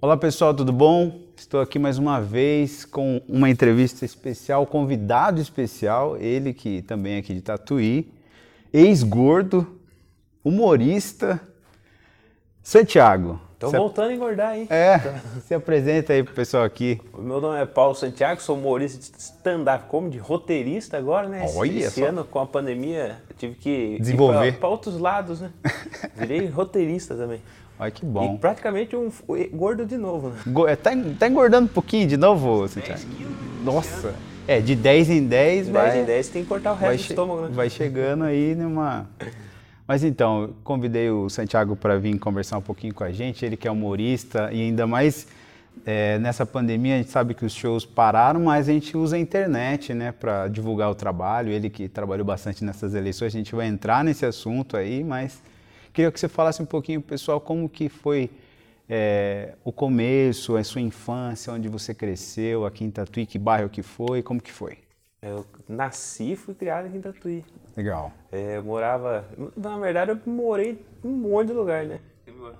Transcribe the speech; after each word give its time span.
Olá 0.00 0.16
pessoal, 0.16 0.54
tudo 0.54 0.72
bom? 0.72 1.22
Estou 1.36 1.60
aqui 1.60 1.76
mais 1.76 1.98
uma 1.98 2.20
vez 2.20 2.84
com 2.84 3.20
uma 3.28 3.50
entrevista 3.50 4.04
especial, 4.04 4.64
convidado 4.64 5.40
especial, 5.40 6.16
ele 6.16 6.54
que 6.54 6.82
também 6.82 7.16
é 7.16 7.18
aqui 7.18 7.34
de 7.34 7.40
Tatuí, 7.40 8.08
ex-gordo, 8.72 9.66
humorista, 10.44 11.40
Santiago. 12.62 13.40
Tô 13.58 13.72
voltando 13.72 14.10
a 14.10 14.14
engordar, 14.14 14.56
hein? 14.56 14.68
É, 14.70 15.00
se 15.44 15.52
apresenta 15.52 16.12
aí 16.12 16.22
pro 16.22 16.32
pessoal 16.32 16.62
aqui. 16.62 17.00
O 17.12 17.20
meu 17.20 17.40
nome 17.40 17.60
é 17.60 17.66
Paulo 17.66 17.96
Santiago, 17.96 18.40
sou 18.40 18.56
humorista 18.56 19.00
de 19.00 19.20
stand-up 19.20 19.86
comedy, 19.88 20.18
roteirista 20.18 20.96
agora, 20.96 21.28
né? 21.28 21.44
Olha 21.56 21.86
Esse 21.86 22.02
só. 22.02 22.06
ano, 22.06 22.24
com 22.24 22.38
a 22.38 22.46
pandemia, 22.46 23.20
tive 23.36 23.56
que 23.56 23.98
Desenvolver. 23.98 24.46
ir 24.46 24.58
pra 24.60 24.68
outros 24.68 24.96
lados, 24.96 25.40
né? 25.40 25.50
Virei 26.14 26.46
roteirista 26.46 27.16
também. 27.16 27.40
Olha 27.78 27.90
que 27.90 28.04
E 28.04 28.08
bom. 28.08 28.36
praticamente 28.36 28.96
um 28.96 29.10
gordo 29.52 29.86
de 29.86 29.96
novo, 29.96 30.30
né? 30.30 30.36
Go- 30.46 30.66
é, 30.66 30.74
Tá, 30.76 30.90
tá 31.18 31.28
engordando 31.28 31.66
um 31.66 31.72
pouquinho 31.72 32.06
de 32.08 32.16
novo, 32.16 32.66
Santiago? 32.68 33.00
Nossa, 33.64 34.14
é, 34.46 34.60
de 34.60 34.74
10 34.74 35.10
em 35.10 35.26
10 35.26 35.66
De 35.66 35.72
vai... 35.72 35.90
10 35.90 36.02
em 36.02 36.06
10 36.06 36.28
tem 36.28 36.42
que 36.42 36.48
cortar 36.48 36.72
o 36.72 36.74
resto 36.74 36.86
vai, 36.88 36.96
do 36.96 37.00
estômago, 37.02 37.40
né? 37.42 37.48
vai 37.52 37.70
chegando 37.70 38.24
aí 38.24 38.54
numa. 38.54 39.06
Mas 39.86 40.04
então, 40.04 40.50
convidei 40.62 41.08
o 41.10 41.30
Santiago 41.30 41.74
para 41.74 41.98
vir 41.98 42.18
conversar 42.18 42.58
um 42.58 42.62
pouquinho 42.62 42.92
com 42.92 43.04
a 43.04 43.10
gente. 43.10 43.44
Ele 43.46 43.56
que 43.56 43.66
é 43.66 43.70
humorista 43.70 44.50
e 44.52 44.60
ainda 44.60 44.86
mais 44.86 45.26
é, 45.86 46.18
nessa 46.18 46.44
pandemia 46.44 46.94
a 46.96 46.98
gente 46.98 47.08
sabe 47.10 47.32
que 47.32 47.42
os 47.46 47.54
shows 47.54 47.86
pararam, 47.86 48.38
mas 48.40 48.68
a 48.68 48.72
gente 48.72 48.94
usa 48.94 49.16
a 49.16 49.18
internet, 49.18 49.94
né, 49.94 50.12
para 50.12 50.46
divulgar 50.48 50.90
o 50.90 50.94
trabalho. 50.94 51.50
Ele 51.50 51.70
que 51.70 51.88
trabalhou 51.88 52.26
bastante 52.26 52.62
nessas 52.64 52.94
eleições, 52.94 53.28
a 53.34 53.38
gente 53.38 53.54
vai 53.54 53.66
entrar 53.66 54.04
nesse 54.04 54.26
assunto 54.26 54.76
aí, 54.76 55.02
mas 55.02 55.40
queria 55.98 56.12
que 56.12 56.20
você 56.20 56.28
falasse 56.28 56.62
um 56.62 56.64
pouquinho, 56.64 57.02
pessoal, 57.02 57.40
como 57.40 57.68
que 57.68 57.88
foi 57.88 58.30
é, 58.88 59.54
o 59.64 59.72
começo, 59.72 60.56
a 60.56 60.62
sua 60.62 60.80
infância, 60.80 61.52
onde 61.52 61.68
você 61.68 61.92
cresceu, 61.92 62.64
aqui 62.64 62.84
em 62.84 62.90
Tatuí, 62.90 63.26
que 63.26 63.36
bairro 63.36 63.68
que 63.68 63.82
foi, 63.82 64.22
como 64.22 64.40
que 64.40 64.52
foi? 64.52 64.78
Eu 65.20 65.44
nasci 65.68 66.32
e 66.32 66.36
fui 66.36 66.54
criado 66.54 66.86
aqui 66.86 66.98
em 66.98 67.00
Tatuí. 67.00 67.44
Legal. 67.76 68.12
É, 68.30 68.58
eu 68.58 68.62
morava... 68.62 69.24
Na 69.56 69.76
verdade, 69.76 70.12
eu 70.12 70.32
morei 70.32 70.80
em 71.04 71.08
um 71.08 71.16
monte 71.16 71.48
de 71.48 71.54
lugar, 71.54 71.84
né? 71.84 71.98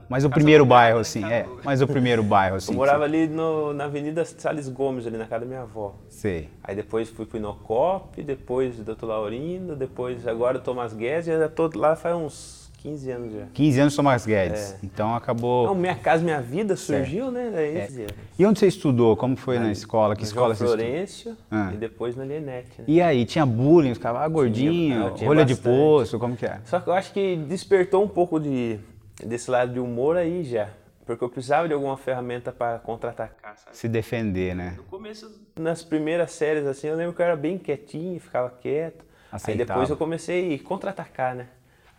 Mas 0.08 0.25
o 0.25 0.30
primeiro 0.30 0.67
bairro, 0.67 0.98
assim, 0.98 1.25
é. 1.25 1.47
Mas 1.62 1.80
o 1.80 1.86
primeiro 1.86 2.25
bairro, 2.25 2.56
assim. 2.56 2.73
Eu 2.73 2.77
morava 2.77 3.05
ali 3.05 3.28
no- 3.28 3.73
na 3.73 3.84
Avenida 3.84 4.25
Salles 4.25 4.69
Gomes, 4.69 5.06
ali 5.06 5.17
na 5.17 5.27
casa 5.27 5.42
da 5.42 5.47
minha 5.47 5.62
avó. 5.62 5.95
Sei. 6.08 6.48
Aí 6.64 6.75
depois 6.75 7.08
fui 7.08 7.25
pro 7.25 7.36
Inocop, 7.39 8.20
depois 8.20 8.77
Doutor 8.80 9.06
Laurindo, 9.06 9.77
depois 9.77 10.27
agora 10.27 10.58
o 10.58 10.61
Thomas 10.61 10.92
Guedes, 10.92 11.27
já 11.27 11.48
tô 11.48 11.70
lá 11.77 11.95
faz 11.95 12.17
uns 12.17 12.67
15 12.78 13.10
anos 13.10 13.32
já. 13.32 13.46
15 13.52 13.80
anos 13.80 13.96
Tomás 13.96 14.24
Guedes. 14.24 14.76
Então 14.82 15.14
acabou. 15.14 15.66
Não, 15.66 15.74
Minha 15.74 15.94
Casa 15.96 16.22
Minha 16.24 16.40
Vida 16.40 16.76
surgiu, 16.76 17.30
né? 17.30 17.50
Daí, 17.52 17.76
é. 17.76 18.06
E 18.38 18.46
onde 18.46 18.58
você 18.58 18.66
estudou? 18.68 19.16
Como 19.16 19.36
foi 19.36 19.58
na 19.58 19.70
escola? 19.72 20.14
Que 20.16 20.22
escola 20.24 20.54
João 20.54 20.70
você 20.70 20.76
estudou? 20.76 20.86
Florencio 20.86 21.36
Ah. 21.50 21.70
e 21.74 21.76
depois 21.76 22.14
na 22.16 22.24
Lienete, 22.24 22.78
né? 22.78 22.84
E 22.86 23.02
aí, 23.02 23.24
tinha 23.24 23.44
bullying, 23.44 23.94
ficava 23.94 24.20
ah, 24.20 24.28
gordinho, 24.28 24.98
Não, 24.98 25.14
tinha 25.14 25.28
rolha 25.28 25.44
de 25.44 25.54
bastante. 25.54 25.74
poço, 25.74 26.18
como 26.18 26.36
que 26.36 26.46
é? 26.46 26.60
Só 26.64 26.78
que 26.80 26.88
eu 26.88 26.92
acho 26.92 27.12
que 27.12 27.36
despertou 27.36 28.02
um 28.04 28.08
pouco 28.08 28.38
de, 28.38 28.78
desse 29.24 29.50
lado 29.50 29.72
de 29.72 29.80
humor 29.80 30.16
aí 30.16 30.44
já. 30.44 30.68
Porque 31.04 31.24
eu 31.24 31.28
precisava 31.28 31.66
de 31.66 31.72
alguma 31.74 31.96
ferramenta 31.96 32.52
para 32.52 32.78
contra-atacar, 32.78 33.56
sabe? 33.56 33.76
Se 33.76 33.88
defender, 33.88 34.54
né? 34.54 34.74
No 34.76 34.84
começo, 34.84 35.40
nas 35.58 35.82
primeiras 35.82 36.32
séries, 36.32 36.66
assim, 36.66 36.86
eu 36.86 36.96
lembro 36.96 37.14
que 37.14 37.22
eu 37.22 37.26
era 37.26 37.34
bem 37.34 37.56
quietinho, 37.58 38.20
ficava 38.20 38.50
quieto. 38.50 39.04
Aceitava. 39.32 39.52
Aí 39.52 39.66
depois 39.66 39.90
eu 39.90 39.96
comecei 39.96 40.54
a 40.54 40.58
contra-atacar, 40.66 41.34
né? 41.34 41.46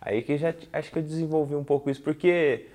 Aí 0.00 0.22
que 0.22 0.36
já 0.38 0.54
acho 0.72 0.90
que 0.90 0.98
eu 0.98 1.02
desenvolvi 1.02 1.54
um 1.54 1.64
pouco 1.64 1.90
isso, 1.90 2.00
porque 2.02 2.66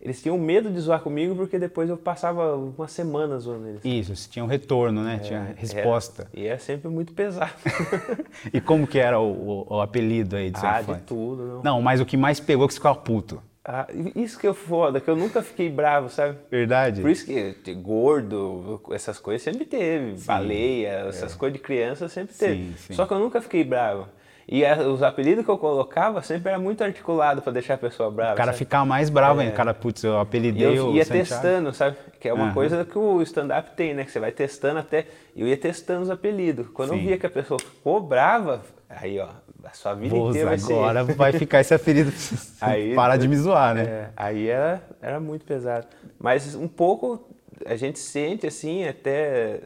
eles 0.00 0.22
tinham 0.22 0.38
medo 0.38 0.70
de 0.70 0.80
zoar 0.80 1.00
comigo, 1.00 1.34
porque 1.36 1.58
depois 1.58 1.90
eu 1.90 1.96
passava 1.96 2.56
uma 2.56 2.88
semana 2.88 3.38
zoando 3.38 3.68
eles. 3.68 3.84
Isso, 3.84 4.30
tinha 4.30 4.42
um 4.42 4.48
retorno, 4.48 5.02
né? 5.02 5.18
tinha 5.22 5.54
resposta. 5.56 6.22
Era- 6.22 6.30
e 6.42 6.46
era 6.46 6.58
sempre 6.58 6.88
muito 6.88 7.12
pesado. 7.12 7.52
E 8.52 8.60
como 8.62 8.86
que 8.86 8.98
era 8.98 9.20
o, 9.20 9.30
o- 9.30 9.66
o 9.76 9.80
apelido 9.82 10.36
aí 10.36 10.50
de 10.50 10.58
sua 10.58 10.76
ah, 10.78 10.82
de 10.82 10.96
tudo, 11.02 11.42
não. 11.44 11.62
Não, 11.62 11.82
mas 11.82 12.00
o 12.00 12.06
que 12.06 12.16
mais 12.16 12.40
pegou 12.40 12.64
é 12.64 12.68
que 12.68 12.72
você 12.72 12.78
ficava 12.80 12.98
puto. 12.98 13.42
Ah, 13.62 13.86
isso 14.16 14.38
que 14.38 14.46
é 14.46 14.54
foda, 14.54 15.00
que 15.02 15.10
eu 15.10 15.14
nunca 15.14 15.42
fiquei 15.42 15.68
bravo, 15.68 16.08
sabe? 16.08 16.38
Verdade? 16.50 17.02
Por 17.02 17.10
isso 17.10 17.26
que 17.26 17.74
gordo, 17.74 18.80
essas 18.90 19.18
coisas 19.20 19.42
sempre 19.42 19.66
teve. 19.66 20.18
Baleia, 20.24 21.04
essas 21.08 21.34
coisas 21.34 21.58
de 21.58 21.62
criança 21.62 22.08
sempre 22.08 22.34
teve. 22.34 22.52
É. 22.52 22.56
Sim, 22.56 22.74
sim. 22.78 22.94
Só 22.94 23.04
que 23.04 23.12
eu 23.12 23.18
nunca 23.18 23.40
fiquei 23.42 23.62
bravo. 23.62 24.08
E 24.52 24.66
a- 24.66 24.76
os 24.88 25.00
apelidos 25.00 25.44
que 25.44 25.50
eu 25.50 25.56
colocava 25.56 26.20
sempre 26.22 26.48
era 26.48 26.58
muito 26.58 26.82
articulado 26.82 27.40
pra 27.40 27.52
deixar 27.52 27.74
a 27.74 27.78
pessoa 27.78 28.10
brava. 28.10 28.32
O 28.32 28.36
cara 28.36 28.50
sabe? 28.50 28.58
ficar 28.58 28.84
mais 28.84 29.08
bravo 29.08 29.38
ainda. 29.38 29.52
O 29.52 29.56
cara, 29.56 29.72
putz, 29.72 30.02
eu 30.02 30.14
E 30.14 30.20
apelidei 30.20 30.76
eu 30.76 30.88
o 30.88 30.96
ia 30.96 31.04
Santiago. 31.04 31.28
testando, 31.28 31.72
sabe? 31.72 31.96
Que 32.18 32.28
é 32.28 32.34
uma 32.34 32.46
Aham. 32.46 32.54
coisa 32.54 32.84
que 32.84 32.98
o 32.98 33.22
stand-up 33.22 33.70
tem, 33.76 33.94
né? 33.94 34.04
Que 34.04 34.10
você 34.10 34.18
vai 34.18 34.32
testando 34.32 34.80
até. 34.80 35.06
Eu 35.36 35.46
ia 35.46 35.56
testando 35.56 36.02
os 36.02 36.10
apelidos. 36.10 36.66
Quando 36.74 36.88
Sim. 36.90 36.96
eu 36.96 37.00
via 37.02 37.16
que 37.16 37.26
a 37.26 37.30
pessoa 37.30 37.60
ficou 37.60 38.00
brava, 38.00 38.62
aí, 38.88 39.20
ó, 39.20 39.28
a 39.62 39.70
sua 39.72 39.94
vida 39.94 40.16
Vou 40.16 40.30
inteira 40.30 40.48
vai 40.48 40.58
agora, 40.58 41.04
ser. 41.06 41.14
vai 41.14 41.32
ficar 41.32 41.60
esse 41.60 41.72
apelido. 41.72 42.12
Aí- 42.60 42.92
Para 42.96 43.16
de 43.16 43.28
me 43.28 43.36
zoar, 43.36 43.72
né? 43.76 43.82
É, 43.84 44.08
aí 44.16 44.48
era, 44.48 44.82
era 45.00 45.20
muito 45.20 45.44
pesado. 45.44 45.86
Mas 46.18 46.56
um 46.56 46.66
pouco 46.66 47.24
a 47.64 47.76
gente 47.76 48.00
sente 48.00 48.48
assim, 48.48 48.84
até. 48.84 49.60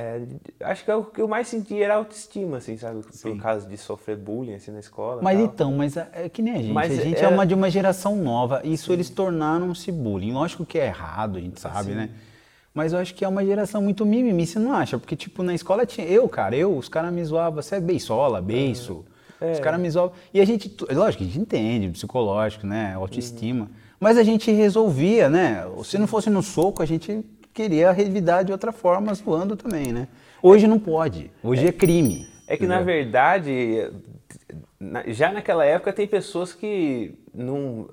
É, 0.00 0.22
acho 0.60 0.84
que 0.84 0.90
é 0.92 0.94
o 0.94 1.02
que 1.02 1.20
eu 1.20 1.26
mais 1.26 1.48
senti 1.48 1.82
era 1.82 1.96
autoestima, 1.96 2.58
assim, 2.58 2.76
sabe? 2.76 3.02
Por 3.02 3.36
causa 3.38 3.68
de 3.68 3.76
sofrer 3.76 4.16
bullying 4.16 4.54
assim, 4.54 4.70
na 4.70 4.78
escola. 4.78 5.20
Mas 5.20 5.36
tal. 5.36 5.46
então, 5.46 5.72
mas 5.72 5.96
é 5.96 6.08
é 6.12 6.28
que 6.28 6.40
nem 6.40 6.54
a 6.54 6.58
gente. 6.58 6.72
Mas 6.72 6.96
a 6.96 7.02
gente 7.02 7.20
é... 7.20 7.24
é- 7.24 7.28
uma 7.28 7.44
de 7.44 7.52
uma 7.52 7.68
geração 7.68 8.14
nova. 8.14 8.60
Isso 8.62 8.92
eles 8.92 9.10
tornaram-se 9.10 9.90
bullying. 9.90 10.32
Lógico 10.32 10.64
que 10.64 10.78
é 10.78 10.86
errado, 10.86 11.38
a 11.38 11.40
gente 11.40 11.60
sabe, 11.60 11.94
né? 11.94 12.10
Mas 12.72 12.92
eu 12.92 13.00
acho 13.00 13.12
que 13.12 13.24
é 13.24 13.28
uma 13.28 13.44
geração 13.44 13.82
muito 13.82 14.06
mimimi, 14.06 14.46
você 14.46 14.60
não 14.60 14.72
acha? 14.72 14.98
Porque, 14.98 15.16
tipo, 15.16 15.42
na 15.42 15.52
escola 15.52 15.84
tinha. 15.84 16.06
Eu, 16.06 16.28
cara, 16.28 16.54
eu, 16.54 16.76
os 16.76 16.88
caras 16.88 17.12
me 17.12 17.24
zoavam, 17.24 17.60
você 17.60 17.74
é 17.74 17.80
beisola, 17.80 18.40
beiço. 18.40 19.04
É. 19.40 19.50
Os 19.50 19.58
caras 19.58 19.80
me 19.80 19.90
zoavam. 19.90 20.12
E 20.32 20.40
a 20.40 20.44
gente, 20.44 20.72
lógico, 20.92 21.24
a 21.24 21.26
gente 21.26 21.40
entende, 21.40 21.88
psicológico, 21.88 22.68
né? 22.68 22.94
Autoestima. 22.94 23.68
Mas 23.98 24.16
a 24.16 24.22
gente 24.22 24.52
resolvia, 24.52 25.28
né? 25.28 25.64
Se 25.82 25.98
não 25.98 26.06
fosse 26.06 26.30
no 26.30 26.40
soco, 26.40 26.84
a 26.84 26.86
gente 26.86 27.24
queria 27.62 27.90
revidar 27.90 28.44
de 28.44 28.52
outra 28.52 28.70
forma, 28.70 29.12
zoando 29.14 29.56
também, 29.56 29.92
né? 29.92 30.06
Hoje 30.40 30.68
não 30.68 30.78
pode. 30.78 31.30
Hoje 31.42 31.66
é, 31.66 31.72
crime. 31.72 32.26
É 32.46 32.56
que, 32.56 32.66
na 32.66 32.80
verdade, 32.80 33.90
já 35.08 35.32
naquela 35.32 35.64
época 35.64 35.92
tem 35.92 36.06
pessoas 36.06 36.52
que 36.52 37.18
não 37.34 37.88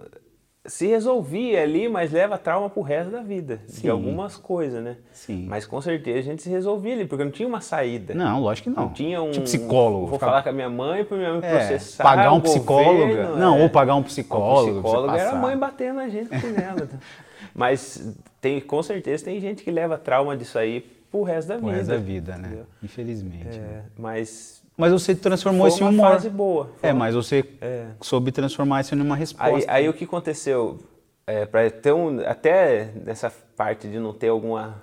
se 0.67 0.85
resolvia 0.87 1.61
ali, 1.63 1.87
mas 1.89 2.11
leva 2.11 2.37
trauma 2.37 2.69
pro 2.69 2.81
resto 2.81 3.11
da 3.11 3.21
vida, 3.21 3.61
Sim. 3.67 3.81
de 3.81 3.89
algumas 3.89 4.35
coisas, 4.37 4.83
né? 4.83 4.97
Sim. 5.11 5.45
Mas 5.47 5.65
com 5.65 5.79
certeza 5.81 6.19
a 6.19 6.21
gente 6.21 6.41
se 6.43 6.49
resolvia 6.49 6.93
ali, 6.93 7.05
porque 7.05 7.23
não 7.23 7.31
tinha 7.31 7.47
uma 7.47 7.61
saída. 7.61 8.13
Não, 8.15 8.39
lógico 8.41 8.69
que 8.69 8.75
não. 8.75 8.85
Não 8.85 8.93
tinha 8.93 9.21
um 9.21 9.31
Tipo 9.31 9.43
psicólogo. 9.45 10.05
Vou 10.07 10.13
ficava- 10.15 10.31
falar 10.31 10.43
com 10.43 10.49
a 10.49 10.53
minha 10.53 10.69
mãe 10.69 11.03
para 11.03 11.17
minha 11.17 11.33
mãe 11.33 11.41
É, 11.43 11.49
processar. 11.51 12.03
pagar 12.03 12.31
um 12.33 12.39
psicólogo. 12.41 12.99
governo, 13.07 13.37
não, 13.37 13.57
é. 13.59 13.61
ou 13.63 13.69
pagar 13.69 13.95
um 13.95 14.03
psicólogo. 14.03 14.79
O 14.79 14.81
pra 14.81 14.89
psicólogo 14.91 15.15
era 15.17 15.31
a 15.31 15.35
mãe 15.35 15.57
batendo 15.57 15.95
na 15.97 16.09
gente 16.09 16.29
com 16.29 16.35
ela. 16.59 16.87
Mas 17.53 18.15
tem, 18.45 18.61
com 18.61 18.83
certeza 18.83 19.25
tem 19.25 19.39
gente 19.41 19.63
que 19.63 19.71
leva 19.71 19.97
trauma 19.97 20.37
disso 20.37 20.59
aí 20.59 20.81
pro 21.09 21.23
resto 21.23 21.47
da 21.47 21.55
O 21.55 21.59
vida. 21.61 21.71
resto 21.71 21.89
da 21.89 21.97
vida, 21.97 22.37
né? 22.37 22.47
Entendeu? 22.47 22.65
Infelizmente. 22.83 23.57
né? 23.57 23.81
É, 23.83 23.83
mas 23.97 24.61
Mas 24.77 24.91
você 24.91 25.15
transformou 25.15 25.67
isso 25.67 25.79
em 25.79 25.81
uma 25.83 25.89
humor. 25.89 26.11
fase 26.11 26.29
boa. 26.29 26.69
É, 26.83 26.91
uma- 26.91 26.99
mas 26.99 27.15
você 27.15 27.43
É. 27.59 27.87
soube 28.01 28.31
transformar 28.31 28.81
isso 28.81 28.95
numa 28.95 29.15
resposta. 29.15 29.55
Aí, 29.55 29.65
aí 29.67 29.89
o 29.89 29.93
que 29.93 30.03
aconteceu? 30.03 30.77
É, 31.25 31.43
para 31.47 31.71
ter 31.71 31.91
um, 31.91 32.19
até 32.19 32.91
nessa 33.03 33.31
parte 33.55 33.87
de 33.87 33.97
não 33.97 34.13
ter 34.13 34.27
alguma. 34.27 34.75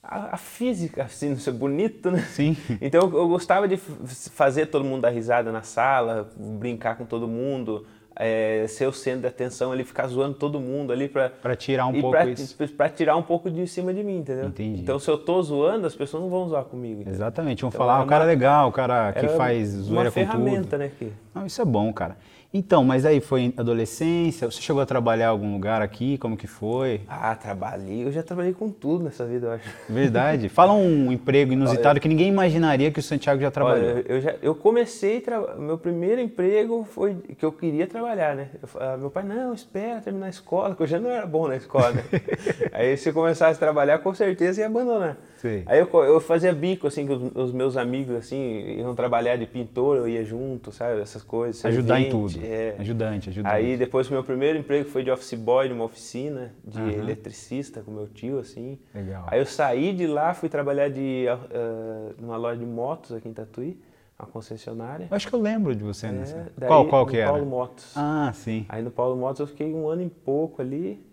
A, 0.00 0.34
a 0.34 0.36
física, 0.36 1.02
assim, 1.02 1.30
não 1.30 1.38
ser 1.40 1.50
bonito, 1.50 2.08
né? 2.12 2.20
Sim. 2.30 2.56
Então 2.80 3.00
eu, 3.10 3.18
eu 3.18 3.28
gostava 3.28 3.66
de 3.66 3.76
fazer 3.76 4.66
todo 4.66 4.84
mundo 4.84 5.02
dar 5.02 5.10
risada 5.10 5.50
na 5.50 5.62
sala, 5.62 6.30
brincar 6.36 6.96
com 6.96 7.04
todo 7.04 7.26
mundo, 7.26 7.84
é, 8.18 8.64
ser 8.68 8.86
o 8.86 8.92
centro 8.92 9.22
da 9.22 9.28
atenção 9.28 9.72
ali, 9.72 9.84
ficar 9.84 10.06
zoando 10.06 10.34
todo 10.34 10.58
mundo 10.58 10.92
ali 10.92 11.08
pra. 11.08 11.28
Pra 11.30 11.54
tirar 11.54 11.86
um 11.86 11.92
pouco 11.92 12.10
pra, 12.10 12.26
isso. 12.26 12.56
pra 12.76 12.88
tirar 12.88 13.16
um 13.16 13.22
pouco 13.22 13.50
de 13.50 13.66
cima 13.66 13.92
de 13.92 14.02
mim, 14.02 14.18
entendeu? 14.18 14.46
Entendi. 14.46 14.80
Então 14.80 14.98
se 14.98 15.10
eu 15.10 15.18
tô 15.18 15.42
zoando, 15.42 15.86
as 15.86 15.94
pessoas 15.94 16.22
não 16.22 16.30
vão 16.30 16.48
zoar 16.48 16.64
comigo. 16.64 17.00
entendeu? 17.02 17.12
Exatamente. 17.14 17.60
Vão 17.62 17.68
Então, 17.68 17.78
falar, 17.78 17.94
ah, 17.94 17.96
era 17.98 18.04
o 18.04 18.08
cara 18.08 18.24
é 18.24 18.26
uma- 18.26 18.32
legal, 18.32 18.68
o 18.68 18.72
cara 18.72 19.12
que 19.12 19.28
faz 19.28 19.68
zoeira 19.68 20.00
uma 20.00 20.04
com 20.06 20.10
ferramenta, 20.12 20.62
tudo. 20.62 20.78
né? 20.78 20.90
Que, 20.98 21.12
Não, 21.34 21.44
isso 21.46 21.60
é 21.60 21.64
bom, 21.64 21.92
cara. 21.92 22.16
Então, 22.52 22.84
mas 22.84 23.04
aí 23.04 23.20
foi 23.20 23.52
adolescência, 23.56 24.50
você 24.50 24.60
chegou 24.62 24.80
a 24.80 24.86
trabalhar 24.86 25.26
em 25.26 25.28
algum 25.28 25.52
lugar 25.52 25.82
aqui, 25.82 26.16
como 26.18 26.36
que 26.36 26.46
foi? 26.46 27.00
ah, 27.08 27.34
trabalhei. 27.34 28.04
Eu 28.04 28.12
já 28.12 28.22
trabalhei 28.22 28.52
com 28.52 28.70
tudo 28.70 29.04
nessa 29.04 29.24
vida, 29.26 29.46
eu 29.48 29.52
acho. 29.52 29.68
Verdade. 29.88 30.48
Fala 30.48 30.72
um 30.72 31.12
emprego 31.12 31.52
inusitado 31.52 32.00
que 32.00 32.08
ninguém 32.08 32.28
imaginaria 32.28 32.90
que 32.90 32.98
o 32.98 33.02
Santiago 33.02 33.40
já 33.40 33.50
trabalhou. 33.50 33.90
Olha, 33.96 34.04
eu, 34.08 34.20
já, 34.20 34.34
eu 34.42 34.54
comecei, 34.54 35.20
tra- 35.20 35.56
meu 35.56 35.76
primeiro 35.78 36.20
emprego 36.20 36.86
foi 36.90 37.14
que 37.38 37.44
eu 37.44 37.52
queria 37.52 37.86
trabalhar, 37.86 38.34
né? 38.34 38.48
Eu 38.62 38.98
meu 38.98 39.10
pai, 39.10 39.22
não, 39.24 39.52
espera 39.52 40.00
terminar 40.00 40.26
a 40.26 40.30
escola, 40.30 40.74
que 40.74 40.82
eu 40.82 40.86
já 40.86 40.98
não 40.98 41.10
era 41.10 41.26
bom 41.26 41.48
na 41.48 41.56
escola. 41.56 41.92
né? 41.92 42.02
Aí 42.72 42.96
se 42.96 43.08
eu 43.08 43.12
começasse 43.12 43.56
a 43.56 43.58
trabalhar, 43.60 43.98
com 43.98 44.14
certeza 44.14 44.60
ia 44.60 44.66
abandonar. 44.66 45.16
Sei. 45.36 45.62
Aí 45.66 45.78
eu, 45.78 45.88
eu 46.04 46.20
fazia 46.20 46.52
bico, 46.52 46.86
assim, 46.86 47.06
com 47.06 47.30
os, 47.34 47.52
meus 47.52 47.76
amigos, 47.76 48.16
assim, 48.16 48.78
iam 48.78 48.94
trabalhar 48.94 49.36
de 49.36 49.46
pintor, 49.46 49.98
eu 49.98 50.08
ia 50.08 50.24
junto, 50.24 50.72
sabe? 50.72 51.00
Essas 51.00 51.22
coisas. 51.22 51.64
Ajudar 51.64 52.00
em 52.00 52.08
tudo. 52.08 52.38
É. 52.46 52.76
Ajudante, 52.78 53.30
ajudante. 53.30 53.54
Aí 53.54 53.76
depois 53.76 54.08
o 54.08 54.12
meu 54.12 54.22
primeiro 54.22 54.58
emprego 54.58 54.88
foi 54.88 55.02
de 55.02 55.10
office 55.10 55.34
boy 55.34 55.68
numa 55.68 55.84
oficina 55.84 56.54
de 56.64 56.80
uhum. 56.80 56.90
eletricista 56.90 57.82
com 57.82 57.90
meu 57.90 58.06
tio, 58.06 58.38
assim. 58.38 58.78
Legal. 58.94 59.26
Aí 59.26 59.40
eu 59.40 59.46
saí 59.46 59.92
de 59.92 60.06
lá, 60.06 60.32
fui 60.32 60.48
trabalhar 60.48 60.88
de, 60.88 61.26
uh, 61.28 62.14
numa 62.20 62.36
loja 62.36 62.58
de 62.58 62.66
motos 62.66 63.12
aqui 63.12 63.28
em 63.28 63.32
Tatuí, 63.32 63.80
uma 64.18 64.28
concessionária. 64.28 65.08
Eu 65.10 65.16
acho 65.16 65.28
que 65.28 65.34
eu 65.34 65.40
lembro 65.40 65.74
de 65.74 65.82
você 65.82 66.06
é, 66.06 66.12
nessa. 66.12 66.52
Daí, 66.56 66.68
qual 66.68 66.86
qual 66.86 67.06
que 67.06 67.16
era? 67.16 67.30
Paulo 67.30 67.46
Motos. 67.46 67.92
Ah, 67.96 68.30
sim. 68.32 68.64
Aí 68.68 68.82
no 68.82 68.90
Paulo 68.90 69.16
Motos 69.16 69.40
eu 69.40 69.46
fiquei 69.46 69.74
um 69.74 69.88
ano 69.88 70.02
e 70.02 70.08
pouco 70.08 70.62
ali. 70.62 71.04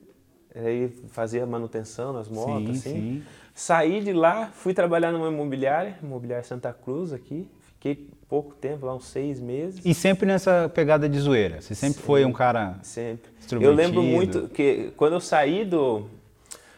Aí 0.56 0.89
fazia 1.07 1.45
manutenção 1.47 2.13
nas 2.13 2.30
motos, 2.30 2.80
sim, 2.80 2.89
assim. 2.89 3.01
Sim. 3.01 3.24
Saí 3.56 4.01
de 4.01 4.13
lá, 4.13 4.50
fui 4.53 4.74
trabalhar 4.74 5.12
numa 5.12 5.27
imobiliária, 5.27 5.97
imobiliária 6.01 6.44
Santa 6.44 6.71
Cruz 6.71 7.12
aqui. 7.12 7.50
Fiquei 7.74 8.07
pouco 8.28 8.54
tempo, 8.56 8.86
lá 8.86 8.96
uns 8.96 9.06
seis 9.06 9.40
meses. 9.40 9.81
E 9.84 9.94
sempre 9.94 10.25
nessa 10.25 10.70
pegada 10.74 11.08
de 11.08 11.20
zoeira? 11.20 11.62
Você 11.62 11.75
sempre, 11.75 11.96
sempre 11.96 12.06
foi 12.06 12.25
um 12.25 12.34
cara 12.34 12.78
Sempre. 12.81 13.31
Eu 13.52 13.74
lembro 13.74 14.02
muito 14.02 14.48
que 14.50 14.92
quando 14.96 15.14
eu 15.14 15.22
saí 15.22 15.66
do... 15.66 16.08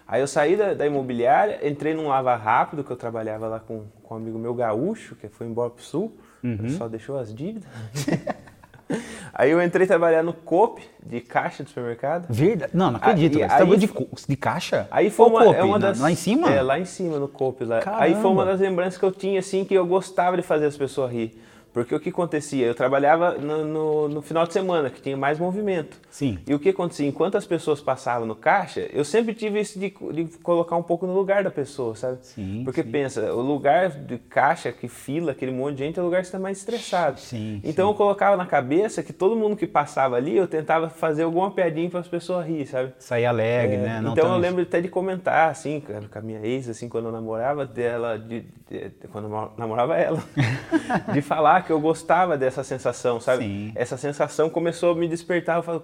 Aí 0.08 0.22
eu 0.22 0.28
saí 0.28 0.56
da, 0.56 0.74
da, 0.74 0.86
imobiliária, 0.86 1.68
entrei 1.68 1.94
num 1.96 2.08
lava 2.08 2.36
rápido, 2.36 2.84
que 2.84 2.92
eu 2.92 2.96
trabalhava 2.96 3.48
lá 3.48 3.60
com, 3.60 3.86
com 4.04 4.14
um 4.14 4.18
amigo 4.18 4.38
meu 4.38 4.54
gaúcho, 4.54 5.16
que 5.16 5.28
foi 5.28 5.48
embora 5.48 5.72
pro 5.72 5.84
sul, 5.84 6.16
uhum. 6.44 6.70
só 6.70 6.88
deixou 6.88 7.18
as 7.18 7.34
dívidas. 7.34 7.68
Aí 9.34 9.52
eu 9.52 9.62
entrei 9.62 9.86
trabalhar 9.86 10.24
no 10.24 10.34
COP, 10.34 10.82
de 11.06 11.22
caixa 11.22 11.64
do 11.64 11.70
supermercado. 11.70 12.28
Verdade? 12.30 12.72
Não, 12.74 12.92
não 12.92 12.98
acredito. 12.98 13.36
Aí, 13.38 13.44
você 13.44 13.56
trabalhou 13.56 13.78
de, 13.78 13.90
de 14.28 14.36
caixa? 14.38 14.88
Aí 14.90 15.10
foi 15.10 15.28
uma, 15.28 15.44
COP, 15.44 15.58
é 15.58 15.64
uma 15.64 15.80
das, 15.80 16.00
lá 16.00 16.12
em 16.12 16.16
cima? 16.16 16.52
É, 16.52 16.62
lá 16.62 16.80
em 16.80 16.86
cima 16.86 17.20
no 17.20 17.28
COP. 17.28 17.66
Lá. 17.66 17.82
Aí 17.98 18.16
foi 18.16 18.32
uma 18.32 18.46
das 18.46 18.60
lembranças 18.60 18.98
que 18.98 19.06
eu 19.06 19.12
tinha, 19.12 19.40
assim, 19.40 19.66
que 19.66 19.74
eu 19.74 19.86
gostava 19.86 20.38
de 20.38 20.44
fazer 20.44 20.66
as 20.66 20.78
pessoas 20.78 21.12
rir. 21.12 21.40
Porque 21.76 21.94
o 21.94 22.00
que 22.00 22.08
acontecia? 22.08 22.66
Eu 22.66 22.74
trabalhava 22.74 23.34
no, 23.34 23.66
no, 23.66 24.08
no, 24.08 24.22
final 24.22 24.48
de 24.48 24.54
semana, 24.54 24.90
que 24.90 25.02
tinha 25.02 25.18
mais 25.18 25.38
movimento. 25.38 25.98
Sim. 26.10 26.40
E 26.48 26.56
o 26.56 26.58
que 26.58 26.70
acontecia? 26.70 27.06
Enquanto 27.06 27.36
as 27.36 27.46
pessoas 27.46 27.82
passavam 27.82 28.26
no 28.26 28.34
caixa, 28.34 28.88
eu 28.94 29.04
sempre 29.04 29.34
tive 29.34 29.60
isso 29.60 29.78
de, 29.78 29.90
de 29.90 30.38
colocar 30.38 30.78
um 30.78 30.82
pouco 30.82 31.06
no 31.06 31.14
lugar 31.14 31.44
da 31.44 31.52
pessoa, 31.52 31.94
sabe? 31.94 32.20
Sim. 32.22 32.62
Porque 32.64 32.82
sim. 32.82 32.90
pensa, 32.90 33.34
o 33.34 33.42
lugar 33.42 33.90
de 33.90 34.18
caixa, 34.18 34.72
que 34.72 34.88
fila, 34.88 35.34
aquele 35.34 35.52
monte 35.52 35.76
de 35.76 35.84
gente, 35.84 36.00
é 36.00 36.02
o 36.02 36.06
lugar 36.06 36.22
que 36.22 36.28
está 36.28 36.40
mais 36.40 36.60
estressado. 36.60 37.20
Sim. 37.20 37.60
Então 37.62 37.88
sim. 37.88 37.92
eu 37.92 37.98
colocava 37.98 38.38
na 38.38 38.46
cabeça 38.46 39.04
que 39.04 39.12
todo 39.12 39.36
mundo 39.36 39.58
que 39.58 39.68
passava 39.68 40.16
ali, 40.16 40.38
eu 40.38 40.48
tentava 40.48 40.88
fazer 40.90 41.24
alguma 41.24 41.52
piadinha 41.52 41.90
para 41.90 42.00
as 42.00 42.08
pessoas 42.08 42.48
rir, 42.48 42.66
sabe? 42.68 42.94
Sair 43.00 43.26
alegre, 43.26 43.76
é, 43.76 43.80
né? 43.80 44.02
Não 44.02 44.14
então 44.14 44.32
eu 44.32 44.40
lembro 44.40 44.62
até 44.62 44.80
de 44.80 44.88
comentar, 44.88 45.50
assim, 45.50 45.82
com 45.82 46.20
a 46.20 46.22
minha 46.22 46.40
ex, 46.40 46.70
assim, 46.70 46.88
quando 46.88 47.08
eu 47.08 47.12
namorava 47.12 47.66
dela, 47.66 48.18
de, 48.18 48.46
de, 48.70 48.80
de, 48.88 49.08
quando 49.12 49.26
eu 49.26 49.52
namorava 49.58 49.98
ela, 49.98 50.24
de 51.12 51.22
falar 51.22 51.65
que 51.66 51.72
eu 51.72 51.80
gostava 51.80 52.38
dessa 52.38 52.64
sensação, 52.64 53.20
sabe? 53.20 53.44
Sim. 53.44 53.72
Essa 53.76 53.98
sensação 53.98 54.50
começou 54.50 54.92
a 54.92 54.96
me 54.96 55.08
despertar, 55.08 55.58
eu 55.58 55.64
falo, 55.64 55.84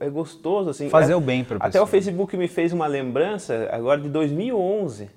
é 0.00 0.10
gostoso, 0.10 0.70
assim. 0.70 0.88
Fazer 0.88 1.12
é, 1.12 1.16
o 1.16 1.20
bem 1.20 1.44
para 1.44 1.58
Até 1.58 1.80
o 1.80 1.86
Facebook 1.86 2.36
me 2.36 2.48
fez 2.48 2.72
uma 2.72 2.86
lembrança, 2.86 3.68
agora 3.70 4.00
de 4.00 4.08
2011, 4.08 5.08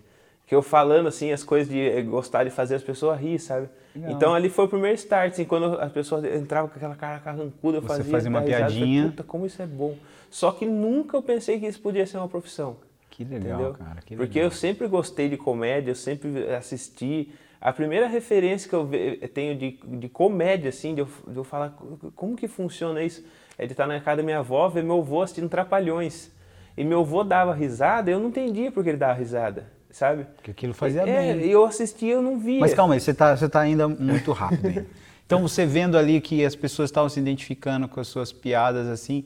que 0.46 0.54
eu 0.54 0.62
falando, 0.62 1.08
assim, 1.08 1.32
as 1.32 1.44
coisas 1.44 1.68
de 1.68 1.80
eh, 1.80 2.02
gostar 2.04 2.44
de 2.44 2.50
fazer 2.52 2.76
as 2.76 2.84
pessoas 2.84 3.20
rir, 3.20 3.40
sabe? 3.40 3.68
Legal. 3.96 4.12
Então 4.12 4.34
ali 4.34 4.50
foi 4.50 4.66
o 4.66 4.68
primeiro 4.68 4.96
start, 4.96 5.34
assim, 5.34 5.46
quando 5.46 5.80
as 5.80 5.92
pessoas 5.92 6.24
entravam 6.24 6.70
com 6.70 6.76
aquela 6.76 6.96
cara 6.96 7.20
carrancuda, 7.20 7.78
eu 7.78 7.82
Você 7.82 7.88
fazia... 7.88 8.12
fazia 8.12 8.30
uma 8.30 8.42
piadinha. 8.42 9.02
Falei, 9.02 9.12
Puta, 9.12 9.24
como 9.24 9.46
isso 9.46 9.62
é 9.62 9.66
bom. 9.66 9.96
Só 10.30 10.52
que 10.52 10.66
nunca 10.66 11.18
eu 11.18 11.22
pensei 11.22 11.60
que 11.60 11.66
isso 11.66 11.80
podia 11.80 12.06
ser 12.06 12.18
uma 12.18 12.28
profissão. 12.28 12.78
Que 13.10 13.24
legal, 13.24 13.54
entendeu? 13.54 13.74
cara. 13.74 14.02
Que 14.06 14.16
Porque 14.16 14.40
legal. 14.40 14.52
eu 14.52 14.56
sempre 14.56 14.88
gostei 14.88 15.30
de 15.30 15.38
comédia, 15.38 15.92
eu 15.92 15.96
sempre 15.96 16.54
assisti. 16.54 17.32
A 17.66 17.74
primeira 17.74 18.06
referência 18.06 18.70
que 18.70 18.76
eu 18.76 18.88
tenho 19.34 19.58
de, 19.58 19.80
de 19.84 20.08
comédia, 20.08 20.70
assim, 20.70 20.94
de 20.94 21.02
eu, 21.02 21.08
de 21.28 21.36
eu 21.36 21.44
falar 21.44 21.76
como 22.16 22.36
que 22.36 22.48
funciona 22.48 23.02
isso, 23.02 23.26
é 23.58 23.66
de 23.66 23.72
estar 23.72 23.88
na 23.88 24.00
casa 24.00 24.18
da 24.18 24.24
minha 24.24 24.38
avó, 24.38 24.70
ver 24.70 24.84
meu 24.84 25.00
avô 25.00 25.24
assistindo 25.24 25.50
Trapalhões. 25.50 26.30
E 26.78 26.84
meu 26.84 27.00
avô 27.00 27.24
dava 27.24 27.56
risada, 27.56 28.12
eu 28.12 28.20
não 28.20 28.28
entendia 28.28 28.72
porque 28.72 28.90
ele 28.90 29.00
dava 29.00 29.18
risada, 29.18 29.66
sabe? 29.90 30.26
Porque 30.36 30.52
aquilo 30.52 30.76
fazia 30.76 31.02
é, 31.02 31.34
bem. 31.34 31.48
E 31.48 31.50
eu 31.50 31.66
assistia, 31.66 32.14
eu 32.14 32.22
não 32.22 32.38
via. 32.38 32.60
Mas 32.60 32.76
calma 32.76 32.94
aí, 32.94 33.00
você 33.00 33.10
está 33.10 33.36
você 33.36 33.50
tá 33.50 33.62
ainda 33.62 33.88
muito 33.88 34.32
rápido 34.32 34.68
aí. 34.68 34.86
Então 35.26 35.42
você 35.42 35.66
vendo 35.66 35.98
ali 35.98 36.22
que 36.22 36.46
as 36.46 36.56
pessoas 36.56 36.92
estavam 36.92 37.10
se 37.10 37.20
identificando 37.20 37.88
com 37.88 38.00
as 38.00 38.08
suas 38.08 38.32
piadas 38.32 38.86
assim, 38.88 39.26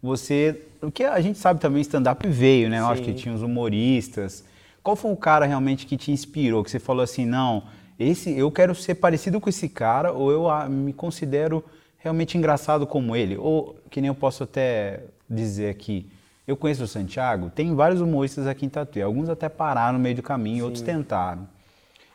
você, 0.00 0.62
o 0.80 0.92
que 0.92 1.02
a 1.02 1.20
gente 1.20 1.40
sabe 1.40 1.58
também 1.58 1.80
stand-up 1.80 2.24
veio, 2.28 2.70
né? 2.70 2.78
Eu 2.78 2.86
acho 2.86 3.02
que 3.02 3.12
tinha 3.12 3.34
os 3.34 3.42
humoristas. 3.42 4.44
Qual 4.80 4.94
foi 4.94 5.10
o 5.10 5.16
cara 5.16 5.44
realmente 5.44 5.86
que 5.86 5.96
te 5.96 6.12
inspirou, 6.12 6.62
que 6.62 6.70
você 6.70 6.78
falou 6.78 7.02
assim, 7.02 7.26
não, 7.26 7.64
esse 8.00 8.36
eu 8.36 8.50
quero 8.50 8.74
ser 8.74 8.94
parecido 8.94 9.40
com 9.40 9.48
esse 9.50 9.68
cara 9.68 10.10
ou 10.12 10.32
eu 10.32 10.48
ah, 10.48 10.68
me 10.68 10.92
considero 10.92 11.62
realmente 11.98 12.38
engraçado 12.38 12.86
como 12.86 13.14
ele? 13.14 13.36
Ou 13.36 13.76
que 13.90 14.00
nem 14.00 14.08
eu 14.08 14.14
posso 14.14 14.42
até 14.42 15.04
dizer 15.28 15.68
aqui, 15.68 16.10
eu 16.46 16.56
conheço 16.56 16.82
o 16.82 16.88
Santiago, 16.88 17.50
tem 17.50 17.74
vários 17.74 18.00
humoristas 18.00 18.46
aqui 18.46 18.64
em 18.64 18.68
Tatuí, 18.68 19.02
alguns 19.02 19.28
até 19.28 19.48
pararam 19.48 19.98
no 19.98 20.02
meio 20.02 20.16
do 20.16 20.22
caminho, 20.22 20.58
Sim. 20.58 20.62
outros 20.62 20.82
tentaram. 20.82 21.46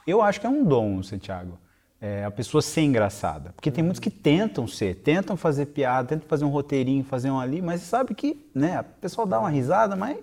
Eu 0.05 0.21
acho 0.21 0.41
que 0.41 0.47
é 0.47 0.49
um 0.49 0.63
dom, 0.63 1.01
Santiago, 1.03 1.57
é, 2.01 2.25
a 2.25 2.31
pessoa 2.31 2.61
ser 2.61 2.81
engraçada. 2.81 3.53
Porque 3.55 3.71
tem 3.71 3.83
muitos 3.83 3.99
que 3.99 4.09
tentam 4.09 4.67
ser, 4.67 4.95
tentam 4.95 5.37
fazer 5.37 5.67
piada, 5.67 6.09
tentam 6.09 6.27
fazer 6.27 6.45
um 6.45 6.49
roteirinho, 6.49 7.03
fazer 7.03 7.29
um 7.29 7.39
ali, 7.39 7.61
mas 7.61 7.81
sabe 7.81 8.13
que, 8.13 8.37
né, 8.53 8.77
a 8.77 8.83
pessoa 8.83 9.25
dá 9.25 9.39
uma 9.39 9.49
risada, 9.49 9.95
mas 9.95 10.17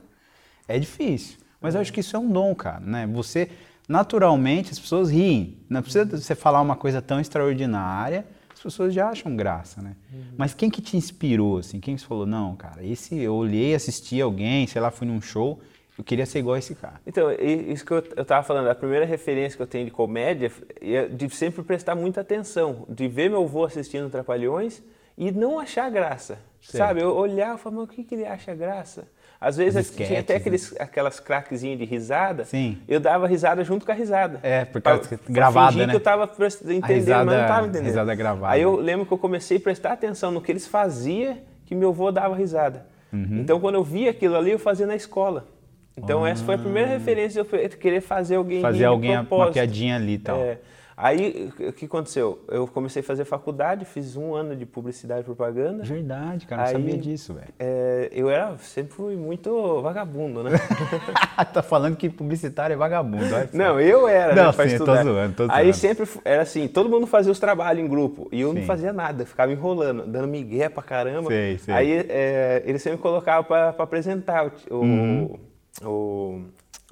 é 0.68 0.78
difícil. 0.78 1.38
Mas 1.60 1.74
eu 1.74 1.80
acho 1.80 1.92
que 1.92 2.00
isso 2.00 2.16
é 2.16 2.18
um 2.18 2.28
dom, 2.28 2.54
cara, 2.54 2.80
né? 2.80 3.06
Você, 3.06 3.48
naturalmente, 3.92 4.72
as 4.72 4.78
pessoas 4.78 5.10
riem. 5.10 5.58
Não 5.68 5.82
precisa 5.82 6.04
você 6.06 6.34
falar 6.34 6.62
uma 6.62 6.74
coisa 6.74 7.02
tão 7.02 7.20
extraordinária, 7.20 8.24
as 8.52 8.60
pessoas 8.60 8.94
já 8.94 9.10
acham 9.10 9.36
graça, 9.36 9.82
né? 9.82 9.94
Uhum. 10.12 10.22
Mas 10.38 10.54
quem 10.54 10.70
que 10.70 10.80
te 10.80 10.96
inspirou, 10.96 11.58
assim? 11.58 11.78
Quem 11.78 11.94
que 11.94 12.04
falou, 12.04 12.24
não, 12.24 12.56
cara, 12.56 12.84
esse 12.84 13.18
eu 13.18 13.34
olhei, 13.34 13.74
assisti 13.74 14.20
alguém, 14.20 14.66
sei 14.66 14.80
lá, 14.80 14.90
fui 14.90 15.06
num 15.06 15.20
show, 15.20 15.60
eu 15.98 16.02
queria 16.02 16.24
ser 16.24 16.38
igual 16.38 16.54
a 16.54 16.58
esse 16.58 16.74
cara. 16.74 17.00
Então, 17.06 17.30
isso 17.32 17.84
que 17.84 17.92
eu, 17.92 18.02
eu 18.16 18.24
tava 18.24 18.42
falando, 18.42 18.68
a 18.68 18.74
primeira 18.74 19.04
referência 19.04 19.56
que 19.56 19.62
eu 19.62 19.66
tenho 19.66 19.84
de 19.84 19.90
comédia 19.90 20.50
é 20.80 21.06
de 21.06 21.28
sempre 21.28 21.62
prestar 21.62 21.94
muita 21.94 22.22
atenção, 22.22 22.86
de 22.88 23.06
ver 23.08 23.28
meu 23.28 23.44
avô 23.44 23.64
assistindo 23.64 24.08
Trapalhões 24.08 24.82
e 25.16 25.30
não 25.30 25.58
achar 25.58 25.90
graça, 25.90 26.38
certo. 26.60 26.76
sabe? 26.76 27.02
Eu 27.02 27.14
olhar 27.14 27.54
e 27.54 27.58
falar, 27.58 27.76
mas 27.76 27.84
o 27.84 27.88
que, 27.88 28.04
que 28.04 28.14
ele 28.14 28.26
acha 28.26 28.54
graça? 28.54 29.06
Às 29.40 29.56
vezes 29.56 29.86
sketches, 29.86 30.06
tinha 30.06 30.20
até 30.20 30.36
aqueles, 30.36 30.70
né? 30.70 30.78
aquelas 30.80 31.18
craquezinhas 31.18 31.76
de 31.76 31.84
risada. 31.84 32.44
Sim. 32.44 32.78
Eu 32.86 33.00
dava 33.00 33.26
risada 33.26 33.64
junto 33.64 33.84
com 33.84 33.90
a 33.90 33.94
risada. 33.94 34.38
É, 34.40 34.64
porque 34.64 34.82
pra, 34.88 35.18
gravada, 35.28 35.72
fingir 35.72 35.86
né? 35.88 35.92
que 35.92 35.96
eu 35.96 35.98
estava 35.98 36.24
entendendo, 36.24 36.86
risada, 36.86 37.24
mas 37.24 37.34
não 37.34 37.42
estava 37.42 37.66
entendendo. 37.66 37.86
risada 37.86 38.14
gravada. 38.14 38.54
Aí 38.54 38.62
eu 38.62 38.76
lembro 38.76 39.04
que 39.04 39.12
eu 39.12 39.18
comecei 39.18 39.56
a 39.56 39.60
prestar 39.60 39.92
atenção 39.92 40.30
no 40.30 40.40
que 40.40 40.52
eles 40.52 40.66
faziam, 40.68 41.38
que 41.66 41.74
meu 41.74 41.88
avô 41.88 42.12
dava 42.12 42.36
risada. 42.36 42.86
Uhum. 43.12 43.40
Então, 43.40 43.58
quando 43.58 43.74
eu 43.74 43.82
via 43.82 44.10
aquilo 44.10 44.36
ali, 44.36 44.52
eu 44.52 44.60
fazia 44.60 44.86
na 44.86 44.94
escola. 44.94 45.48
Então, 45.96 46.24
ah. 46.24 46.30
essa 46.30 46.44
foi 46.44 46.54
a 46.54 46.58
primeira 46.58 46.88
referência 46.88 47.42
de 47.42 47.50
eu 47.50 47.68
querer 47.70 48.00
fazer 48.00 48.36
alguém 48.36 48.62
Fazer 48.62 48.84
alguém 48.84 49.18
uma 49.18 49.50
piadinha 49.50 49.96
ali 49.96 50.14
e 50.14 50.18
tal. 50.18 50.38
É. 50.38 50.58
Aí, 51.02 51.52
o 51.58 51.72
que 51.72 51.86
aconteceu? 51.86 52.38
Eu 52.46 52.64
comecei 52.68 53.02
a 53.02 53.04
fazer 53.04 53.24
faculdade, 53.24 53.84
fiz 53.84 54.16
um 54.16 54.36
ano 54.36 54.54
de 54.54 54.64
publicidade 54.64 55.22
e 55.22 55.24
propaganda. 55.24 55.82
Verdade, 55.82 56.46
cara, 56.46 56.62
não 56.62 56.68
Aí, 56.68 56.72
sabia 56.74 56.96
disso, 56.96 57.34
velho. 57.34 57.48
É, 57.58 58.08
eu 58.12 58.30
era, 58.30 58.56
sempre 58.58 58.92
fui 58.94 59.16
muito 59.16 59.82
vagabundo, 59.82 60.44
né? 60.44 60.52
tá 61.52 61.60
falando 61.60 61.96
que 61.96 62.08
publicitário 62.08 62.74
é 62.74 62.76
vagabundo, 62.76 63.34
olha 63.34 63.48
Não, 63.52 63.80
eu 63.80 64.06
era, 64.06 64.32
não, 64.32 64.46
né, 64.46 64.52
sim, 64.52 64.62
estudar. 64.74 64.98
Tô 64.98 65.10
zoando, 65.10 65.34
tô 65.34 65.42
zoando. 65.46 65.58
Aí 65.58 65.74
sempre 65.74 66.08
era 66.24 66.42
assim, 66.42 66.68
todo 66.68 66.88
mundo 66.88 67.08
fazia 67.08 67.32
os 67.32 67.40
trabalhos 67.40 67.84
em 67.84 67.88
grupo 67.88 68.28
e 68.30 68.40
eu 68.40 68.52
Sim. 68.52 68.60
não 68.60 68.66
fazia 68.66 68.92
nada, 68.92 69.26
ficava 69.26 69.50
enrolando, 69.50 70.06
dando 70.06 70.28
migué 70.28 70.68
pra 70.68 70.84
caramba. 70.84 71.30
Sei, 71.30 71.58
sei. 71.58 71.74
Aí 71.74 72.06
é, 72.08 72.62
eles 72.64 72.80
sempre 72.80 72.98
colocavam 73.00 73.42
pra, 73.42 73.72
pra 73.72 73.82
apresentar 73.82 74.52
o, 74.70 74.76
Uhum. 74.76 75.36
o, 75.82 75.88
o, 75.88 76.42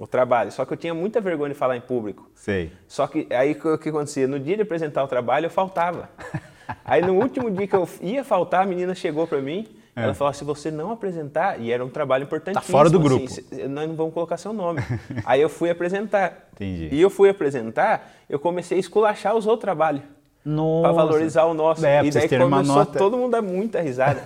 o 0.01 0.07
trabalho. 0.07 0.51
Só 0.51 0.65
que 0.65 0.73
eu 0.73 0.77
tinha 0.77 0.93
muita 0.95 1.21
vergonha 1.21 1.49
de 1.53 1.55
falar 1.55 1.77
em 1.77 1.81
público. 1.81 2.27
Sei. 2.33 2.71
Só 2.87 3.05
que 3.05 3.27
aí 3.29 3.51
o 3.51 3.77
que 3.77 3.89
acontecia? 3.89 4.27
No 4.27 4.39
dia 4.39 4.55
de 4.55 4.63
apresentar 4.63 5.03
o 5.03 5.07
trabalho, 5.07 5.45
eu 5.45 5.49
faltava. 5.51 6.09
Aí 6.85 7.01
no 7.01 7.15
último 7.15 7.51
dia 7.51 7.67
que 7.67 7.75
eu 7.75 7.87
ia 8.01 8.23
faltar, 8.23 8.63
a 8.63 8.65
menina 8.65 8.95
chegou 8.95 9.27
pra 9.27 9.41
mim, 9.41 9.67
É. 9.93 10.03
ela 10.03 10.13
falou: 10.13 10.31
se 10.33 10.43
você 10.45 10.71
não 10.71 10.89
apresentar, 10.91 11.59
e 11.59 11.69
era 11.69 11.83
um 11.83 11.89
trabalho 11.89 12.23
importantíssimo. 12.23 12.65
Tá 12.65 12.71
fora 12.71 12.89
do 12.89 12.97
assim, 12.97 13.07
grupo. 13.09 13.29
se- 13.29 13.67
nós 13.67 13.89
não 13.89 13.95
vamos 13.95 14.13
colocar 14.13 14.37
seu 14.37 14.53
nome. 14.53 14.79
aí 15.25 15.41
eu 15.41 15.49
fui 15.49 15.69
apresentar. 15.69 16.47
Entendi. 16.53 16.87
E 16.89 17.01
eu 17.01 17.09
fui 17.09 17.29
apresentar, 17.29 18.09
eu 18.29 18.39
comecei 18.39 18.77
a 18.77 18.79
esculachar 18.79 19.35
os 19.35 19.45
outros 19.45 19.61
trabalhos. 19.65 20.01
Nossa. 20.45 20.83
Pra 20.83 20.91
valorizar 20.93 21.43
o 21.43 21.53
nosso. 21.53 21.85
É, 21.85 22.03
e 22.05 22.09
daí 22.09 22.29
começou 22.29 22.75
nota. 22.75 22.97
todo 22.97 23.17
mundo 23.17 23.35
a 23.35 23.41
dar 23.41 23.45
muita 23.47 23.81
risada. 23.81 24.23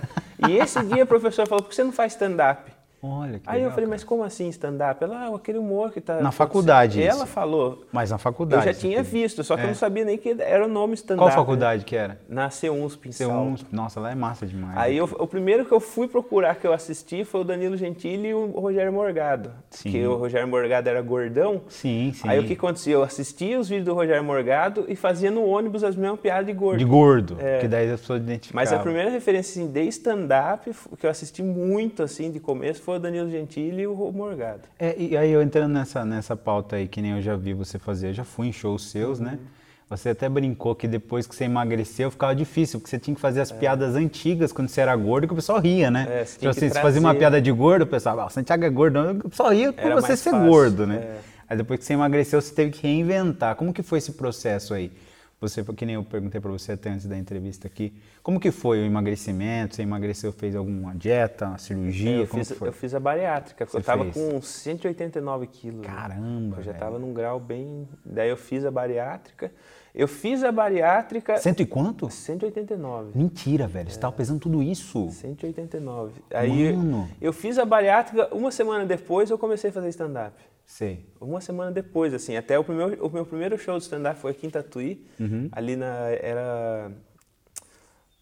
e 0.48 0.56
esse 0.56 0.80
dia 0.84 1.02
a 1.02 1.06
professora 1.06 1.48
falou: 1.48 1.62
por 1.64 1.70
que 1.70 1.74
você 1.74 1.82
não 1.84 1.92
faz 1.92 2.12
stand-up? 2.12 2.70
Olha, 3.02 3.38
que 3.38 3.48
Aí 3.48 3.56
legal, 3.56 3.70
eu 3.70 3.70
falei, 3.70 3.84
cara. 3.84 3.88
mas 3.88 4.04
como 4.04 4.24
assim 4.24 4.48
stand-up? 4.48 5.02
Ela, 5.04 5.26
ah, 5.28 5.36
aquele 5.36 5.58
humor 5.58 5.92
que 5.92 6.00
tá. 6.00 6.20
Na 6.20 6.32
faculdade 6.32 7.00
Ela 7.02 7.24
isso. 7.24 7.26
falou. 7.26 7.84
Mas 7.92 8.10
na 8.10 8.14
Eu 8.16 8.18
faculdade. 8.18 8.64
já 8.64 8.72
você 8.72 8.80
tinha 8.80 9.02
visto, 9.02 9.44
só 9.44 9.54
que 9.54 9.62
É. 9.62 9.64
eu 9.64 9.68
não 9.68 9.74
sabia 9.74 10.04
nem 10.04 10.16
que 10.18 10.34
era 10.40 10.64
o 10.64 10.68
nome 10.68 10.94
stand-up. 10.94 11.20
Qual 11.20 11.28
né? 11.28 11.34
faculdade 11.36 11.84
que 11.84 11.94
era? 11.94 12.18
Na 12.28 12.48
C1 12.48 12.88
Ser 12.90 12.96
Pinsal. 12.98 13.30
um, 13.42 13.54
nossa, 13.70 14.00
lá 14.00 14.10
é 14.10 14.14
massa 14.14 14.46
demais. 14.46 14.76
Aí 14.76 14.96
eu- 14.96 15.04
o 15.04 15.26
primeiro 15.26 15.64
que 15.64 15.72
eu 15.72 15.78
fui 15.78 16.08
procurar 16.08 16.56
que 16.56 16.66
eu 16.66 16.72
assisti 16.72 17.22
foi 17.24 17.42
o 17.42 17.44
Danilo 17.44 17.76
Gentili 17.76 18.28
e 18.28 18.34
o 18.34 18.46
Rogério 18.58 18.92
Morgado. 18.92 19.52
Sim. 19.70 19.90
Que 19.90 20.06
o 20.06 20.16
Rogério 20.16 20.48
Morgado 20.48 20.88
era 20.88 21.00
gordão. 21.02 21.60
Sim, 21.68 22.12
sim. 22.14 22.28
Aí 22.28 22.38
o 22.40 22.44
que 22.44 22.54
acontecia? 22.54 22.94
Eu 22.94 23.02
assistia 23.02 23.60
os 23.60 23.68
vídeos 23.68 23.86
do 23.86 23.94
Rogério 23.94 24.24
Morgado 24.24 24.84
e 24.88 24.96
fazia 24.96 25.30
no 25.30 25.44
ônibus 25.44 25.84
as 25.84 25.94
mesmas 25.94 26.18
piadas 26.18 26.46
de 26.46 26.52
gordo. 26.52 26.78
De 26.78 26.84
gordo, 26.84 27.36
É. 27.38 27.58
que 27.58 27.68
daí 27.68 27.90
as 27.90 28.00
pessoas 28.00 28.20
identificavam. 28.22 28.64
Mas 28.64 28.72
a 28.72 28.78
primeira 28.82 29.10
referência 29.10 29.62
assim, 29.62 29.70
de 29.70 29.82
stand-up 29.88 30.70
que 30.98 31.06
eu 31.06 31.10
assisti 31.10 31.42
muito 31.42 32.02
assim 32.02 32.30
de 32.30 32.40
começo 32.40 32.82
foi 32.86 32.98
o 32.98 33.00
Danilo 33.00 33.28
Gentili 33.28 33.82
e 33.82 33.86
o 33.88 34.12
Morgado. 34.12 34.62
É, 34.78 34.94
e 34.96 35.16
aí 35.16 35.32
eu 35.32 35.42
entrando 35.42 35.72
nessa, 35.72 36.04
nessa 36.04 36.36
pauta 36.36 36.76
aí, 36.76 36.86
que 36.86 37.02
nem 37.02 37.16
eu 37.16 37.20
já 37.20 37.34
vi 37.34 37.52
você 37.52 37.80
fazer, 37.80 38.10
eu 38.10 38.14
já 38.14 38.22
fui 38.22 38.46
em 38.46 38.52
shows 38.52 38.90
seus, 38.92 39.18
né? 39.18 39.32
Uhum. 39.32 39.46
Você 39.90 40.10
até 40.10 40.28
brincou 40.28 40.72
que 40.72 40.86
depois 40.86 41.26
que 41.26 41.34
você 41.34 41.44
emagreceu 41.44 42.12
ficava 42.12 42.32
difícil, 42.32 42.78
porque 42.78 42.88
você 42.88 42.98
tinha 43.00 43.12
que 43.12 43.20
fazer 43.20 43.40
É. 43.40 43.42
as 43.42 43.50
piadas 43.50 43.96
antigas 43.96 44.52
quando 44.52 44.68
você 44.68 44.80
era 44.80 44.94
gordo, 44.94 45.26
que 45.26 45.32
o 45.32 45.36
pessoal 45.36 45.58
ria, 45.58 45.90
né? 45.90 46.06
É, 46.08 46.24
você 46.24 46.38
que 46.38 46.46
assim, 46.46 46.68
você 46.68 46.80
fazia 46.80 47.00
uma 47.00 47.12
piada 47.12 47.42
de 47.42 47.50
gordo, 47.50 47.82
o 47.82 47.86
pessoal, 47.88 48.20
ah, 48.20 48.26
o 48.26 48.30
Santiago 48.30 48.64
é 48.64 48.70
gordo, 48.70 49.00
o 49.24 49.30
pessoal 49.30 49.50
ria 49.50 49.72
por 49.72 49.92
você 49.92 50.16
ser 50.16 50.30
fácil, 50.30 50.48
gordo, 50.48 50.86
né? 50.86 50.96
é. 50.96 51.18
Aí 51.48 51.56
depois 51.56 51.80
que 51.80 51.86
você 51.86 51.92
emagreceu, 51.92 52.40
você 52.40 52.54
teve 52.54 52.70
que 52.70 52.82
reinventar. 52.86 53.56
Como 53.56 53.72
que 53.72 53.82
foi 53.82 53.98
esse 53.98 54.12
processo 54.12 54.74
aí? 54.74 54.92
Você, 55.38 55.62
que 55.62 55.84
nem 55.84 55.96
eu 55.96 56.02
perguntei 56.02 56.40
pra 56.40 56.50
você 56.50 56.72
até 56.72 56.88
antes 56.88 57.04
da 57.06 57.16
entrevista 57.16 57.66
aqui, 57.66 57.92
como 58.22 58.40
que 58.40 58.50
foi 58.50 58.80
o 58.80 58.86
emagrecimento? 58.86 59.74
Você 59.76 59.82
emagreceu, 59.82 60.32
fez 60.32 60.56
alguma 60.56 60.94
dieta, 60.94 61.46
uma 61.48 61.58
cirurgia? 61.58 62.10
eu, 62.20 62.26
como 62.26 62.42
fiz, 62.42 62.58
eu 62.62 62.72
fiz 62.72 62.94
a 62.94 63.00
bariátrica, 63.00 63.66
Você 63.66 63.76
eu 63.76 63.82
tava 63.82 64.04
fez? 64.10 64.14
com 64.16 64.40
189 64.40 65.46
quilos. 65.48 65.80
né? 65.82 65.86
Caramba, 65.86 66.56
Eu 66.56 66.62
já 66.62 66.72
velho. 66.72 66.82
tava 66.82 66.98
num 66.98 67.12
grau 67.12 67.38
bem. 67.38 67.86
Daí 68.02 68.30
eu 68.30 68.36
fiz 68.38 68.64
a 68.64 68.70
bariátrica. 68.70 69.52
Eu 69.94 70.08
fiz 70.08 70.42
a 70.42 70.50
bariátrica. 70.50 71.36
Cento 71.38 71.60
e 71.60 71.66
quanto? 71.66 72.08
189. 72.10 73.12
Mentira, 73.14 73.66
velho. 73.66 73.90
Você 73.90 73.98
tava 74.00 74.14
pesando 74.16 74.40
tudo 74.40 74.62
isso. 74.62 75.08
189. 75.10 76.12
Aí 76.32 76.72
Mano. 76.72 77.08
eu 77.20 77.32
fiz 77.32 77.58
a 77.58 77.64
bariátrica, 77.64 78.34
uma 78.34 78.50
semana 78.50 78.86
depois 78.86 79.30
eu 79.30 79.38
comecei 79.38 79.68
a 79.70 79.72
fazer 79.72 79.88
stand-up. 79.90 80.34
Sei. 80.66 81.06
Uma 81.20 81.40
semana 81.40 81.70
depois, 81.70 82.12
assim, 82.12 82.36
até 82.36 82.58
o, 82.58 82.64
primeiro, 82.64 83.06
o 83.06 83.08
meu 83.10 83.24
primeiro 83.24 83.56
show 83.56 83.76
de 83.78 83.84
stand-up 83.84 84.18
foi 84.20 84.32
aqui 84.32 84.46
em 84.46 84.50
Tatuí, 84.50 85.06
Uhum. 85.18 85.48
ali 85.52 85.76
na, 85.76 86.08
era, 86.10 86.90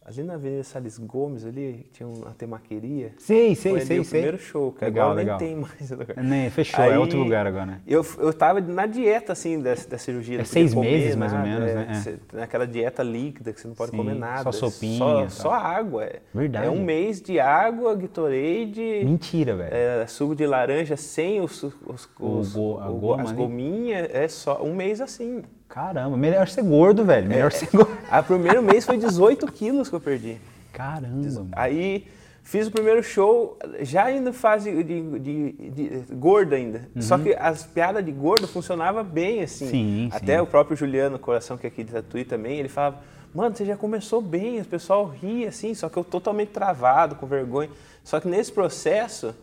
ali 0.07 0.23
na 0.23 0.35
Avenida 0.35 0.63
Salles 0.65 0.99
Gomes, 0.99 1.45
ali, 1.47 1.87
tinha 1.93 2.07
uma 2.07 2.31
temaqueria. 2.33 3.13
Sei, 3.19 3.55
sei, 3.55 3.73
foi 3.73 3.81
ali 3.81 3.87
sei, 3.87 3.99
o 4.01 4.05
primeiro 4.05 4.39
show, 4.39 4.73
que 4.73 4.85
Legal, 4.85 5.07
agora 5.11 5.17
legal. 5.21 5.39
nem 5.41 5.49
tem 5.49 5.57
mais 5.57 5.91
o 5.91 5.97
lugar. 5.97 6.17
Nem, 6.23 6.51
fechou, 6.51 6.85
é 6.85 6.93
Aí, 6.93 6.99
outro 6.99 7.19
lugar 7.19 7.47
agora, 7.47 7.65
né? 7.67 7.81
Eu, 7.87 8.05
eu 8.19 8.33
tava 8.35 8.61
na 8.61 8.85
dieta, 8.87 9.33
assim, 9.33 9.61
da, 9.61 9.75
da 9.75 9.97
cirurgia. 9.99 10.41
É 10.41 10.45
seis 10.45 10.75
comer 10.75 10.91
meses, 10.91 11.17
mais 11.17 11.33
ou 11.33 11.39
nada, 11.39 11.51
menos, 11.51 11.71
é, 11.71 11.75
né? 11.75 11.87
É. 11.91 11.95
você- 11.95 12.19
naquela 12.33 12.67
dieta 12.67 13.03
líquida, 13.03 13.53
que 13.53 13.61
você 13.61 13.67
não 13.69 13.75
pode 13.75 13.91
Sim, 13.93 13.97
comer 13.97 14.15
nada. 14.15 14.43
só 14.43 14.53
sopinha 14.53 14.99
Só, 14.99 15.29
só 15.29 15.53
água. 15.53 16.05
É, 16.05 16.21
Verdade. 16.35 16.67
É 16.67 16.71
um 16.71 16.83
mês 16.85 17.21
de 17.23 17.41
água, 17.41 17.95
Gatorade... 17.95 19.03
Mentira, 19.05 19.57
velho. 19.57 19.75
É, 19.75 20.07
suco 20.07 20.35
de 20.35 20.47
laranja 20.47 20.97
sem 20.97 21.41
os, 21.41 21.63
os, 21.63 22.09
O 22.21 22.39
os- 22.41 22.53
go- 22.53 22.79
a 22.81 22.91
o- 22.91 22.99
goma 22.99 23.23
as 23.23 23.33
gominhas, 23.33 24.09
é 24.13 24.29
só 24.29 24.63
um 24.63 24.75
mês 24.75 25.01
assim. 25.01 25.43
Caramba, 25.75 26.17
melhor 26.17 26.47
ser 26.49 26.63
gordo, 26.63 27.05
velho. 27.05 27.25
É, 27.27 27.29
Melhor 27.29 27.51
ser 27.53 27.69
gordo. 27.73 27.91
A 28.09 28.23
primeiro 28.23 28.63
mês 28.63 28.85
foi 28.87 28.97
18 28.97 29.51
quilos 29.51 29.89
que 29.89 29.95
eu 29.97 30.01
perdi. 30.01 30.37
Caramba, 30.73 31.17
mano. 31.17 31.49
Aí 31.53 32.07
fiz 32.45 32.69
o 32.69 32.71
primeiro 32.71 33.03
show, 33.03 33.59
já 33.81 34.09
indo 34.11 34.33
fase 34.33 34.71
de, 34.85 35.19
de- 35.19 35.53
de- 35.53 36.15
gordo 36.15 36.55
ainda. 36.55 36.89
Só 37.01 37.19
que 37.19 37.35
as 37.35 37.65
piadas 37.65 38.05
de 38.05 38.13
gordo 38.13 38.47
funcionavam 38.47 39.03
bem, 39.03 39.43
assim. 39.43 39.65
Uhum. 39.65 39.71
Sim, 39.71 40.09
Até 40.13 40.37
sim. 40.37 40.43
o 40.43 40.47
próprio 40.47 40.77
Juliano 40.77 41.19
Coração, 41.19 41.57
que 41.59 41.67
é 41.67 41.69
aqui 41.69 41.83
de 41.83 41.91
Tatuí 41.93 42.25
também, 42.25 42.59
ele 42.61 42.69
falava, 42.69 43.01
mano, 43.35 43.57
você 43.57 43.65
já 43.65 43.77
começou 43.77 44.21
bem, 44.21 44.61
o 44.61 44.65
pessoal 44.65 45.07
ria, 45.07 45.49
assim, 45.49 45.75
só 45.75 45.89
que 45.89 45.97
eu 45.97 46.05
totalmente 46.05 46.51
travado, 46.51 47.17
com 47.17 47.27
vergonha. 47.27 47.71
Só 48.05 48.21
que 48.21 48.29
nesse 48.29 48.53
processo 48.53 49.35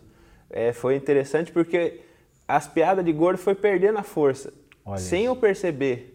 é, 0.48 0.72
foi 0.72 0.96
interessante 0.96 1.52
porque 1.52 2.00
as 2.48 2.66
piadas 2.66 3.04
de 3.04 3.12
gordo 3.12 3.36
foi 3.38 3.54
perdendo 3.54 3.98
a 3.98 4.02
força. 4.02 4.50
Olha 4.84 4.98
sem 4.98 5.24
eu 5.26 5.36
perceber. 5.36 6.11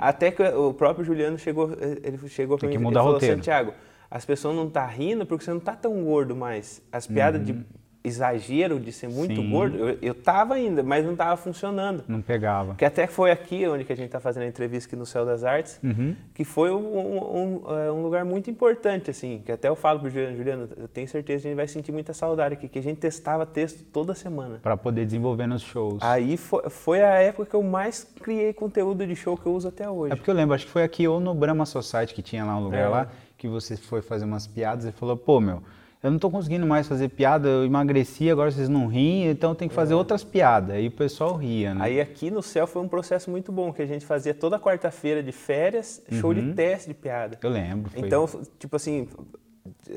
Até 0.00 0.30
que 0.30 0.42
o 0.42 0.72
próprio 0.74 1.04
Juliano 1.04 1.38
chegou, 1.38 1.70
ele 2.02 2.18
chegou 2.28 2.56
para 2.58 2.68
mim 2.68 2.74
e 2.74 2.78
falou, 2.78 3.12
roteiro. 3.12 3.36
Santiago, 3.36 3.72
as 4.10 4.24
pessoas 4.24 4.56
não 4.56 4.68
tá 4.68 4.86
rindo 4.86 5.24
porque 5.24 5.44
você 5.44 5.52
não 5.52 5.60
tá 5.60 5.74
tão 5.74 6.02
gordo 6.04 6.34
mais. 6.34 6.82
As 6.92 7.06
piadas 7.06 7.44
de 7.44 7.64
exagero 8.02 8.80
de 8.80 8.92
ser 8.92 9.08
muito. 9.08 9.36
Sim. 9.36 9.50
gordo, 9.50 9.76
eu, 9.76 9.98
eu 10.00 10.14
tava 10.14 10.54
ainda, 10.54 10.82
mas 10.82 11.04
não 11.04 11.14
tava 11.14 11.36
funcionando. 11.36 12.02
Não 12.08 12.20
pegava. 12.22 12.74
Que 12.74 12.84
até 12.84 13.06
foi 13.06 13.30
aqui 13.30 13.66
onde 13.68 13.84
que 13.84 13.92
a 13.92 13.96
gente 13.96 14.06
está 14.06 14.18
fazendo 14.18 14.44
a 14.44 14.46
entrevista 14.46 14.88
aqui 14.88 14.96
no 14.96 15.04
Céu 15.04 15.24
das 15.26 15.44
Artes, 15.44 15.78
Uhum. 15.84 16.16
que 16.34 16.42
foi 16.42 16.70
um, 16.70 16.78
um- 16.78 17.62
um, 17.66 17.78
é, 17.78 17.92
um 17.92 18.02
lugar 18.02 18.24
muito 18.24 18.50
importante, 18.50 19.10
assim, 19.10 19.42
que 19.44 19.52
até 19.52 19.68
eu 19.68 19.76
falo 19.76 20.00
pro 20.00 20.08
Juliano, 20.10 20.36
Juliano, 20.36 20.68
eu 20.76 20.88
tenho 20.88 21.06
certeza 21.08 21.42
que 21.42 21.46
a 21.48 21.50
gente 21.50 21.56
vai 21.56 21.68
sentir 21.68 21.92
muita 21.92 22.14
saudade 22.14 22.54
aqui, 22.54 22.68
que 22.68 22.78
a 22.78 22.82
gente 22.82 22.98
testava 22.98 23.44
texto 23.44 23.84
toda 23.92 24.14
semana. 24.14 24.58
Pra 24.62 24.76
poder 24.76 25.04
desenvolver 25.04 25.46
nos 25.46 25.62
shows. 25.62 25.98
Aí 26.02 26.36
foi, 26.36 26.70
foi 26.70 27.02
a 27.02 27.14
época 27.20 27.50
que 27.50 27.54
eu 27.54 27.62
mais 27.62 28.04
criei 28.22 28.52
conteúdo 28.52 29.06
de 29.06 29.14
show 29.14 29.36
que 29.36 29.46
eu 29.46 29.52
uso 29.54 29.68
até 29.68 29.88
hoje. 29.88 30.12
É 30.12 30.16
porque 30.16 30.30
eu 30.30 30.34
lembro, 30.34 30.54
acho 30.54 30.64
que 30.66 30.72
foi 30.72 30.82
aqui 30.82 31.06
ou 31.06 31.20
no 31.20 31.34
Brahma 31.34 31.66
Society 31.66 32.14
que 32.14 32.22
tinha 32.22 32.44
lá 32.44 32.56
um 32.56 32.64
lugar 32.64 32.80
É. 32.80 32.88
lá, 32.88 33.08
que 33.36 33.46
você 33.48 33.76
foi 33.76 34.00
fazer 34.02 34.24
umas 34.24 34.46
piadas 34.46 34.84
e 34.86 34.92
falou, 34.92 35.16
pô, 35.16 35.40
meu, 35.40 35.62
eu 36.02 36.10
não 36.10 36.18
tô 36.18 36.30
conseguindo 36.30 36.66
mais 36.66 36.88
fazer 36.88 37.10
piada, 37.10 37.48
eu 37.48 37.64
emagreci, 37.64 38.30
agora 38.30 38.50
vocês 38.50 38.68
não 38.68 38.86
riem, 38.86 39.30
então 39.30 39.54
tem 39.54 39.68
que 39.68 39.74
fazer 39.74 39.94
outras 39.94 40.24
piadas. 40.24 40.76
Aí 40.76 40.88
o 40.88 40.90
pessoal 40.90 41.36
ria, 41.36 41.74
né? 41.74 41.80
É. 41.80 41.84
Aí 41.84 42.00
aqui 42.00 42.30
no 42.30 42.42
céu 42.42 42.66
foi 42.66 42.80
um 42.80 42.88
processo 42.88 43.30
muito 43.30 43.52
bom, 43.52 43.72
que 43.72 43.82
a 43.82 43.86
gente 43.86 44.06
fazia 44.06 44.32
toda 44.32 44.58
quarta-feira 44.58 45.22
de 45.22 45.32
férias, 45.32 46.02
show 46.12 46.32
de 46.32 46.54
teste 46.54 46.88
de 46.88 46.94
piada. 46.94 47.38
Eu 47.42 47.50
lembro. 47.50 47.90
Foi... 47.90 48.00
Então, 48.00 48.26
tipo 48.58 48.76
assim, 48.76 49.08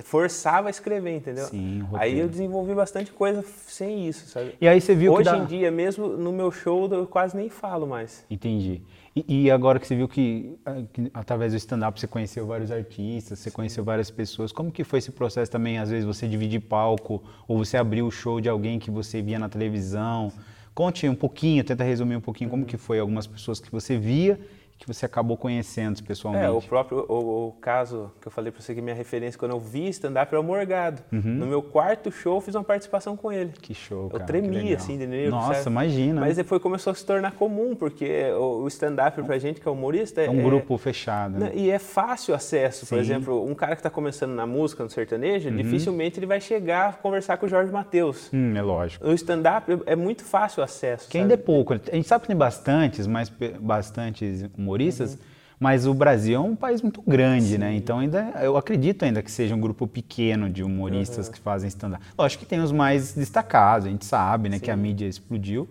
forçava 0.03 0.68
a 0.68 0.72
escrever, 0.72 1.15
entendeu? 1.15 1.46
Sim, 1.46 1.86
Aí 1.94 2.20
eu 2.20 2.27
desenvolvi 2.27 2.74
bastante 2.74 3.12
coisa 3.12 3.44
sem 3.68 4.08
isso, 4.08 4.27
sabe? 4.27 4.56
E 4.60 4.68
aí 4.68 4.80
você 4.80 4.96
viu 4.96 5.13
Hoje 5.13 5.30
que 5.30 5.36
dá... 5.36 5.38
em 5.38 5.46
dia, 5.46 5.72
mesmo 5.72 6.08
no 6.08 6.32
meu 6.32 6.51
show, 6.51 6.92
eu 6.94 7.06
quase 7.08 7.36
nem 7.36 7.50
falo 7.50 7.88
mais. 7.88 8.25
Entendi. 8.30 8.82
E, 9.15 9.44
e 9.46 9.51
agora 9.51 9.80
que 9.80 9.86
você 9.86 9.96
viu 9.96 10.08
que, 10.08 10.58
ah, 10.65 10.82
que 10.92 11.12
através 11.13 11.53
do 11.53 11.58
stand-up 11.58 12.00
você 12.00 12.08
conheceu 12.08 12.46
vários 12.48 12.72
artistas, 12.72 13.39
você 13.39 13.51
conheceu 13.51 13.84
várias 13.84 14.10
pessoas, 14.10 14.51
como 14.51 14.72
que 14.72 14.84
foi 14.84 15.00
esse 15.00 15.12
processo 15.12 15.51
também? 15.51 15.77
Às 15.77 15.89
vezes 15.89 16.06
você 16.06 16.27
dividir 16.27 16.62
palco, 16.62 17.24
ou 17.48 17.58
você 17.58 17.77
abriu 17.77 18.08
o 18.08 18.12
show 18.12 18.42
de 18.42 18.50
alguém 18.50 18.80
que 18.80 18.89
você 18.89 19.22
via 19.22 19.38
na 19.38 19.48
televisão. 19.48 20.32
Conte 20.74 21.08
um 21.08 21.13
pouquinho, 21.13 21.63
tenta 21.63 21.84
resumir 21.84 22.15
um 22.15 22.22
pouquinho 22.22 22.50
como 22.50 22.65
que 22.65 22.77
foi 22.77 22.98
algumas 22.98 23.27
pessoas 23.27 23.60
que 23.60 23.72
você 23.72 23.96
via 23.96 24.39
que 24.77 24.88
você 24.88 25.06
acabou 25.06 25.38
conhecendo 25.38 26.03
pessoalmente. 26.03 26.46
É, 26.46 26.50
o 26.50 26.62
próprio 26.62 27.06
o, 27.08 27.48
o 27.48 27.51
caso 27.53 28.12
que 28.20 28.27
eu 28.27 28.32
falei 28.32 28.51
pra 28.51 28.62
você 28.62 28.75
que 28.75 28.82
minha 28.82 28.96
referência 28.96 29.39
quando 29.39 29.51
eu 29.51 29.60
vi 29.60 29.88
stand-up 29.89 30.30
era 30.34 30.42
o 30.42 30.44
Morgado. 30.44 31.01
No 31.12 31.46
meu 31.46 31.62
quarto 31.62 32.12
show 32.12 32.36
eu 32.38 32.42
fiz 32.42 32.53
uma 32.56 32.63
participação 32.63 33.15
com 33.15 33.32
ele. 33.32 33.51
Que 33.62 33.74
show, 33.74 34.03
Eu 34.06 34.10
cara. 34.10 34.24
que 34.24 34.27
tremia, 34.27 34.75
assim, 34.75 34.98
de 34.98 35.08
nervo, 35.08 35.32
Nossa, 35.32 35.56
sabe? 35.56 35.70
imagina. 35.70 36.20
Mas 36.22 36.36
depois 36.38 36.62
começou 36.62 36.92
a 36.92 36.94
se 36.96 37.06
tornar 37.06 37.32
comum, 37.34 37.75
porque 37.75 38.24
o 38.38 38.53
o 38.63 38.68
stand-up 38.68 39.22
pra 39.24 39.38
gente 39.39 39.60
que 39.60 39.68
é 39.68 39.72
humorista 39.72 40.22
é 40.22 40.30
um 40.30 40.42
grupo 40.44 40.77
fechado. 40.77 41.38
Né, 41.39 41.46
Né? 41.48 41.51
E 41.56 41.70
é 41.72 41.80
fácil 41.80 42.34
acesso. 42.36 42.82
Por 42.82 42.88
Sim. 42.88 42.96
Uhum. 42.96 43.01
exemplo, 43.01 43.46
um 43.46 43.53
cara 43.56 43.75
que 43.75 43.80
está 43.80 43.89
começando 43.89 44.32
na 44.34 44.46
música, 44.46 44.84
no 44.84 44.89
sertanejo, 44.89 45.50
dificilmente 45.51 46.20
ele 46.20 46.25
vai 46.25 46.39
chegar 46.42 46.89
a 46.89 46.94
conversar 46.94 47.38
com 47.38 47.46
o 47.46 47.50
Jorge 47.50 47.72
Matheus. 47.72 48.30
Hum, 48.34 48.56
é 48.56 48.62
lógico. 48.62 49.06
No 49.06 49.13
stand-up 49.13 49.82
é 49.86 49.96
muito 49.96 50.24
fácil 50.24 50.62
o 50.62 50.63
acesso. 50.63 51.08
Que 51.08 51.13
sabe? 51.18 51.22
ainda 51.24 51.34
é 51.34 51.38
pouco. 51.38 51.74
A 51.74 51.77
gente 51.96 52.08
sabe 52.08 52.22
que 52.24 52.27
tem 52.27 52.36
bastantes, 52.38 53.06
mas 53.08 53.32
bastantes 53.60 54.44
humoristas, 54.63 55.17
mas 55.60 55.86
o 55.86 55.93
Brasil 55.93 56.36
é 56.36 56.39
um 56.39 56.55
país 56.55 56.82
muito 56.82 57.01
grande, 57.01 57.58
né? 57.58 57.74
Então 57.74 58.00
ainda 58.00 58.34
eu 58.41 58.58
acredito 58.58 59.03
ainda 59.03 59.22
que 59.22 59.32
seja 59.32 59.55
um 59.55 59.60
grupo 59.60 59.88
pequeno 59.88 60.50
de 60.50 60.63
humoristas 60.63 61.29
que 61.29 61.39
fazem 61.39 61.67
stand-up. 61.67 62.03
Lógico 62.17 62.43
que 62.43 62.50
tem 62.50 62.60
os 62.60 62.72
mais 62.72 63.13
destacados, 63.13 63.88
a 63.88 63.89
gente 63.89 64.05
sabe, 64.05 64.50
né, 64.50 64.60
que 64.60 64.72
a 64.72 64.75
mídia 64.75 65.05
explodiu, 65.05 65.70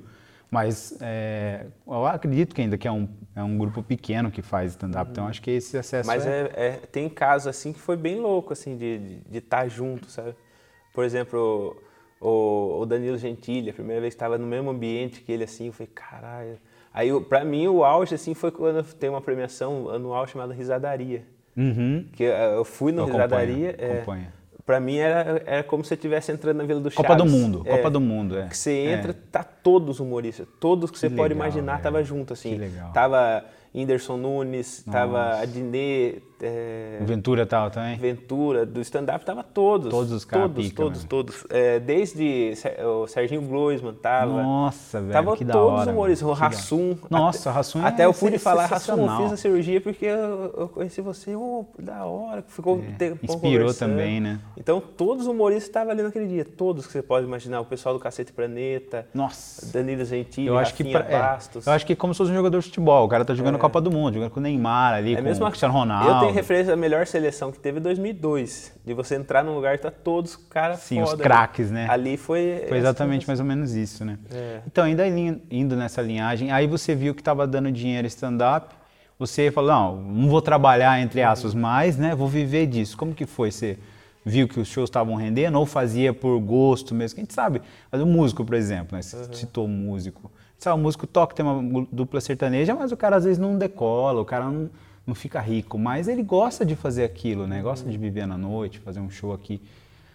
mas 0.50 0.96
é, 1.00 1.66
eu 1.86 2.06
acredito 2.06 2.54
que 2.54 2.60
ainda 2.60 2.78
que 2.78 2.86
é 2.86 2.92
um, 2.92 3.08
é 3.34 3.42
um 3.42 3.58
grupo 3.58 3.82
pequeno 3.82 4.30
que 4.30 4.42
faz 4.42 4.72
stand-up. 4.72 5.10
Então 5.10 5.26
acho 5.26 5.42
que 5.42 5.50
esse 5.50 5.76
acesso 5.76 6.06
Mas 6.06 6.26
é... 6.26 6.52
é, 6.54 6.66
é- 6.66 6.80
tem 6.90 7.08
casos 7.08 7.48
assim 7.48 7.72
que 7.72 7.80
foi 7.80 7.96
bem 7.96 8.20
louco, 8.20 8.52
assim, 8.52 8.76
de 8.76 9.20
estar 9.38 9.68
junto, 9.68 10.10
sabe? 10.10 10.34
Por 10.92 11.04
exemplo, 11.04 11.76
o, 12.20 12.80
o 12.80 12.86
Danilo 12.86 13.18
Gentili, 13.18 13.70
a 13.70 13.72
primeira 13.74 14.00
vez 14.00 14.14
que 14.14 14.16
estava 14.16 14.38
no 14.38 14.46
mesmo 14.46 14.70
ambiente 14.70 15.22
que 15.22 15.32
ele, 15.32 15.44
assim, 15.44 15.66
eu 15.66 15.72
falei, 15.72 15.90
caralho. 15.94 16.58
Aí, 16.94 17.08
eu- 17.08 17.22
pra 17.22 17.44
mim, 17.44 17.66
o 17.68 17.84
auge, 17.84 18.14
assim, 18.14 18.34
foi 18.34 18.50
quando 18.50 18.82
tem 18.94 19.08
uma 19.10 19.20
premiação 19.20 19.88
anual 19.90 20.26
chamada 20.26 20.52
Risadaria. 20.52 21.24
Uhum. 21.56 22.06
Que 22.12 22.24
eu 22.24 22.64
fui 22.64 22.92
no 22.92 23.00
Eu 23.02 23.04
acompanho, 23.04 23.24
Risadaria. 23.28 23.74
é, 23.78 23.92
acompanho. 23.98 24.26
Pra 24.64 24.78
mim 24.78 24.96
era, 24.96 25.42
era 25.44 25.62
como 25.64 25.82
se 25.82 25.88
você 25.88 25.94
estivesse 25.94 26.30
entrando 26.30 26.58
na 26.58 26.64
Vila 26.64 26.80
do 26.80 26.88
Chaves. 26.90 27.04
Copa 27.08 27.16
do 27.16 27.28
Mundo, 27.28 27.62
É, 27.66 27.76
Copa 27.76 27.90
do 27.90 28.00
Mundo, 28.00 28.38
é. 28.38 28.46
Que 28.46 28.56
você 28.56 28.70
É. 28.72 28.92
entra, 28.92 29.12
tá 29.12 29.42
todos 29.42 29.98
humoristas. 29.98 30.46
Todos 30.60 30.90
que 30.90 30.98
você 30.98 31.08
pode 31.10 31.34
legal, 31.34 31.48
imaginar 31.48 31.72
velho. 31.72 31.82
tava 31.82 32.04
junto, 32.04 32.32
assim. 32.32 32.50
Que 32.50 32.58
legal. 32.58 32.92
Tava 32.92 33.44
Whindersson 33.74 34.16
Nunes, 34.18 34.84
tava 34.84 35.30
Nossa. 35.30 35.42
Adnet, 35.42 36.22
É, 36.42 36.98
Ventura 37.02 37.46
tal 37.46 37.70
também? 37.70 37.96
Ventura, 37.96 38.66
do 38.66 38.80
stand-up 38.80 39.24
tava 39.24 39.44
todos. 39.44 39.88
Todos 39.90 40.10
os 40.10 40.24
caras 40.24 40.48
Todos, 40.48 40.64
pica, 40.66 40.82
todos, 40.82 40.98
mano. 40.98 41.08
todos. 41.08 41.46
É, 41.48 41.78
desde 41.78 42.52
o 42.84 43.06
Serginho 43.06 43.42
Groisman 43.42 43.94
tava. 43.94 44.42
Nossa, 44.42 45.00
velho, 45.00 45.12
Tava 45.12 45.36
que 45.36 45.44
todos 45.44 45.82
os 45.82 45.86
humoristas. 45.86 46.28
O 46.28 46.32
Rassum. 46.32 46.96
Nossa, 47.08 47.48
o 47.50 47.52
Rassum 47.52 47.82
é 47.84 47.88
Até 47.88 48.04
eu 48.06 48.12
pude 48.12 48.32
sen- 48.32 48.38
falar, 48.40 48.66
Rassum, 48.66 49.06
eu 49.06 49.16
fiz 49.22 49.32
a 49.32 49.36
cirurgia 49.36 49.80
porque 49.80 50.04
eu, 50.06 50.54
eu 50.58 50.68
conheci 50.68 51.00
você. 51.00 51.34
Oh, 51.36 51.64
da 51.78 52.04
hora. 52.04 52.42
Ficou 52.48 52.78
É, 52.98 53.06
Inspirou 53.22 53.38
conversando. 53.40 53.90
também, 53.90 54.20
né? 54.20 54.40
Então, 54.56 54.80
todos 54.80 55.22
os 55.22 55.28
humoristas 55.28 55.68
estavam 55.68 55.92
ali 55.92 56.02
naquele 56.02 56.26
dia. 56.26 56.44
Todos 56.44 56.86
que 56.86 56.92
você 56.92 57.02
pode 57.02 57.24
imaginar. 57.24 57.60
O 57.60 57.64
pessoal 57.64 57.94
do 57.94 58.00
Cacete 58.00 58.32
Planeta. 58.32 59.06
Nossa. 59.14 59.72
Danilo 59.72 60.04
Gentili, 60.04 60.48
Eu 60.48 60.58
acho 60.58 60.74
que 60.74 60.82
pra- 60.90 61.06
é, 61.08 61.18
Bastos. 61.18 61.66
eu 61.66 61.72
acho 61.72 61.86
que 61.86 61.92
é 61.92 61.96
como 61.96 62.12
se 62.14 62.18
fosse 62.18 62.32
um 62.32 62.34
jogador 62.34 62.58
de 62.58 62.64
futebol. 62.66 63.04
O 63.04 63.08
cara 63.08 63.24
tá 63.24 63.32
jogando 63.34 63.58
Copa 63.58 63.80
do 63.80 63.90
Mundo, 63.92 64.14
jogando 64.14 64.30
com 64.30 64.40
o 64.40 64.42
Neymar 64.42 64.94
ali, 64.94 65.12
É 65.14 65.16
com 65.18 65.22
mesmo 65.22 65.44
o 65.44 65.48
Cristiano 65.48 65.72
Ronaldo. 65.74 66.31
Tenho 66.32 66.42
referência 66.42 66.72
da 66.72 66.76
melhor 66.76 67.06
seleção 67.06 67.52
que 67.52 67.58
teve 67.58 67.78
em 67.78 67.82
2002. 67.82 68.72
De 68.84 68.94
você 68.94 69.16
entrar 69.16 69.44
num 69.44 69.54
lugar 69.54 69.74
e 69.74 69.78
tá 69.78 69.90
todos 69.90 70.36
caras 70.36 70.80
Sim, 70.80 70.96
foda. 70.96 71.06
os 71.06 71.12
ali. 71.14 71.22
craques, 71.22 71.70
né? 71.70 71.86
Ali 71.88 72.16
foi... 72.16 72.64
Foi 72.68 72.78
exatamente 72.78 73.26
mais 73.26 73.38
ou 73.38 73.46
menos 73.46 73.74
isso, 73.74 74.04
né? 74.04 74.18
É. 74.32 74.60
Então, 74.66 74.84
ainda 74.84 75.06
indo 75.06 75.76
nessa 75.76 76.02
linhagem, 76.02 76.50
aí 76.50 76.66
você 76.66 76.94
viu 76.94 77.14
que 77.14 77.20
estava 77.20 77.46
dando 77.46 77.70
dinheiro 77.70 78.06
stand-up, 78.06 78.74
você 79.18 79.50
falou, 79.50 79.70
não, 79.70 79.96
não 79.96 80.28
vou 80.28 80.42
trabalhar, 80.42 81.00
entre 81.00 81.22
aspas, 81.22 81.54
mais, 81.54 81.96
né? 81.96 82.14
Vou 82.14 82.26
viver 82.26 82.66
disso. 82.66 82.96
Como 82.96 83.14
que 83.14 83.26
foi? 83.26 83.50
Você 83.52 83.78
viu 84.24 84.48
que 84.48 84.58
os 84.58 84.68
shows 84.68 84.88
estavam 84.88 85.14
rendendo 85.14 85.58
ou 85.58 85.66
fazia 85.66 86.12
por 86.12 86.38
gosto 86.40 86.94
mesmo? 86.94 87.18
A 87.18 87.20
gente 87.20 87.34
sabe, 87.34 87.62
mas 87.90 88.00
o 88.00 88.06
músico, 88.06 88.44
por 88.44 88.54
exemplo, 88.54 88.96
né? 88.96 89.02
Você 89.02 89.16
citou 89.32 89.68
músico. 89.68 90.30
Sabe, 90.58 90.78
o 90.78 90.82
músico 90.82 91.06
toca, 91.06 91.34
tem 91.34 91.44
uma 91.44 91.86
dupla 91.90 92.20
sertaneja, 92.20 92.74
mas 92.74 92.92
o 92.92 92.96
cara 92.96 93.16
às 93.16 93.24
vezes 93.24 93.38
não 93.38 93.58
decola, 93.58 94.20
o 94.20 94.24
cara 94.24 94.44
não, 94.44 94.70
não 95.06 95.14
fica 95.14 95.40
rico, 95.40 95.78
mas 95.78 96.08
ele 96.08 96.22
gosta 96.22 96.64
de 96.64 96.76
fazer 96.76 97.04
aquilo, 97.04 97.46
né? 97.46 97.60
Gosta 97.60 97.88
de 97.90 97.96
viver 97.98 98.26
na 98.26 98.38
noite, 98.38 98.78
fazer 98.78 99.00
um 99.00 99.10
show 99.10 99.32
aqui. 99.32 99.60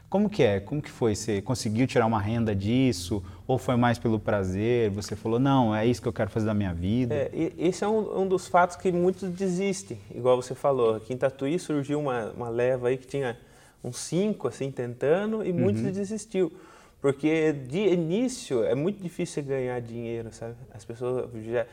Como 0.10 0.30
que 0.30 0.42
é? 0.42 0.62
Como 0.62 0.82
que 0.82 0.90
foi? 0.90 1.14
Você 1.14 1.42
conseguiu 1.42 1.86
tirar 1.86 2.06
uma 2.06 2.22
renda 2.22 2.56
disso? 2.56 3.22
Ou 3.46 3.58
foi 3.58 3.76
mais 3.76 4.00
pelo 4.00 4.18
prazer? 4.18 4.90
Você 4.92 5.18
falou, 5.18 5.38
não, 5.38 5.76
é 5.76 5.86
isso 5.86 6.02
que 6.02 6.08
eu 6.08 6.14
quero 6.14 6.30
fazer 6.30 6.46
da 6.46 6.54
minha 6.54 6.74
vida? 6.74 7.14
É, 7.14 7.52
esse 7.58 7.84
é 7.84 7.88
um, 7.90 8.22
um 8.22 8.26
dos 8.28 8.48
fatos 8.48 8.78
que 8.78 8.90
muitos 8.90 9.30
desistem, 9.30 10.00
igual 10.16 10.42
você 10.42 10.56
falou. 10.56 10.96
Aqui 10.96 11.14
em 11.14 11.18
Tatuí 11.18 11.60
surgiu 11.60 12.00
uma, 12.00 12.32
uma 12.32 12.48
leva 12.48 12.88
aí 12.88 12.98
que 12.98 13.06
tinha 13.06 13.38
uns 13.84 13.98
cinco, 13.98 14.48
assim, 14.48 14.72
tentando, 14.72 15.46
e 15.46 15.52
muitos 15.52 15.84
Uhum. 15.84 15.92
desistiu. 15.92 16.54
Porque 17.02 17.52
de 17.52 17.80
início 17.90 18.64
é 18.64 18.74
muito 18.74 19.04
difícil 19.04 19.44
ganhar 19.44 19.80
dinheiro, 19.82 20.30
sabe? 20.32 20.56
As 20.74 20.86
pessoas 20.86 21.30
já... 21.52 21.66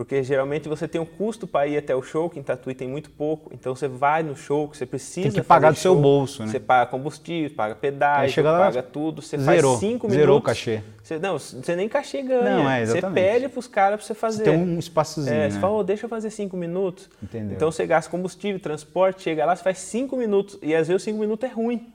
Porque 0.00 0.22
geralmente 0.22 0.66
você 0.66 0.88
tem 0.88 0.98
um 0.98 1.04
custo 1.04 1.46
para 1.46 1.66
ir 1.66 1.76
até 1.76 1.94
o 1.94 2.00
show, 2.00 2.30
que 2.30 2.38
em 2.38 2.42
Tatuí 2.42 2.74
tem 2.74 2.88
muito 2.88 3.10
pouco. 3.10 3.52
Então 3.52 3.74
você 3.76 3.86
vai 3.86 4.22
no 4.22 4.34
show, 4.34 4.66
que 4.66 4.74
você 4.74 4.86
precisa 4.86 5.28
Tem 5.28 5.42
que 5.42 5.46
pagar 5.46 5.72
do 5.72 5.76
seu 5.76 5.92
show, 5.92 6.00
bolso, 6.00 6.42
né? 6.42 6.50
Você 6.50 6.58
paga 6.58 6.90
combustível, 6.90 7.54
paga 7.54 7.74
pedágio, 7.74 8.42
lá, 8.42 8.60
paga 8.60 8.82
tudo. 8.82 9.20
Você 9.20 9.36
zerou, 9.36 9.72
faz 9.72 9.80
cinco 9.80 10.06
minutos. 10.06 10.16
zerou 10.16 10.38
o 10.38 10.40
cachê. 10.40 10.80
Você, 11.02 11.18
não, 11.18 11.38
você 11.38 11.76
nem 11.76 11.86
cachê 11.86 12.22
ganha. 12.22 12.42
Não, 12.44 12.70
é, 12.70 12.86
você 12.86 12.92
exatamente. 12.92 13.22
pede 13.22 13.48
para 13.50 13.58
os 13.58 13.66
caras 13.66 13.98
para 13.98 14.06
você 14.06 14.14
fazer. 14.14 14.44
Tem 14.44 14.56
um 14.56 14.78
espaçozinho, 14.78 15.34
É, 15.34 15.38
né? 15.40 15.50
você 15.50 15.60
fala, 15.60 15.74
"Ô, 15.74 15.84
deixa 15.84 16.06
eu 16.06 16.08
fazer 16.08 16.30
cinco 16.30 16.56
minutos. 16.56 17.10
Entendeu. 17.22 17.54
Então 17.54 17.70
você 17.70 17.86
gasta 17.86 18.10
combustível, 18.10 18.58
transporte, 18.58 19.20
chega 19.20 19.44
lá, 19.44 19.54
você 19.54 19.62
faz 19.62 19.80
cinco 19.80 20.16
minutos. 20.16 20.58
E 20.62 20.74
às 20.74 20.88
vezes 20.88 21.02
cinco 21.02 21.18
minutos 21.18 21.46
é 21.46 21.52
ruim. 21.52 21.92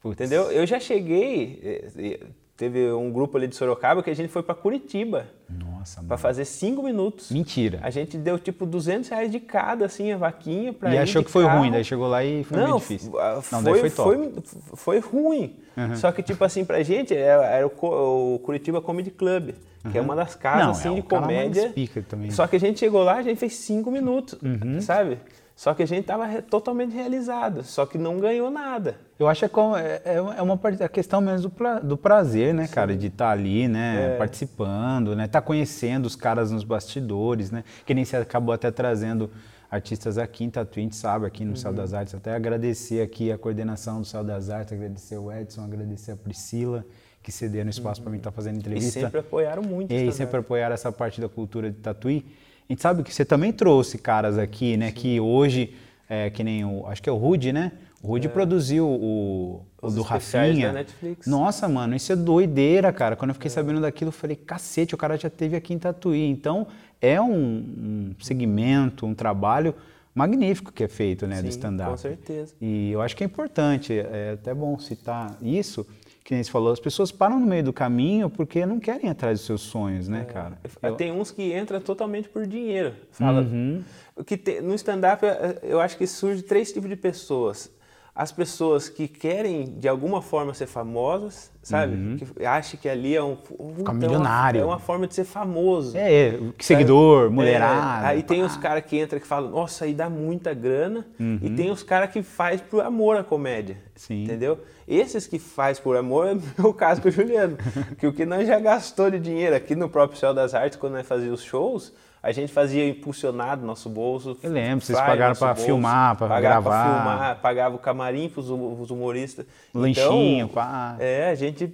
Putz. 0.00 0.18
Entendeu? 0.18 0.50
Eu 0.50 0.64
já 0.66 0.80
cheguei, 0.80 1.60
eh, 1.62 1.88
eh, 1.98 2.20
teve 2.56 2.90
um 2.92 3.12
grupo 3.12 3.36
ali 3.36 3.46
de 3.48 3.56
Sorocaba 3.56 4.02
que 4.02 4.10
a 4.10 4.14
gente 4.14 4.28
foi 4.28 4.42
para 4.42 4.54
Curitiba 4.54 5.26
Nossa, 5.48 5.63
para 5.94 6.02
mano. 6.02 6.18
fazer 6.18 6.44
cinco 6.44 6.82
minutos. 6.82 7.30
Mentira. 7.30 7.78
A 7.82 7.90
gente 7.90 8.16
deu 8.16 8.38
tipo 8.38 8.64
200 8.66 9.08
reais 9.10 9.30
de 9.30 9.40
cada, 9.40 9.86
assim, 9.86 10.12
a 10.12 10.16
vaquinha 10.16 10.72
para 10.72 10.94
E 10.94 10.98
achou 10.98 11.22
que 11.22 11.30
foi 11.30 11.44
carro. 11.44 11.58
ruim, 11.60 11.70
daí 11.70 11.84
chegou 11.84 12.06
lá 12.08 12.24
e 12.24 12.44
foi 12.44 12.56
Não, 12.58 12.64
meio 12.64 12.78
difícil. 12.78 13.18
ah, 13.20 13.40
Não, 13.52 13.62
foi, 13.62 13.80
foi 13.80 13.90
top. 13.90 14.42
foi, 14.74 14.74
foi 14.76 14.98
ruim. 15.00 15.56
Só 15.96 16.12
que, 16.12 16.22
tipo 16.22 16.44
assim, 16.44 16.64
pra 16.64 16.82
gente, 16.82 17.14
era, 17.14 17.44
era 17.46 17.66
o, 17.66 18.34
o 18.34 18.38
Curitiba 18.40 18.80
Comedy 18.80 19.10
Club, 19.10 19.50
que 19.90 19.98
é 19.98 20.00
uma 20.00 20.14
das 20.14 20.34
casas, 20.34 20.62
Não, 20.64 20.70
assim, 20.70 20.92
é 20.92 20.94
de 20.94 21.02
comédia. 21.02 21.68
pica 21.70 22.00
também. 22.08 22.30
Só 22.30 22.46
que 22.46 22.56
a 22.56 22.60
gente 22.60 22.78
chegou 22.78 23.02
lá, 23.02 23.14
a 23.16 23.22
gente 23.22 23.38
fez 23.38 23.54
cinco 23.56 23.90
minutos, 23.90 24.38
Uhum. 24.42 24.80
sabe? 24.80 25.18
Só 25.56 25.72
que 25.74 25.82
a 25.82 25.86
gente 25.86 26.04
tava 26.04 26.26
re- 26.26 26.42
totalmente 26.42 26.92
realizado, 26.94 27.62
só 27.62 27.86
que 27.86 27.96
não 27.98 28.18
ganhou 28.18 28.50
nada. 28.50 28.96
Eu 29.18 29.28
acho 29.28 29.40
que 29.40 29.44
é, 29.44 29.48
como- 29.48 29.76
é, 29.76 30.00
é 30.04 30.42
uma 30.42 30.56
parte- 30.56 30.82
a 30.82 30.88
questão 30.88 31.20
mesmo 31.20 31.42
do, 31.42 31.50
pra- 31.50 31.78
do 31.78 31.96
prazer, 31.96 32.52
né, 32.52 32.66
cara? 32.66 32.96
De 32.96 33.06
estar 33.06 33.30
ali, 33.30 33.68
né? 33.68 34.14
É. 34.14 34.16
Participando, 34.16 35.14
né? 35.14 35.28
Tá 35.28 35.40
conhecendo 35.40 36.06
os 36.06 36.16
caras 36.16 36.50
nos 36.50 36.64
bastidores, 36.64 37.50
né? 37.50 37.62
Que 37.86 37.94
nem 37.94 38.04
você 38.04 38.16
acabou 38.16 38.52
até 38.52 38.70
trazendo 38.72 39.30
artistas 39.70 40.18
aqui 40.18 40.44
em 40.44 40.50
Tatuí, 40.50 40.80
a 40.80 40.84
gente 40.84 40.96
sabe, 40.96 41.26
aqui 41.26 41.44
no 41.44 41.56
Céu 41.56 41.70
Uhum. 41.70 41.76
das 41.76 41.94
Artes. 41.94 42.14
Até 42.14 42.34
agradecer 42.34 43.02
aqui 43.02 43.30
a 43.32 43.38
coordenação 43.38 44.00
do 44.00 44.06
Céu 44.06 44.22
das 44.24 44.50
Artes, 44.50 44.72
agradecer 44.72 45.16
o 45.16 45.32
Edson, 45.32 45.62
agradecer 45.64 46.12
a 46.12 46.16
Priscila, 46.16 46.84
que 47.22 47.32
cederam 47.32 47.70
espaço 47.70 48.00
para 48.02 48.10
mim 48.10 48.18
estar 48.18 48.30
fazendo 48.32 48.54
Uhum. 48.54 48.58
E 48.58 48.60
entrevista. 48.60 49.00
sempre 49.00 49.20
apoiaram 49.20 49.62
muito. 49.62 49.92
E 49.92 50.12
sempre 50.12 50.38
apoiaram 50.40 50.74
essa 50.74 50.90
parte 50.92 51.20
da 51.20 51.28
cultura 51.28 51.70
de 51.70 51.76
Tatuí. 51.78 52.24
A 52.68 52.72
gente 52.72 52.82
sabe 52.82 53.02
que 53.02 53.12
você 53.14 53.24
também 53.24 53.52
trouxe 53.52 53.96
caras 53.98 54.38
aqui, 54.38 54.76
né? 54.76 54.90
Que 54.92 55.20
hoje, 55.20 55.74
é, 56.08 56.30
que 56.30 56.42
nem 56.44 56.64
o. 56.64 56.86
Acho 56.86 57.02
que 57.02 57.08
é 57.08 57.12
o 57.12 57.16
Rude, 57.16 57.52
né? 57.52 57.72
O 58.04 58.06
Rude 58.06 58.28
produziu 58.28 58.86
o, 58.86 59.62
o 59.80 59.90
do 59.90 60.02
Rafinha. 60.02 60.66
da 60.68 60.72
Netflix. 60.74 61.26
Nossa, 61.26 61.66
mano, 61.66 61.96
isso 61.96 62.12
é 62.12 62.16
doideira, 62.16 62.92
cara. 62.92 63.16
Quando 63.16 63.30
eu 63.30 63.34
fiquei 63.34 63.48
sabendo 63.50 63.80
daquilo, 63.80 64.08
eu 64.10 64.12
falei, 64.12 64.36
cacete, 64.36 64.94
o 64.94 64.98
cara 64.98 65.16
já 65.16 65.30
teve 65.30 65.56
aqui 65.56 65.72
em 65.72 65.78
Tatuí. 65.78 66.22
Então, 66.28 66.66
é 67.00 67.18
um, 67.18 67.32
um 67.34 68.14
segmento, 68.20 69.06
um 69.06 69.14
trabalho 69.14 69.74
magnífico 70.14 70.70
que 70.70 70.84
é 70.84 70.88
feito, 70.88 71.26
né, 71.26 71.36
do 71.36 71.44
Sim, 71.44 71.48
stand-up. 71.48 71.90
com 71.92 71.96
certeza. 71.96 72.54
E 72.60 72.90
eu 72.92 73.00
acho 73.00 73.16
que 73.16 73.24
é 73.24 73.26
importante, 73.26 73.98
é 73.98 74.32
até 74.34 74.52
bom 74.52 74.78
citar 74.78 75.38
isso, 75.40 75.86
que 76.22 76.34
nem 76.34 76.44
você 76.44 76.50
falou, 76.50 76.72
as 76.74 76.80
pessoas 76.80 77.10
param 77.10 77.40
no 77.40 77.46
meio 77.46 77.64
do 77.64 77.72
caminho 77.72 78.28
porque 78.28 78.66
não 78.66 78.78
querem 78.78 79.08
atrás 79.08 79.38
dos 79.38 79.46
seus 79.46 79.62
sonhos, 79.62 80.08
né, 80.08 80.24
cara? 80.26 80.58
Eu- 80.82 80.94
Tem 80.94 81.10
uns 81.10 81.30
que 81.30 81.58
entram 81.58 81.80
totalmente 81.80 82.28
por 82.28 82.46
dinheiro. 82.46 82.92
Fala, 83.12 83.40
Uhum. 83.40 83.82
o 84.14 84.22
que 84.22 84.36
tem- 84.36 84.60
no 84.60 84.74
stand-up, 84.74 85.24
eu 85.62 85.80
acho 85.80 85.96
que 85.96 86.06
surge 86.06 86.42
três 86.42 86.70
tipos 86.70 86.88
de 86.90 86.96
pessoas. 86.96 87.72
As 88.16 88.30
pessoas 88.30 88.88
que 88.88 89.08
querem, 89.08 89.64
de 89.76 89.88
alguma 89.88 90.22
forma, 90.22 90.54
ser 90.54 90.68
famosas, 90.68 91.50
sabe? 91.60 92.16
Que 92.36 92.46
acham 92.46 92.78
que 92.80 92.88
ali 92.88 93.16
é 93.16 93.20
um... 93.20 93.36
Ficar 93.76 93.92
milionário. 93.92 94.60
É 94.60 94.64
uma 94.64 94.78
forma 94.78 95.08
de 95.08 95.14
ser 95.16 95.24
famoso. 95.24 95.96
É, 95.96 96.28
é, 96.28 96.40
seguidor, 96.60 97.26
É, 97.26 97.28
mulherada. 97.30 98.06
aí 98.06 98.22
tem 98.22 98.38
pá. 98.38 98.46
os 98.46 98.56
caras 98.56 98.84
que 98.84 99.00
entram 99.00 99.18
que 99.18 99.26
falam, 99.26 99.50
nossa, 99.50 99.84
aí 99.84 99.92
dá 99.92 100.08
muita 100.08 100.54
grana. 100.54 101.04
E 101.18 101.22
Uhum. 101.48 101.56
tem 101.56 101.70
os 101.72 101.82
caras 101.82 102.10
que 102.12 102.22
faz 102.22 102.60
por 102.60 102.84
amor 102.84 103.16
à 103.16 103.24
comédia. 103.24 103.78
Sim. 103.96 104.22
Entendeu? 104.22 104.60
Esses 104.86 105.26
que 105.26 105.40
faz 105.40 105.80
por 105.80 105.96
amor 105.96 106.28
é 106.56 106.62
o 106.62 106.72
caso 106.72 107.02
com 107.02 107.08
o 107.08 107.10
Juliano. 107.10 107.56
que 107.98 108.06
o 108.06 108.12
que 108.12 108.24
nós 108.24 108.46
já 108.46 108.60
gastou 108.60 109.10
de 109.10 109.18
dinheiro 109.18 109.56
aqui 109.56 109.74
no 109.74 109.88
próprio 109.88 110.20
Céu 110.20 110.32
das 110.32 110.54
Artes, 110.54 110.78
quando 110.78 110.92
nós 110.92 111.06
fazíamos 111.06 111.40
os 111.40 111.44
shows, 111.44 111.92
a 112.24 112.32
gente 112.32 112.50
fazia 112.50 112.88
impulsionado 112.88 113.66
nosso 113.66 113.90
bolso. 113.90 114.34
Eu 114.42 114.50
lembro, 114.50 114.82
vocês 114.82 114.98
pagaram 114.98 115.34
bolso, 115.34 115.62
filmar, 115.62 116.16
pagava 116.16 116.40
gravar. 116.40 116.84
Pra 116.84 116.94
filmar, 116.94 117.40
pagava 117.42 117.76
o 117.76 117.78
camarim 117.78 118.30
pros 118.30 118.48
hum- 118.48 118.80
os 118.80 118.90
humoristas. 118.90 119.44
Lanchinho, 119.74 120.46
então, 120.46 120.48
pá. 120.48 120.96
É, 120.98 121.28
a 121.28 121.34
gente 121.34 121.70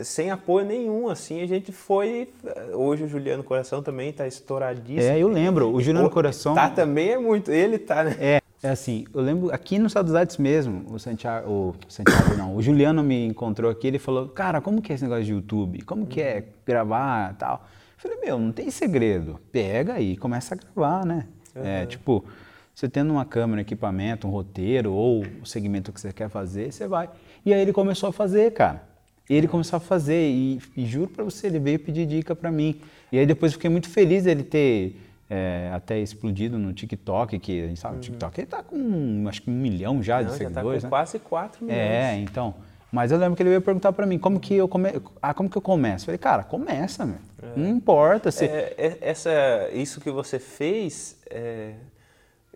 sem 0.00 0.32
apoio 0.32 0.66
nenhum, 0.66 1.08
assim, 1.08 1.40
a 1.42 1.46
gente 1.46 1.70
foi. 1.70 2.28
Hoje 2.72 3.04
o 3.04 3.08
Juliano 3.08 3.44
Coração 3.44 3.84
também 3.84 4.12
tá 4.12 4.26
estouradíssimo. 4.26 5.12
É, 5.12 5.16
eu 5.16 5.28
lembro, 5.28 5.72
o 5.72 5.80
Juliano 5.80 6.08
O- 6.08 6.10
Coração... 6.10 6.56
Tá 6.56 6.68
também 6.68 7.10
é 7.10 7.18
muito. 7.18 7.52
Ele 7.52 7.78
tá, 7.78 8.02
né? 8.02 8.16
É, 8.18 8.40
é 8.64 8.68
assim, 8.70 9.04
eu 9.14 9.20
lembro 9.20 9.54
aqui 9.54 9.78
no 9.78 9.86
Artes 10.18 10.38
mesmo, 10.38 10.86
o 10.92 10.98
Santiago, 10.98 11.48
o 11.48 11.74
Santiago 11.86 12.34
não, 12.36 12.56
o 12.56 12.60
Juliano 12.60 13.00
me 13.00 13.26
encontrou 13.26 13.70
aqui, 13.70 13.86
ele 13.86 14.00
falou, 14.00 14.26
cara, 14.26 14.60
como 14.60 14.82
que 14.82 14.90
é 14.90 14.96
esse 14.96 15.04
negócio 15.04 15.24
de 15.24 15.32
YouTube? 15.32 15.82
Como 15.82 16.04
que 16.04 16.20
é 16.20 16.42
gravar 16.66 17.32
e 17.32 17.36
tal? 17.36 17.64
Falei, 18.04 18.18
meu, 18.22 18.38
não 18.38 18.52
tem 18.52 18.70
segredo, 18.70 19.40
pega 19.50 19.94
aí 19.94 20.12
e 20.12 20.16
começa 20.18 20.54
a 20.54 20.58
gravar, 20.58 21.06
né? 21.06 21.26
É, 21.54 21.86
tipo, 21.86 22.22
você 22.74 22.86
tendo 22.86 23.14
uma 23.14 23.24
câmera, 23.24 23.60
um 23.60 23.62
equipamento, 23.62 24.26
um 24.26 24.30
roteiro 24.30 24.92
ou 24.92 25.24
o 25.40 25.46
segmento 25.46 25.90
que 25.90 25.98
você 25.98 26.12
quer 26.12 26.28
fazer, 26.28 26.70
você 26.70 26.86
vai. 26.86 27.08
E 27.46 27.54
aí 27.54 27.62
ele 27.62 27.72
começou 27.72 28.10
a 28.10 28.12
fazer, 28.12 28.52
cara. 28.52 28.82
Ele 29.26 29.48
começou 29.48 29.78
a 29.78 29.80
fazer 29.80 30.28
e, 30.28 30.60
e 30.76 30.84
juro 30.84 31.10
pra 31.10 31.24
você, 31.24 31.46
ele 31.46 31.58
veio 31.58 31.78
pedir 31.78 32.04
dica 32.04 32.36
pra 32.36 32.52
mim. 32.52 32.78
E 33.10 33.18
aí 33.18 33.24
depois 33.24 33.52
eu 33.52 33.56
fiquei 33.58 33.70
muito 33.70 33.88
feliz 33.88 34.24
dele 34.24 34.42
ter 34.42 35.00
é, 35.30 35.70
até 35.72 35.98
explodido 35.98 36.58
no 36.58 36.74
TikTok, 36.74 37.38
que 37.38 37.62
a 37.62 37.68
gente 37.68 37.80
sabe, 37.80 37.96
o 37.96 38.00
TikTok 38.00 38.38
ele 38.38 38.46
tá 38.46 38.62
com 38.62 39.24
acho 39.26 39.40
que 39.40 39.50
um 39.50 39.54
milhão 39.54 40.02
já 40.02 40.20
de 40.20 40.28
Não, 40.28 40.32
já 40.36 40.44
tá 40.44 40.50
seguidores, 40.50 40.82
com 40.82 40.86
né? 40.88 40.90
quase 40.90 41.18
4 41.20 41.64
milhões. 41.64 41.80
É, 41.80 42.18
então. 42.18 42.54
Mas 42.94 43.10
eu 43.10 43.18
lembro 43.18 43.34
que 43.34 43.42
ele 43.42 43.50
veio 43.50 43.60
perguntar 43.60 43.92
pra 43.92 44.06
mim 44.06 44.20
como 44.20 44.38
que 44.38 44.54
eu 44.54 44.68
come... 44.68 44.88
ah, 45.20 45.34
como 45.34 45.50
que 45.50 45.58
eu 45.58 45.62
começo? 45.62 46.04
Eu 46.04 46.06
falei, 46.06 46.18
cara, 46.18 46.44
começa, 46.44 47.04
meu. 47.04 47.18
Não 47.56 47.68
importa 47.68 48.30
se 48.30 48.44
É, 48.44 48.72
é- 48.78 48.98
essa, 49.00 49.68
isso 49.72 50.00
que 50.00 50.12
você 50.12 50.38
fez, 50.38 51.18
é, 51.28 51.72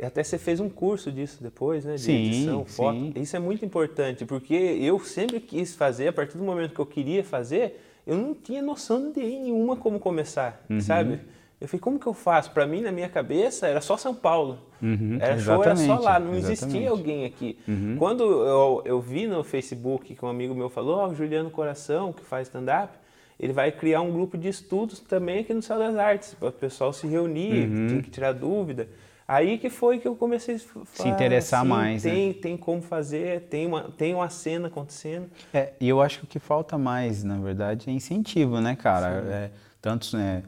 até 0.01 0.22
você 0.22 0.38
fez 0.38 0.61
um 0.61 0.68
curso 0.68 1.11
disso 1.11 1.42
depois, 1.42 1.85
né? 1.85 1.96
De 1.96 2.03
Sim, 2.03 2.27
edição, 2.29 2.64
foto. 2.64 2.96
sim. 2.96 3.12
Isso 3.16 3.35
é 3.35 3.40
muito 3.40 3.64
importante, 3.64 4.24
porque 4.24 4.55
eu 4.55 5.01
sempre 5.01 5.40
quis 5.40 5.74
fazer, 5.74 6.07
a 6.07 6.12
partir 6.12 6.38
do 6.38 6.44
momento 6.44 6.72
que 6.72 6.81
eu 6.81 6.87
queria 6.87 7.24
fazer, 7.24 7.85
eu 8.07 8.16
não 8.16 8.33
tinha 8.33 8.62
noção 8.62 9.11
de 9.11 9.18
nenhuma 9.20 9.74
como 9.77 9.98
começar, 9.98 10.64
Uhum. 10.70 10.81
sabe? 10.81 11.18
Eu 11.61 11.66
falei, 11.66 11.81
como 11.81 11.99
que 11.99 12.07
eu 12.07 12.14
faço? 12.14 12.53
Para 12.53 12.66
mim, 12.66 12.81
na 12.81 12.92
minha 12.92 13.09
cabeça, 13.09 13.66
era 13.66 13.81
só 13.81 13.97
São 13.97 14.14
Paulo. 14.14 14.59
Uhum, 14.81 15.18
era 15.21 15.38
show, 15.38 15.62
era 15.62 15.75
só 15.75 15.99
lá, 15.99 16.21
não 16.21 16.35
exatamente. 16.35 16.53
existia 16.53 16.90
alguém 16.90 17.25
aqui. 17.25 17.59
Uhum. 17.66 17.97
Quando 17.99 18.23
eu, 18.23 18.83
eu 18.85 19.01
vi 19.01 19.27
no 19.27 19.42
Facebook 19.42 20.14
que 20.14 20.25
um 20.25 20.29
amigo 20.29 20.55
meu 20.55 20.71
falou, 20.71 21.05
oh, 21.05 21.09
o 21.09 21.14
Juliano 21.16 21.51
Coração, 21.51 22.12
que 22.12 22.25
faz 22.25 22.47
stand-up, 22.47 22.97
ele 23.40 23.53
vai 23.53 23.73
criar 23.73 24.01
um 24.03 24.12
grupo 24.12 24.38
de 24.38 24.49
estudos 24.49 25.01
também 25.01 25.40
aqui 25.40 25.53
no 25.53 25.62
Céu 25.62 25.79
das 25.79 25.97
Artes, 25.97 26.35
para 26.35 26.49
o 26.49 26.53
pessoal 26.53 26.92
se 26.92 27.07
reunir, 27.09 27.68
uhum. 27.68 27.87
tem 27.88 28.03
que 28.03 28.11
tirar 28.11 28.33
dúvida. 28.33 28.88
Aí 29.27 29.59
que 29.59 29.68
foi 29.68 29.99
que 29.99 30.09
eu 30.09 30.16
comecei 30.16 30.55
a 30.55 30.59
falar, 30.59 30.87
se 30.87 31.09
interessar 31.09 31.61
assim, 31.61 31.68
mais. 31.68 32.03
Tem, 32.03 32.29
né? 32.29 32.35
tem 32.35 32.57
como 32.57 32.81
fazer, 32.81 33.42
tem 33.42 33.66
uma, 33.66 33.83
tem 33.90 34.14
uma 34.14 34.31
cena 34.31 34.68
acontecendo. 34.68 35.29
É, 35.53 35.73
e 35.79 35.87
eu 35.88 36.01
acho 36.01 36.21
que 36.21 36.25
o 36.25 36.27
que 36.29 36.38
falta 36.38 36.79
mais, 36.79 37.23
na 37.23 37.37
verdade, 37.37 37.90
é 37.90 37.92
incentivo, 37.92 38.59
né, 38.61 38.75
cara? 38.75 39.23
É, 39.29 39.51
tanto 39.83 40.16
né, 40.16 40.44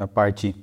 a 0.00 0.06
parte 0.06 0.54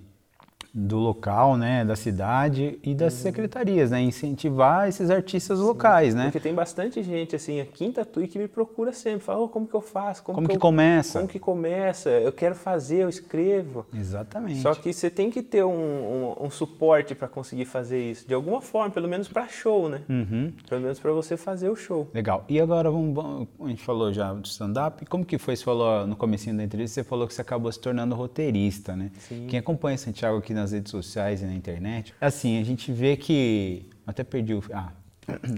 do 0.79 0.97
local, 0.97 1.57
né, 1.57 1.83
da 1.83 1.95
cidade 1.95 2.77
e 2.83 2.93
das 2.93 3.15
uhum. 3.15 3.19
secretarias, 3.21 3.89
né, 3.89 3.99
incentivar 3.99 4.87
esses 4.87 5.09
artistas 5.09 5.57
Sim, 5.57 5.65
locais, 5.65 6.13
né? 6.13 6.25
Porque 6.25 6.39
tem 6.39 6.53
bastante 6.53 7.01
gente 7.01 7.35
assim 7.35 7.59
aqui 7.59 7.85
em 7.85 7.91
Tatuí 7.91 8.27
que 8.27 8.37
me 8.37 8.47
procura 8.47 8.93
sempre, 8.93 9.21
fala, 9.21 9.39
oh, 9.39 9.49
como 9.49 9.65
que 9.65 9.73
eu 9.73 9.81
faço? 9.81 10.21
Como, 10.21 10.35
como 10.35 10.47
que, 10.47 10.53
que 10.53 10.57
eu, 10.57 10.61
começa? 10.61 11.17
Como 11.17 11.27
que 11.27 11.39
começa? 11.39 12.11
Eu 12.11 12.31
quero 12.31 12.53
fazer, 12.53 12.97
eu 12.97 13.09
escrevo. 13.09 13.87
Exatamente. 13.91 14.61
Só 14.61 14.75
que 14.75 14.93
você 14.93 15.09
tem 15.09 15.31
que 15.31 15.41
ter 15.41 15.63
um, 15.63 15.71
um, 15.71 16.35
um 16.41 16.49
suporte 16.51 17.15
para 17.15 17.27
conseguir 17.27 17.65
fazer 17.65 18.11
isso, 18.11 18.27
de 18.27 18.35
alguma 18.35 18.61
forma, 18.61 18.91
pelo 18.91 19.07
menos 19.07 19.27
para 19.27 19.47
show, 19.47 19.89
né? 19.89 20.01
Uhum. 20.07 20.53
Pelo 20.69 20.81
menos 20.81 20.99
para 20.99 21.11
você 21.11 21.35
fazer 21.35 21.69
o 21.69 21.75
show. 21.75 22.07
Legal. 22.13 22.45
E 22.47 22.61
agora 22.61 22.91
vamos, 22.91 23.47
a 23.61 23.67
gente 23.67 23.81
falou 23.83 24.13
já 24.13 24.31
do 24.31 24.45
stand-up. 24.45 25.03
Como 25.07 25.25
que 25.25 25.39
foi? 25.39 25.55
Você 25.55 25.63
falou 25.63 26.05
no 26.05 26.15
comecinho 26.15 26.55
da 26.55 26.63
entrevista, 26.63 27.01
você 27.01 27.03
falou 27.03 27.27
que 27.27 27.33
você 27.33 27.41
acabou 27.41 27.71
se 27.71 27.79
tornando 27.79 28.13
roteirista, 28.13 28.95
né? 28.95 29.09
Sim. 29.17 29.47
Quem 29.49 29.57
acompanha 29.57 29.97
Santiago 29.97 30.37
aqui 30.37 30.53
nas 30.53 30.66
nas 30.67 30.71
redes 30.73 30.91
sociais 30.91 31.41
e 31.41 31.45
na 31.45 31.53
internet, 31.53 32.13
assim, 32.19 32.59
a 32.59 32.63
gente 32.63 32.91
vê 32.91 33.15
que. 33.15 33.89
Até 34.05 34.23
perdi 34.23 34.53
o. 34.53 34.63
Ah. 34.73 34.91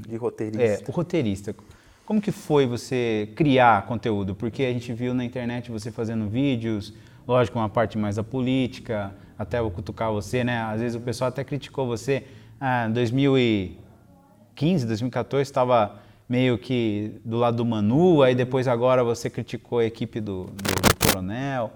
De 0.07 0.15
roteirista. 0.15 0.63
É, 0.63 0.79
o 0.87 0.91
roteirista. 0.91 1.55
Como 2.05 2.19
que 2.19 2.31
foi 2.31 2.65
você 2.65 3.29
criar 3.35 3.85
conteúdo? 3.85 4.33
Porque 4.33 4.63
a 4.63 4.73
gente 4.73 4.91
viu 4.93 5.13
na 5.13 5.23
internet 5.23 5.69
você 5.69 5.91
fazendo 5.91 6.27
vídeos, 6.27 6.91
lógico, 7.27 7.59
uma 7.59 7.69
parte 7.69 7.97
mais 7.99 8.15
da 8.15 8.23
política, 8.23 9.13
até 9.37 9.61
vou 9.61 9.69
cutucar 9.69 10.11
você, 10.11 10.43
né? 10.43 10.59
Às 10.61 10.81
vezes 10.81 10.95
o 10.95 11.01
pessoal 11.01 11.27
até 11.27 11.43
criticou 11.43 11.85
você. 11.85 12.23
Ah, 12.59 12.87
em 12.89 12.93
2015, 12.93 14.87
2014, 14.87 15.43
estava 15.43 15.99
meio 16.27 16.57
que 16.57 17.13
do 17.23 17.37
lado 17.37 17.57
do 17.57 17.65
Manu, 17.65 18.23
aí 18.23 18.33
depois 18.33 18.67
agora 18.67 19.03
você 19.03 19.29
criticou 19.29 19.79
a 19.79 19.85
equipe 19.85 20.19
do, 20.19 20.45
do, 20.45 20.53
do 20.53 21.05
Coronel. 21.05 21.71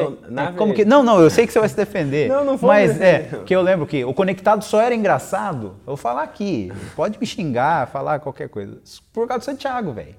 Então, 0.00 0.44
é, 0.44 0.48
é 0.48 0.52
como 0.52 0.74
que 0.74 0.84
não, 0.84 1.02
não, 1.02 1.20
eu 1.20 1.30
sei 1.30 1.46
que 1.46 1.52
você 1.52 1.58
vai 1.58 1.68
se 1.68 1.76
defender. 1.76 2.28
não, 2.30 2.44
não 2.44 2.56
vou. 2.56 2.68
Mas 2.68 3.00
é 3.00 3.40
que 3.44 3.54
eu 3.54 3.62
lembro 3.62 3.86
que 3.86 4.04
o 4.04 4.14
conectado 4.14 4.62
só 4.62 4.80
era 4.80 4.94
engraçado. 4.94 5.76
Eu 5.80 5.86
vou 5.86 5.96
falar 5.96 6.22
aqui, 6.22 6.72
pode 6.94 7.18
me 7.18 7.26
xingar, 7.26 7.88
falar 7.88 8.20
qualquer 8.20 8.48
coisa, 8.48 8.78
por 9.12 9.26
causa 9.26 9.40
do 9.40 9.44
Santiago, 9.44 9.92
velho. 9.92 10.14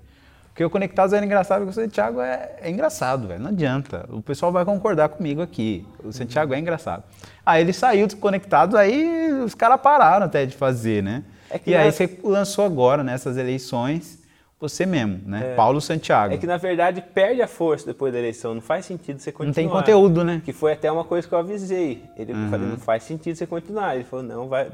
Porque 0.57 0.65
o 0.65 0.71
conectado 0.71 1.15
era 1.15 1.23
engraçado, 1.23 1.65
porque 1.65 1.79
o 1.79 1.83
Santiago 1.83 2.19
é, 2.19 2.55
é 2.59 2.69
engraçado, 2.71 3.27
velho. 3.27 3.39
Não 3.39 3.49
adianta. 3.49 4.05
O 4.09 4.23
pessoal 4.23 4.51
vai 4.51 4.65
concordar 4.65 5.07
comigo 5.09 5.39
aqui. 5.39 5.85
O 6.03 6.11
Santiago 6.11 6.51
é 6.51 6.57
engraçado. 6.57 7.03
Aí 7.45 7.61
ele 7.61 7.71
saiu 7.71 8.07
desconectado, 8.07 8.75
aí 8.75 9.31
os 9.45 9.53
caras 9.53 9.79
pararam 9.79 10.25
até 10.25 10.47
de 10.47 10.55
fazer, 10.55 11.03
né? 11.03 11.23
É 11.51 11.59
e 11.63 11.75
aí 11.75 11.91
você 11.91 12.19
lançou 12.23 12.65
agora 12.65 13.03
nessas 13.03 13.37
eleições 13.37 14.16
você 14.59 14.85
mesmo, 14.85 15.21
né? 15.25 15.53
É. 15.53 15.55
Paulo 15.55 15.79
Santiago. 15.79 16.33
É 16.33 16.37
que 16.37 16.47
na 16.47 16.57
verdade 16.57 17.01
perde 17.01 17.41
a 17.41 17.47
força 17.47 17.85
depois 17.85 18.11
da 18.11 18.19
eleição, 18.19 18.55
não 18.55 18.61
faz 18.61 18.85
sentido 18.85 19.19
você 19.19 19.31
continuar. 19.31 19.47
Não 19.47 19.53
tem 19.53 19.69
conteúdo, 19.69 20.23
né? 20.23 20.41
Que 20.43 20.51
foi 20.51 20.73
até 20.73 20.91
uma 20.91 21.03
coisa 21.03 21.27
que 21.27 21.33
eu 21.33 21.39
avisei. 21.39 22.03
Ele 22.17 22.33
uhum. 22.33 22.49
falou, 22.49 22.67
não 22.67 22.77
faz 22.77 23.03
sentido 23.03 23.35
você 23.35 23.45
continuar. 23.45 23.95
Ele 23.95 24.03
falou, 24.03 24.25
não, 24.25 24.47
vai, 24.47 24.71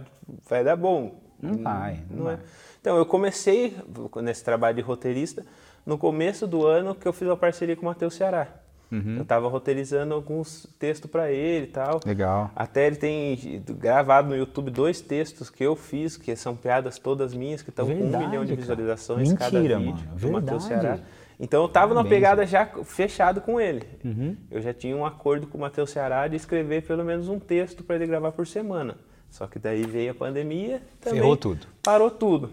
vai 0.48 0.64
dar 0.64 0.76
bom. 0.76 1.16
Não 1.42 1.58
vai, 1.58 2.00
não, 2.10 2.24
não 2.24 2.32
é. 2.32 2.36
vai. 2.36 2.46
Então 2.80 2.98
eu 2.98 3.06
comecei 3.06 3.76
nesse 4.22 4.44
trabalho 4.44 4.76
de 4.76 4.82
roteirista 4.82 5.46
no 5.86 5.98
começo 5.98 6.48
do 6.48 6.66
ano 6.66 6.96
que 6.96 7.06
eu 7.06 7.12
fiz 7.12 7.28
uma 7.28 7.38
parceria 7.38 7.76
com 7.76 7.82
o 7.82 7.86
Matheus 7.86 8.14
Ceará. 8.14 8.48
Uhum. 8.94 9.16
Eu 9.16 9.22
estava 9.24 9.48
roteirizando 9.48 10.14
alguns 10.14 10.68
textos 10.78 11.10
para 11.10 11.32
ele 11.32 11.66
e 11.66 11.70
tal. 11.70 12.00
Legal. 12.06 12.52
Até 12.56 12.86
ele 12.86 12.96
tem 12.96 13.64
gravado 13.68 14.30
no 14.30 14.36
YouTube 14.36 14.70
dois 14.70 15.02
textos 15.02 15.50
que 15.50 15.64
eu 15.64 15.76
fiz, 15.76 16.16
que 16.16 16.36
são 16.36 16.56
piadas 16.56 17.00
todas 17.00 17.34
minhas, 17.34 17.64
que 17.64 17.72
estão 17.72 17.88
com 17.88 17.94
um 17.94 18.20
milhão 18.20 18.46
de 18.46 18.56
visualizações 18.56 19.30
Mentira, 19.30 19.50
cada 19.50 19.60
vídeo. 19.60 19.86
Mano. 19.86 20.20
Do 20.20 20.32
Matheus 20.32 20.64
Ceará. 20.66 21.00
Então 21.40 21.62
eu 21.64 21.68
estava 21.68 21.96
numa 21.96 22.06
pegada 22.06 22.46
já 22.46 22.68
fechado 22.84 23.42
com 23.42 23.60
ele. 23.60 23.82
Uhum. 24.06 24.38
Eu 24.52 24.62
já 24.62 24.72
tinha 24.72 24.96
um 24.96 25.04
acordo 25.04 25.48
com 25.48 25.58
o 25.58 25.62
Matheus 25.62 25.90
Ceará 25.90 26.28
de 26.28 26.36
escrever 26.36 26.84
pelo 26.84 27.04
menos 27.04 27.28
um 27.28 27.40
texto 27.40 27.84
para 27.84 27.96
ele 27.96 28.06
gravar 28.06 28.32
por 28.32 28.46
semana. 28.46 28.96
Só 29.32 29.48
que 29.48 29.58
daí 29.58 29.82
veio 29.82 30.12
a 30.12 30.14
pandemia, 30.14 30.80
também 31.02 31.20
Ferrou 31.20 31.36
tudo. 31.36 31.66
Parou 31.82 32.12
tudo. 32.12 32.52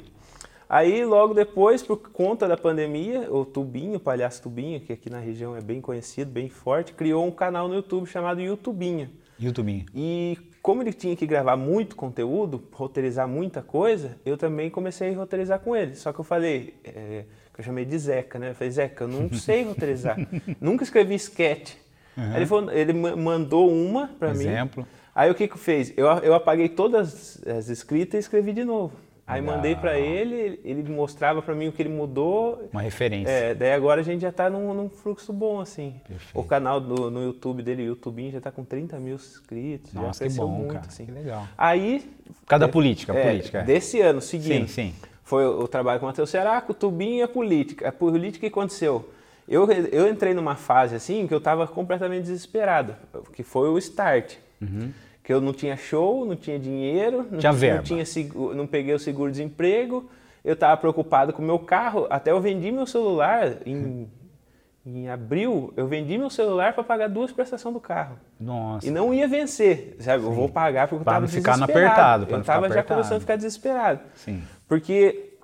Aí, 0.70 1.04
logo 1.04 1.34
depois, 1.34 1.82
por 1.82 1.96
conta 1.96 2.46
da 2.46 2.56
pandemia, 2.56 3.28
o 3.28 3.44
Tubinho, 3.44 3.96
o 3.96 4.00
Palhaço 4.00 4.40
Tubinho, 4.40 4.80
que 4.80 4.92
aqui 4.92 5.10
na 5.10 5.18
região 5.18 5.56
é 5.56 5.60
bem 5.60 5.80
conhecido, 5.80 6.30
bem 6.30 6.48
forte, 6.48 6.92
criou 6.92 7.26
um 7.26 7.32
canal 7.32 7.66
no 7.66 7.74
YouTube 7.74 8.06
chamado 8.06 8.40
YouTubinho. 8.40 9.10
YouTubinho. 9.36 9.86
E 9.92 10.38
como 10.62 10.80
ele 10.80 10.92
tinha 10.92 11.16
que 11.16 11.26
gravar 11.26 11.56
muito 11.56 11.96
conteúdo, 11.96 12.62
roteirizar 12.70 13.26
muita 13.26 13.62
coisa, 13.62 14.16
eu 14.24 14.36
também 14.36 14.70
comecei 14.70 15.12
a 15.12 15.16
roteirizar 15.16 15.58
com 15.58 15.74
ele. 15.74 15.96
Só 15.96 16.12
que 16.12 16.20
eu 16.20 16.24
falei, 16.24 16.74
é, 16.84 17.24
que 17.52 17.60
eu 17.60 17.64
chamei 17.64 17.84
de 17.84 17.98
Zeca, 17.98 18.38
né? 18.38 18.50
Eu 18.50 18.54
falei, 18.54 18.70
Zeca, 18.70 19.02
eu 19.02 19.08
não 19.08 19.28
sei 19.34 19.64
roteirizar. 19.64 20.18
Nunca 20.60 20.84
escrevi 20.84 21.16
sketch. 21.16 21.74
Uhum. 22.16 22.36
Ele, 22.36 22.46
falou, 22.46 22.72
ele 22.72 22.92
mandou 22.92 23.68
uma 23.68 24.06
para 24.06 24.32
mim. 24.32 24.46
Exemplo. 24.46 24.86
Aí 25.12 25.28
o 25.28 25.34
que 25.34 25.48
que 25.48 25.58
fez? 25.58 25.92
Eu, 25.96 26.06
eu 26.06 26.32
apaguei 26.32 26.68
todas 26.68 27.42
as 27.44 27.68
escritas 27.68 28.14
e 28.14 28.18
escrevi 28.20 28.52
de 28.52 28.62
novo. 28.62 29.09
Aí 29.30 29.40
Legal. 29.40 29.56
mandei 29.56 29.76
para 29.76 29.96
ele, 29.96 30.60
ele 30.64 30.82
mostrava 30.90 31.40
para 31.40 31.54
mim 31.54 31.68
o 31.68 31.72
que 31.72 31.80
ele 31.80 31.88
mudou. 31.88 32.68
Uma 32.72 32.82
referência. 32.82 33.30
É, 33.30 33.54
daí 33.54 33.72
agora 33.72 34.00
a 34.00 34.04
gente 34.04 34.22
já 34.22 34.30
está 34.30 34.50
num, 34.50 34.74
num, 34.74 34.90
fluxo 34.90 35.32
bom, 35.32 35.60
assim. 35.60 36.00
Perfeito. 36.06 36.36
O 36.36 36.42
canal 36.42 36.80
do, 36.80 37.12
no 37.12 37.22
YouTube 37.22 37.62
dele, 37.62 37.84
o 37.84 37.86
YouTubinho, 37.86 38.32
já 38.32 38.38
está 38.38 38.50
com 38.50 38.64
30 38.64 38.98
mil 38.98 39.14
inscritos. 39.14 39.94
Nossa, 39.94 40.24
já 40.24 40.26
cresceu 40.26 40.44
que 40.44 40.50
bom, 40.50 40.56
muito, 40.58 40.74
cara. 40.74 40.86
assim. 40.88 41.06
Que 41.06 41.12
legal. 41.12 41.46
Aí... 41.56 42.10
Cada 42.44 42.64
é, 42.64 42.68
política, 42.68 43.12
é, 43.12 43.22
política. 43.22 43.58
É. 43.58 43.62
Desse 43.62 44.00
ano, 44.00 44.20
seguindo. 44.20 44.66
Sim, 44.66 44.90
sim. 44.90 44.94
Foi 45.22 45.46
o, 45.46 45.60
o 45.60 45.68
trabalho 45.68 46.00
com 46.00 46.06
o 46.06 46.08
Matheus 46.08 46.28
Ceará, 46.28 46.64
o 46.68 46.74
Tubinho 46.74 47.18
e 47.18 47.22
a 47.22 47.28
política. 47.28 47.88
A 47.88 47.92
política 47.92 48.40
que 48.40 48.52
aconteceu? 48.52 49.08
Eu, 49.46 49.70
eu 49.70 50.08
entrei 50.08 50.34
numa 50.34 50.56
fase, 50.56 50.96
assim, 50.96 51.28
que 51.28 51.34
eu 51.34 51.38
estava 51.38 51.68
completamente 51.68 52.22
desesperado. 52.22 52.96
Que 53.32 53.44
foi 53.44 53.68
o 53.68 53.78
start. 53.78 54.34
Uhum 54.60 54.90
que 55.22 55.32
eu 55.32 55.40
não 55.40 55.52
tinha 55.52 55.76
show, 55.76 56.24
não 56.24 56.36
tinha 56.36 56.58
dinheiro, 56.58 57.26
não 57.30 57.38
tinha, 57.38 57.52
verba. 57.52 57.76
não, 57.76 57.84
tinha 57.84 58.06
seguro, 58.06 58.54
não 58.54 58.66
peguei 58.66 58.94
o 58.94 58.98
seguro-desemprego, 58.98 60.08
eu 60.44 60.54
estava 60.54 60.76
preocupado 60.76 61.32
com 61.32 61.42
o 61.42 61.44
meu 61.44 61.58
carro, 61.58 62.06
até 62.10 62.30
eu 62.30 62.40
vendi 62.40 62.72
meu 62.72 62.86
celular 62.86 63.58
em, 63.66 64.10
em 64.84 65.08
abril, 65.08 65.72
eu 65.76 65.86
vendi 65.86 66.16
meu 66.16 66.30
celular 66.30 66.72
para 66.72 66.82
pagar 66.82 67.08
duas 67.08 67.30
prestações 67.32 67.74
do 67.74 67.80
carro. 67.80 68.16
Nossa. 68.38 68.86
E 68.86 68.90
não 68.90 69.12
ia 69.12 69.28
vencer, 69.28 69.96
sabe? 70.00 70.22
Sim. 70.22 70.28
Eu 70.28 70.34
vou 70.34 70.48
pagar 70.48 70.88
porque 70.88 70.96
eu 70.96 71.00
estava 71.00 71.26
desesperado. 71.26 71.66
Ficar 71.66 71.80
apertado, 71.80 72.26
eu 72.28 72.40
estava 72.40 72.68
já 72.68 72.82
começando 72.82 73.16
a 73.18 73.20
ficar 73.20 73.36
desesperado. 73.36 74.00
Sim. 74.14 74.42
Porque 74.66 75.34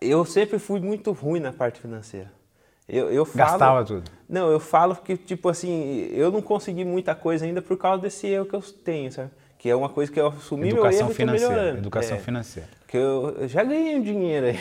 eu 0.00 0.24
sempre 0.24 0.58
fui 0.58 0.80
muito 0.80 1.12
ruim 1.12 1.40
na 1.40 1.52
parte 1.52 1.80
financeira. 1.80 2.32
Eu, 2.88 3.10
eu 3.10 3.24
falo, 3.24 3.50
Gastava 3.50 3.84
tudo. 3.84 4.10
Não, 4.28 4.50
eu 4.50 4.58
falo 4.58 4.96
que, 4.96 5.16
tipo 5.16 5.48
assim, 5.48 6.08
eu 6.12 6.32
não 6.32 6.42
consegui 6.42 6.84
muita 6.84 7.14
coisa 7.14 7.44
ainda 7.44 7.62
por 7.62 7.76
causa 7.76 8.02
desse 8.02 8.26
erro 8.26 8.46
que 8.46 8.54
eu 8.54 8.62
tenho, 8.62 9.12
sabe? 9.12 9.30
Que 9.58 9.70
é 9.70 9.76
uma 9.76 9.88
coisa 9.88 10.10
que 10.12 10.20
eu 10.20 10.28
assumi 10.28 10.68
educação 10.68 10.90
meu 10.90 11.00
erro 11.00 11.14
financeira, 11.14 11.44
e 11.44 11.48
tô 11.48 11.54
melhorando. 11.54 11.78
Educação 11.78 12.16
é, 12.16 12.20
financeira. 12.20 12.68
Que 12.86 12.96
eu, 12.96 13.36
eu, 13.40 13.48
já 13.48 13.62
ganhei 13.62 13.96
um 13.96 14.02
dinheiro 14.02 14.46
aí. 14.46 14.58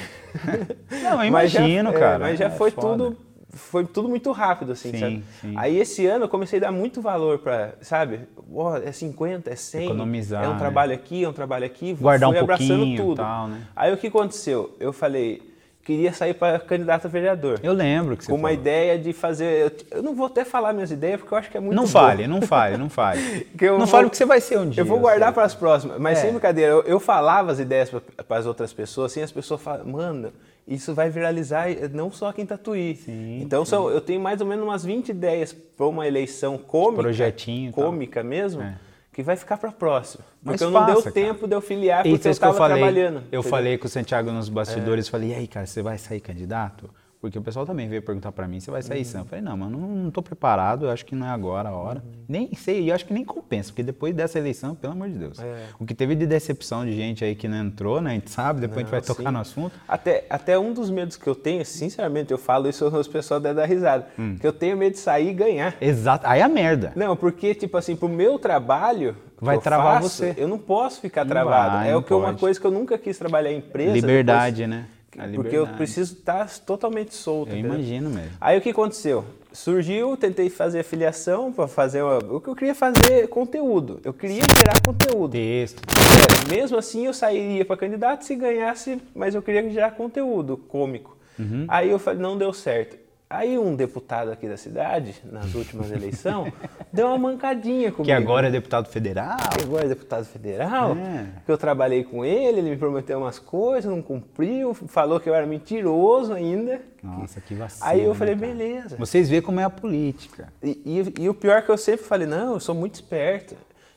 Não, 1.03 1.21
eu 1.21 1.25
imagino, 1.27 1.91
já, 1.91 1.99
cara. 1.99 2.15
É, 2.15 2.29
mas 2.29 2.39
já 2.39 2.45
é 2.45 2.49
foi 2.51 2.71
foda. 2.71 2.87
tudo 2.87 3.17
foi 3.55 3.85
tudo 3.85 4.09
muito 4.09 4.31
rápido, 4.31 4.73
assim, 4.73 4.91
sim, 4.91 4.99
sabe? 4.99 5.23
Sim. 5.39 5.53
Aí 5.57 5.77
esse 5.77 6.05
ano 6.05 6.25
eu 6.25 6.29
comecei 6.29 6.59
a 6.59 6.63
dar 6.63 6.71
muito 6.71 7.01
valor 7.01 7.39
para, 7.39 7.75
sabe? 7.81 8.21
Oh, 8.51 8.75
é 8.75 8.91
50, 8.91 9.49
é 9.49 9.55
100. 9.55 9.85
Economizar. 9.85 10.43
É 10.43 10.49
um 10.49 10.57
trabalho 10.57 10.93
aqui, 10.93 11.23
é 11.23 11.29
um 11.29 11.33
trabalho 11.33 11.65
aqui. 11.65 11.93
Guardar 11.93 12.31
fui 12.31 12.41
um 12.41 12.45
pouquinho 12.45 12.97
tudo. 12.97 13.17
Tal, 13.17 13.47
né? 13.47 13.61
Aí 13.73 13.93
o 13.93 13.97
que 13.97 14.07
aconteceu? 14.07 14.75
Eu 14.77 14.91
falei, 14.91 15.41
queria 15.85 16.11
sair 16.11 16.33
para 16.33 16.59
candidato 16.59 17.05
a 17.05 17.09
vereador. 17.09 17.59
Eu 17.61 17.71
lembro 17.71 18.17
que 18.17 18.25
você 18.25 18.31
Com 18.31 18.37
uma 18.37 18.49
falou. 18.49 18.61
ideia 18.61 18.97
de 18.97 19.13
fazer. 19.13 19.71
Eu 19.91 20.01
não 20.01 20.15
vou 20.15 20.25
até 20.25 20.43
falar 20.43 20.73
minhas 20.73 20.89
ideias 20.89 21.21
porque 21.21 21.33
eu 21.33 21.37
acho 21.37 21.49
que 21.49 21.55
é 21.55 21.59
muito. 21.59 21.75
Não 21.75 21.87
fale, 21.87 22.27
não 22.27 22.41
fale, 22.41 22.75
não 22.75 22.89
fale. 22.89 23.21
não 23.61 23.77
vou, 23.77 23.87
fale 23.87 24.07
o 24.07 24.09
que 24.09 24.17
você 24.17 24.25
vai 24.25 24.41
ser 24.41 24.57
um 24.57 24.67
dia. 24.67 24.81
Eu 24.81 24.85
vou 24.85 24.99
guardar 24.99 25.31
para 25.31 25.43
as 25.43 25.53
próximas. 25.53 25.99
Mas 25.99 26.17
é. 26.17 26.21
sem 26.21 26.31
brincadeira, 26.31 26.71
eu, 26.71 26.81
eu, 26.81 26.99
falava 26.99 27.51
as 27.51 27.59
ideias 27.59 27.91
para 28.27 28.37
as 28.37 28.47
outras 28.47 28.73
pessoas, 28.73 29.11
assim, 29.11 29.21
as 29.21 29.31
pessoas 29.31 29.61
falam, 29.61 29.85
mano, 29.85 30.33
isso 30.67 30.95
vai 30.95 31.11
viralizar 31.11 31.67
não 31.93 32.11
só 32.11 32.29
aqui 32.29 32.41
em 32.41 32.45
Tatuí. 32.47 32.95
Sim, 32.95 33.41
então 33.43 33.63
sim. 33.63 33.75
eu 33.75 34.01
tenho 34.01 34.19
mais 34.19 34.41
ou 34.41 34.47
menos 34.47 34.65
umas 34.65 34.83
20 34.83 35.09
ideias 35.09 35.53
para 35.53 35.85
uma 35.85 36.07
eleição 36.07 36.57
cômica. 36.57 37.03
Projetinho. 37.03 37.71
Cômica 37.71 38.23
mesmo. 38.23 38.63
É 38.63 38.84
que 39.15 39.23
vai 39.23 39.37
ficar 39.37 39.55
para 39.55 39.71
próxima. 39.71 40.25
Porque 40.43 40.61
eu 40.61 40.69
não 40.69 40.85
deu 40.85 41.01
cara. 41.01 41.13
tempo 41.13 41.47
de 41.47 41.55
eu 41.55 41.61
filiar 41.61 41.99
porque 41.99 42.15
Eita, 42.15 42.27
eu 42.27 42.31
estava 42.33 42.53
trabalhando. 42.53 43.19
Eu 43.31 43.39
entendeu? 43.39 43.43
falei 43.43 43.77
com 43.77 43.87
o 43.87 43.89
Santiago 43.89 44.29
nos 44.29 44.49
bastidores, 44.49 45.07
é. 45.07 45.09
falei, 45.09 45.29
e 45.29 45.33
aí, 45.33 45.47
cara, 45.47 45.65
você 45.65 45.81
vai 45.81 45.97
sair 45.97 46.19
candidato? 46.19 46.89
Porque 47.25 47.39
o 47.39 47.41
pessoal 47.41 47.65
também 47.65 47.89
veio 47.89 48.03
perguntar 48.03 48.31
para 48.31 48.47
mim, 48.47 48.59
você 48.59 48.69
vai 48.69 48.83
sair 48.83 49.03
uhum. 49.03 49.21
Eu 49.21 49.25
falei, 49.25 49.43
não, 49.43 49.57
mano, 49.57 49.79
não, 49.79 50.09
estou 50.09 50.21
preparado, 50.21 50.85
eu 50.85 50.91
acho 50.91 51.03
que 51.03 51.15
não 51.15 51.25
é 51.25 51.31
agora 51.31 51.69
a 51.69 51.71
hora. 51.71 52.03
Uhum. 52.05 52.23
Nem 52.29 52.53
sei, 52.53 52.91
eu 52.91 52.93
acho 52.93 53.03
que 53.03 53.13
nem 53.13 53.25
compensa, 53.25 53.69
porque 53.69 53.81
depois 53.81 54.13
dessa 54.13 54.37
eleição, 54.37 54.75
pelo 54.75 54.93
amor 54.93 55.09
de 55.09 55.17
Deus. 55.17 55.39
É. 55.39 55.63
O 55.79 55.87
que 55.87 55.95
teve 55.95 56.13
de 56.13 56.27
decepção 56.27 56.85
de 56.85 56.93
gente 56.93 57.25
aí 57.25 57.33
que 57.33 57.47
não 57.47 57.57
entrou, 57.57 57.99
né? 57.99 58.11
A 58.11 58.13
gente 58.13 58.29
sabe, 58.29 58.61
depois 58.61 58.75
não, 58.75 58.81
a 58.81 58.83
gente 58.83 58.91
vai 58.91 59.01
sim. 59.01 59.07
tocar 59.07 59.31
no 59.31 59.39
assunto. 59.39 59.73
Até, 59.87 60.27
até 60.29 60.59
um 60.59 60.71
dos 60.71 60.91
medos 60.91 61.17
que 61.17 61.25
eu 61.25 61.33
tenho, 61.33 61.65
sinceramente, 61.65 62.31
eu 62.31 62.37
falo 62.37 62.69
isso, 62.69 62.85
os 62.95 63.07
pessoal 63.07 63.39
devem 63.39 63.55
dar 63.55 63.65
risada. 63.65 64.07
Hum. 64.19 64.37
Que 64.39 64.45
eu 64.45 64.53
tenho 64.53 64.77
medo 64.77 64.93
de 64.93 64.99
sair 64.99 65.29
e 65.29 65.33
ganhar. 65.33 65.75
Exato, 65.81 66.27
aí 66.27 66.41
é 66.41 66.43
a 66.43 66.49
merda. 66.49 66.93
Não, 66.95 67.15
porque, 67.15 67.55
tipo 67.55 67.75
assim, 67.75 67.95
pro 67.95 68.07
meu 68.07 68.37
trabalho, 68.37 69.17
vai 69.41 69.57
travar 69.57 70.03
faço, 70.03 70.09
você. 70.09 70.35
Eu 70.37 70.47
não 70.47 70.59
posso 70.59 71.01
ficar 71.01 71.25
travado. 71.25 71.77
Vai, 71.77 71.89
é 71.89 71.95
o 71.95 72.03
que 72.03 72.13
uma 72.13 72.35
coisa 72.35 72.59
que 72.59 72.67
eu 72.67 72.71
nunca 72.71 72.99
quis 72.99 73.17
trabalhar 73.17 73.51
em 73.51 73.57
empresa. 73.57 73.93
Liberdade, 73.93 74.63
depois, 74.63 74.69
né? 74.69 74.94
Porque 75.35 75.55
eu 75.55 75.67
preciso 75.67 76.13
estar 76.13 76.49
totalmente 76.59 77.13
solto. 77.13 77.51
Eu 77.51 77.59
entendeu? 77.59 77.73
imagino 77.75 78.09
mesmo. 78.09 78.31
Aí 78.39 78.57
o 78.57 78.61
que 78.61 78.69
aconteceu? 78.69 79.25
Surgiu, 79.51 80.17
tentei 80.17 80.49
fazer 80.49 80.79
afiliação 80.79 81.51
para 81.51 81.67
fazer 81.67 82.01
uma... 82.01 82.17
o 82.17 82.41
que 82.41 82.49
eu 82.49 82.55
queria 82.55 82.75
fazer 82.75 83.27
conteúdo. 83.29 84.01
Eu 84.03 84.13
queria 84.13 84.41
gerar 84.57 84.81
conteúdo. 84.85 85.31
Texto. 85.31 85.81
É, 85.87 86.53
mesmo 86.53 86.77
assim 86.77 87.05
eu 87.05 87.13
sairia 87.13 87.63
para 87.63 87.77
candidato 87.77 88.25
se 88.25 88.35
ganhasse, 88.35 89.01
mas 89.15 89.33
eu 89.33 89.41
queria 89.41 89.69
gerar 89.69 89.91
conteúdo 89.91 90.57
cômico. 90.57 91.15
Uhum. 91.39 91.65
Aí 91.67 91.89
eu 91.89 91.99
falei, 91.99 92.19
não 92.19 92.37
deu 92.37 92.51
certo. 92.51 93.04
Aí 93.27 93.57
um 93.57 93.75
deputado 93.75 94.31
aqui 94.31 94.47
da 94.47 94.55
cidade, 94.55 95.15
nas 95.23 95.55
últimas 95.55 95.89
eleições, 95.91 96.53
deu 96.93 97.07
uma 97.07 97.17
mancadinha 97.17 97.91
comigo. 97.91 98.03
Que 98.03 98.11
agora 98.11 98.47
é 98.47 98.51
deputado 98.51 98.87
federal. 98.87 99.37
Que 99.57 99.63
agora 99.63 99.85
é 99.85 99.87
deputado 99.87 100.25
federal. 100.25 100.91
É. 100.95 101.41
Que 101.43 101.51
eu 101.51 101.57
trabalhei 101.57 102.03
com 102.03 102.23
ele, 102.23 102.59
ele 102.59 102.69
me 102.69 102.77
prometeu 102.77 103.17
umas 103.17 103.39
coisas, 103.39 103.89
não 103.89 104.01
cumpriu, 104.01 104.75
falou 104.75 105.19
que 105.19 105.27
eu 105.27 105.33
era 105.33 105.47
mentiroso 105.47 106.33
ainda. 106.33 106.79
Nossa, 107.01 107.41
que 107.41 107.55
vacina. 107.55 107.89
Aí 107.89 108.03
eu 108.03 108.13
falei, 108.13 108.35
beleza. 108.35 108.95
Vocês 108.95 109.27
veem 109.27 109.41
como 109.41 109.59
é 109.59 109.63
a 109.63 109.69
política. 109.71 110.53
E, 110.61 110.79
e, 110.85 111.23
e 111.23 111.29
o 111.29 111.33
pior 111.33 111.57
é 111.57 111.61
que 111.63 111.69
eu 111.69 111.77
sempre 111.77 112.05
falei, 112.05 112.27
não, 112.27 112.53
eu 112.53 112.59
sou 112.59 112.75
muito 112.75 112.93
esperto. 112.93 113.55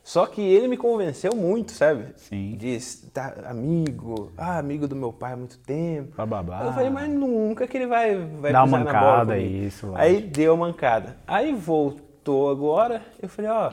Só 0.08 0.24
que 0.24 0.40
ele 0.40 0.68
me 0.68 0.78
convenceu 0.78 1.36
muito, 1.36 1.72
sabe? 1.72 2.14
Sim. 2.16 2.56
Diz, 2.56 3.10
tá, 3.12 3.34
amigo, 3.44 4.32
ah, 4.38 4.56
amigo 4.56 4.88
do 4.88 4.96
meu 4.96 5.12
pai 5.12 5.34
há 5.34 5.36
muito 5.36 5.58
tempo. 5.58 6.16
Bababá. 6.16 6.64
Eu 6.64 6.72
falei, 6.72 6.88
mas 6.88 7.10
nunca 7.10 7.66
que 7.66 7.76
ele 7.76 7.86
vai, 7.86 8.16
vai 8.16 8.50
Dá 8.50 8.64
uma 8.64 8.78
mancada, 8.78 9.36
isso. 9.36 9.92
Aí 9.94 10.22
deu 10.22 10.56
mancada. 10.56 11.18
Aí 11.26 11.52
voltou 11.52 12.50
agora, 12.50 13.02
eu 13.20 13.28
falei, 13.28 13.50
ó, 13.50 13.70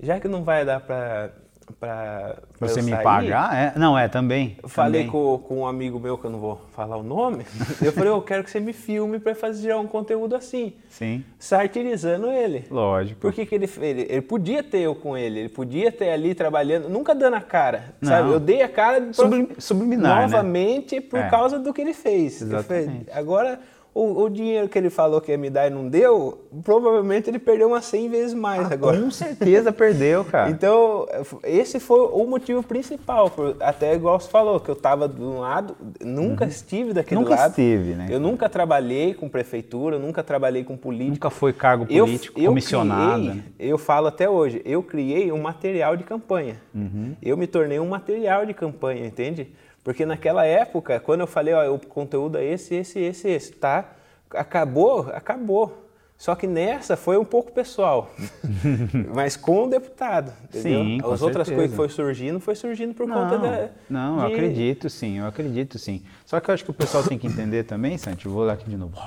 já 0.00 0.18
que 0.18 0.26
não 0.26 0.42
vai 0.42 0.64
dar 0.64 0.80
pra 0.80 1.30
para 1.78 2.36
você 2.60 2.80
me 2.80 2.90
sair, 2.90 3.02
pagar? 3.02 3.54
É? 3.54 3.78
Não, 3.78 3.98
é 3.98 4.08
também. 4.08 4.56
Falei 4.66 5.06
também. 5.06 5.10
Com, 5.10 5.38
com 5.38 5.58
um 5.60 5.66
amigo 5.66 5.98
meu, 5.98 6.16
que 6.16 6.24
eu 6.24 6.30
não 6.30 6.38
vou 6.38 6.60
falar 6.74 6.96
o 6.96 7.02
nome, 7.02 7.44
eu 7.82 7.92
falei, 7.92 8.10
eu 8.10 8.22
quero 8.22 8.44
que 8.44 8.50
você 8.50 8.60
me 8.60 8.72
filme 8.72 9.18
para 9.18 9.34
fazer 9.34 9.74
um 9.74 9.86
conteúdo 9.86 10.34
assim. 10.34 10.74
Sim. 10.88 11.24
Satirizando 11.38 12.30
ele. 12.30 12.64
Lógico. 12.70 13.20
Porque 13.20 13.44
que 13.44 13.54
ele, 13.54 13.68
ele, 13.80 14.06
ele 14.08 14.22
podia 14.22 14.62
ter 14.62 14.80
eu 14.80 14.94
com 14.94 15.16
ele, 15.16 15.40
ele 15.40 15.48
podia 15.48 15.90
ter 15.90 16.10
ali 16.10 16.34
trabalhando, 16.34 16.88
nunca 16.88 17.14
dando 17.14 17.34
a 17.34 17.40
cara, 17.40 17.94
não. 18.00 18.08
sabe? 18.08 18.30
Eu 18.30 18.40
dei 18.40 18.62
a 18.62 18.68
cara 18.68 19.12
Sublim, 19.12 19.48
subliminar, 19.58 20.16
né? 20.16 20.22
novamente 20.22 20.96
né? 20.96 21.00
por 21.00 21.18
é. 21.18 21.28
causa 21.28 21.58
do 21.58 21.72
que 21.72 21.80
ele 21.80 21.94
fez. 21.94 22.42
Exatamente. 22.42 23.10
agora 23.12 23.60
o, 23.96 24.24
o, 24.24 24.28
dinheiro 24.28 24.68
que 24.68 24.76
ele 24.76 24.90
falou 24.90 25.22
que 25.22 25.32
ia 25.32 25.38
me 25.38 25.48
dar 25.48 25.68
e 25.68 25.70
não 25.70 25.88
deu, 25.88 26.46
provavelmente 26.62 27.30
ele 27.30 27.38
perdeu 27.38 27.68
umas 27.68 27.86
100 27.86 28.10
vezes 28.10 28.34
mais 28.34 28.70
ah, 28.70 28.74
agora. 28.74 29.00
Com 29.00 29.10
certeza 29.10 29.72
perdeu, 29.72 30.22
cara. 30.30 30.50
Então, 30.50 31.06
esse 31.42 31.80
foi 31.80 32.00
o 32.12 32.26
motivo 32.26 32.62
principal. 32.62 33.32
Até 33.58 33.94
igual 33.94 34.20
você 34.20 34.28
falou, 34.28 34.60
que 34.60 34.68
eu 34.68 34.74
estava 34.74 35.08
de 35.08 35.22
um 35.22 35.38
lado, 35.38 35.74
nunca 36.04 36.44
uhum. 36.44 36.50
estive 36.50 36.92
daquele 36.92 37.22
nunca 37.22 37.30
lado. 37.30 37.48
Nunca 37.48 37.62
estive, 37.62 37.94
né? 37.94 38.08
Eu 38.10 38.20
nunca 38.20 38.50
trabalhei 38.50 39.14
com 39.14 39.30
prefeitura, 39.30 39.98
nunca 39.98 40.22
trabalhei 40.22 40.62
com 40.62 40.76
política. 40.76 41.12
Nunca 41.12 41.30
foi 41.30 41.54
cargo 41.54 41.86
político, 41.86 42.38
eu, 42.38 42.48
comissionado. 42.48 43.24
Eu, 43.24 43.30
criei, 43.30 43.44
eu 43.58 43.78
falo 43.78 44.08
até 44.08 44.28
hoje, 44.28 44.60
eu 44.66 44.82
criei 44.82 45.32
um 45.32 45.40
material 45.40 45.96
de 45.96 46.04
campanha. 46.04 46.60
Uhum. 46.74 47.16
Eu 47.22 47.34
me 47.38 47.46
tornei 47.46 47.80
um 47.80 47.88
material 47.88 48.44
de 48.44 48.52
campanha, 48.52 49.06
entende? 49.06 49.48
Porque 49.86 50.04
naquela 50.04 50.44
época, 50.44 50.98
quando 50.98 51.20
eu 51.20 51.28
falei, 51.28 51.54
ó, 51.54 51.72
o 51.72 51.78
conteúdo 51.78 52.38
é 52.38 52.44
esse, 52.44 52.74
esse, 52.74 52.98
esse, 52.98 53.28
esse, 53.28 53.52
tá? 53.52 53.84
Acabou, 54.32 55.08
acabou. 55.14 55.86
Só 56.18 56.34
que 56.34 56.44
nessa 56.44 56.96
foi 56.96 57.16
um 57.16 57.24
pouco 57.24 57.52
pessoal, 57.52 58.10
mas 59.14 59.36
com 59.36 59.62
o 59.62 59.68
deputado, 59.68 60.32
entendeu? 60.42 60.82
Sim, 60.82 60.98
As 61.04 61.22
outras 61.22 61.46
certeza. 61.46 61.54
coisas 61.54 61.70
que 61.70 61.76
foi 61.76 61.88
surgindo, 61.88 62.40
foi 62.40 62.56
surgindo 62.56 62.94
por 62.94 63.06
não, 63.06 63.14
conta 63.14 63.38
da... 63.38 63.68
Não, 63.88 64.16
de... 64.16 64.22
eu 64.22 64.26
acredito 64.26 64.90
sim, 64.90 65.18
eu 65.18 65.26
acredito 65.26 65.78
sim. 65.78 66.02
Só 66.24 66.40
que 66.40 66.50
eu 66.50 66.54
acho 66.54 66.64
que 66.64 66.70
o 66.72 66.74
pessoal 66.74 67.04
tem 67.04 67.16
que 67.16 67.28
entender 67.28 67.62
também, 67.62 67.96
Santi, 67.96 68.26
vou 68.26 68.44
lá 68.44 68.54
aqui 68.54 68.68
de 68.68 68.76
novo, 68.76 68.98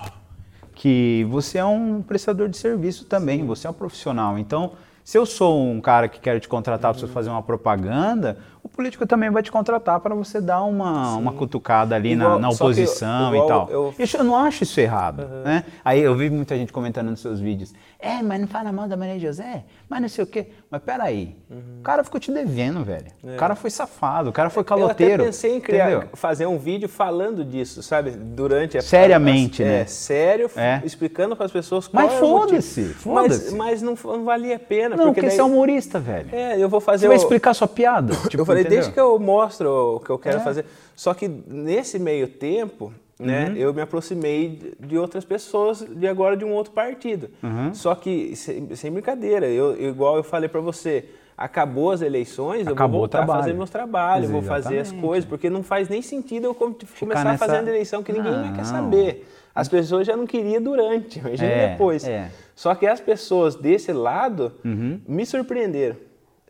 que 0.73 1.27
você 1.29 1.57
é 1.57 1.65
um 1.65 2.01
prestador 2.01 2.47
de 2.47 2.55
serviço 2.55 3.03
também, 3.03 3.41
sim. 3.41 3.45
você 3.45 3.67
é 3.67 3.69
um 3.69 3.73
profissional. 3.73 4.39
Então, 4.39 4.71
se 5.03 5.17
eu 5.17 5.25
sou 5.25 5.59
um 5.59 5.81
cara 5.81 6.07
que 6.07 6.21
quero 6.21 6.39
te 6.39 6.47
contratar 6.47 6.93
para 6.93 7.01
você 7.01 7.07
fazer 7.07 7.29
uma 7.29 7.41
propaganda, 7.43 8.37
o 8.71 8.75
político 8.75 9.05
também 9.05 9.29
vai 9.29 9.43
te 9.43 9.51
contratar 9.51 9.99
para 9.99 10.15
você 10.15 10.39
dar 10.39 10.63
uma, 10.63 11.15
uma 11.15 11.34
cutucada 11.34 11.95
ali 11.95 12.13
igual, 12.13 12.32
na, 12.32 12.39
na, 12.39 12.49
oposição 12.49 13.34
igual, 13.34 13.45
e 13.45 13.47
tal. 13.47 13.69
Eu... 13.69 13.93
Isso, 13.97 14.17
eu 14.17 14.23
não 14.23 14.36
acho 14.36 14.63
isso 14.63 14.79
errado. 14.79 15.21
Uhum. 15.21 15.43
Né? 15.43 15.65
Aí 15.84 15.99
eu 15.99 16.15
vi 16.15 16.29
muita 16.29 16.55
gente 16.55 16.71
comentando 16.71 17.10
nos 17.10 17.19
seus 17.19 17.39
vídeos, 17.39 17.73
é, 17.99 18.21
mas 18.21 18.39
não 18.39 18.47
fala 18.47 18.71
mal 18.71 18.88
da 18.88 18.95
Maria 18.95 19.19
José, 19.19 19.65
mas 19.89 20.01
não 20.01 20.08
sei 20.08 20.23
o 20.23 20.27
quê. 20.27 20.47
Mas 20.69 20.82
peraí, 20.82 21.36
uhum. 21.49 21.79
o 21.79 21.84
cara 21.84 22.03
ficou 22.03 22.19
te 22.19 22.32
devendo, 22.32 22.84
velho. 22.84 23.08
É. 23.25 23.36
O 23.36 23.38
cara 23.38 23.55
foi 23.55 23.69
safado, 23.69 24.29
o 24.29 24.34
cara 24.34 24.49
foi 24.49 24.63
caloteiro. 24.63 25.12
Eu 25.12 25.15
até 25.15 25.25
pensei 25.25 25.58
em 25.58 25.60
criar, 25.60 25.91
entendeu? 25.91 26.10
fazer 26.13 26.45
um 26.45 26.58
vídeo 26.58 26.88
falando 26.88 27.43
disso, 27.43 27.84
sabe? 27.84 28.12
Durante 28.12 28.77
a... 28.77 28.82
Seriamente, 28.82 29.63
a, 29.63 29.65
né? 29.65 29.82
É, 29.82 29.86
sério, 29.86 30.49
é. 30.55 30.82
explicando 30.86 31.36
para 31.36 31.45
as 31.45 31.51
pessoas 31.51 31.88
qual 31.88 32.05
Mas 32.05 32.13
é 32.13 32.19
foda-se, 32.19 32.84
foda-se. 32.93 33.55
Mas, 33.55 33.82
mas 33.82 33.82
não, 33.82 33.95
não 34.01 34.23
valia 34.23 34.55
a 34.55 34.60
pena. 34.60 34.95
Não, 34.95 35.08
porque, 35.08 35.21
porque 35.21 35.21
daí... 35.27 35.32
você 35.32 35.41
é 35.41 35.43
humorista, 35.43 35.99
velho. 35.99 36.29
É, 36.32 36.58
eu 36.58 36.69
vou 36.69 36.79
fazer... 36.79 36.99
Você 36.99 37.08
o... 37.08 37.10
vai 37.10 37.17
explicar 37.17 37.53
sua 37.53 37.67
piada. 37.67 38.13
Tipo, 38.29 38.41
eu 38.41 38.45
falei, 38.60 38.62
entendeu? 38.62 38.78
desde 38.78 38.93
que 38.93 39.00
eu 39.00 39.19
mostro 39.19 39.95
o 39.95 40.00
que 40.00 40.10
eu 40.10 40.19
quero 40.19 40.38
é. 40.38 40.39
fazer. 40.41 40.65
Só 40.95 41.13
que 41.13 41.28
nesse 41.28 42.00
meio 42.00 42.28
tempo, 42.28 42.93
né, 43.19 43.50
uhum. 43.50 43.56
eu 43.56 43.74
me 43.74 43.82
aproximei 43.82 44.76
de 44.80 44.98
outras 44.98 45.26
pessoas 45.26 45.80
de 45.80 46.08
agora 46.08 46.38
de 46.38 46.45
um 46.45 46.54
outro 46.54 46.72
partido. 46.72 47.30
Uhum. 47.43 47.74
Só 47.74 47.93
que, 47.93 48.36
sem, 48.36 48.74
sem 48.76 48.91
brincadeira, 48.91 49.48
eu, 49.48 49.80
igual 49.82 50.15
eu 50.15 50.24
falei 50.24 50.48
para 50.48 50.62
você, 50.62 51.06
acabou 51.38 51.91
as 51.91 52.02
eleições, 52.02 52.67
acabou 52.67 52.86
eu 52.86 52.89
vou 52.91 53.00
voltar 53.00 53.24
a 53.24 53.28
fazer 53.28 53.54
meus 53.54 53.69
trabalhos, 53.69 54.30
vou 54.30 54.41
fazer 54.41 54.80
as 54.80 54.91
coisas, 54.91 55.28
porque 55.28 55.50
não 55.50 55.63
faz 55.63 55.88
nem 55.88 56.02
sentido 56.02 56.45
eu 56.45 56.56
começar 56.56 57.24
nessa... 57.24 57.30
a 57.32 57.38
fazer 57.38 57.58
a 57.58 57.62
eleição 57.62 58.04
que 58.04 58.12
ninguém 58.12 58.32
não. 58.32 58.54
quer 58.54 58.65
saber. 58.65 59.28
As 59.54 59.67
pessoas 59.67 60.06
já 60.06 60.15
não 60.15 60.28
queriam 60.28 60.62
durante, 60.62 61.19
imagina 61.19 61.50
é, 61.50 61.72
depois. 61.72 62.08
É. 62.08 62.30
Só 62.56 62.76
que 62.76 62.86
as 62.86 63.00
pessoas 63.00 63.56
desse 63.56 63.91
lado 63.91 64.54
uhum. 64.63 65.00
me 65.08 65.26
surpreenderam, 65.26 65.98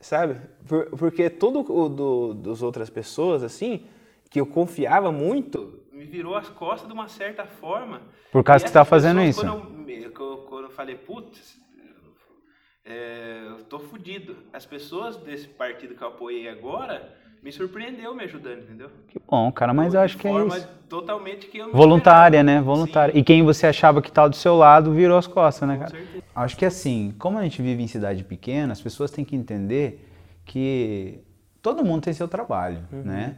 sabe? 0.02 0.36
Por, 0.70 0.86
porque 0.92 1.32
todo 1.32 1.62
o 1.68 1.90
do, 1.90 2.34
dos 2.36 2.62
outras 2.62 2.92
pessoas, 2.92 3.42
assim, 3.42 3.88
que 4.30 4.40
eu 4.40 4.46
confiava 4.46 5.12
muito, 5.12 5.80
me 5.92 6.06
virou 6.06 6.36
as 6.36 6.48
costas 6.48 6.88
de 6.88 6.94
uma 6.94 7.08
certa 7.08 7.46
forma. 7.46 8.02
Por 8.32 8.44
causa 8.44 8.64
que 8.64 8.70
você 8.70 8.78
está 8.78 8.86
fazendo 8.86 9.20
isso? 9.22 9.42
Quando 9.42 9.90
eu, 9.90 10.38
quando 10.48 10.64
eu 10.66 10.70
falei, 10.70 10.94
putz, 10.94 11.58
é, 12.86 13.46
eu 13.48 13.64
tô 13.64 13.80
fudido. 13.80 14.38
As 14.54 14.64
pessoas 14.64 15.18
desse 15.18 15.48
partido 15.48 15.96
que 15.96 16.04
eu 16.04 16.10
apoiei 16.10 16.48
agora 16.48 17.18
me 17.42 17.52
surpreendeu 17.52 18.14
me 18.14 18.24
ajudando, 18.26 18.60
entendeu? 18.60 18.92
Que 19.08 19.18
bom, 19.26 19.52
cara, 19.52 19.74
mas 19.74 19.96
eu 19.96 20.02
acho 20.02 20.18
que 20.18 20.28
é 20.28 20.46
isso. 20.46 20.68
totalmente 20.88 21.48
que 21.48 21.58
eu 21.58 21.72
Voluntária, 21.72 22.44
né? 22.44 22.62
Voluntária. 22.62 23.14
Sim. 23.14 23.20
E 23.20 23.24
quem 23.24 23.44
você 23.44 23.66
achava 23.66 24.02
que 24.02 24.10
estava 24.10 24.30
do 24.30 24.36
seu 24.36 24.56
lado 24.56 24.94
virou 24.94 25.18
as 25.18 25.26
costas, 25.26 25.68
né, 25.68 25.78
cara? 25.78 25.90
Com 25.90 25.98
certeza. 25.98 26.24
Acho 26.36 26.58
que 26.58 26.66
assim, 26.66 27.16
como 27.18 27.40
a 27.40 27.44
gente 27.44 27.60
vive 27.62 27.82
em 27.82 27.88
cidade 27.88 28.24
pequena, 28.24 28.74
as 28.74 28.82
pessoas 28.82 29.10
têm 29.10 29.26
que 29.26 29.36
entender 29.36 30.09
que 30.50 31.20
todo 31.62 31.86
mundo 31.86 32.02
tem 32.02 32.14
seu 32.14 32.28
trabalho, 32.28 32.80
uhum. 32.92 33.04
né? 33.04 33.36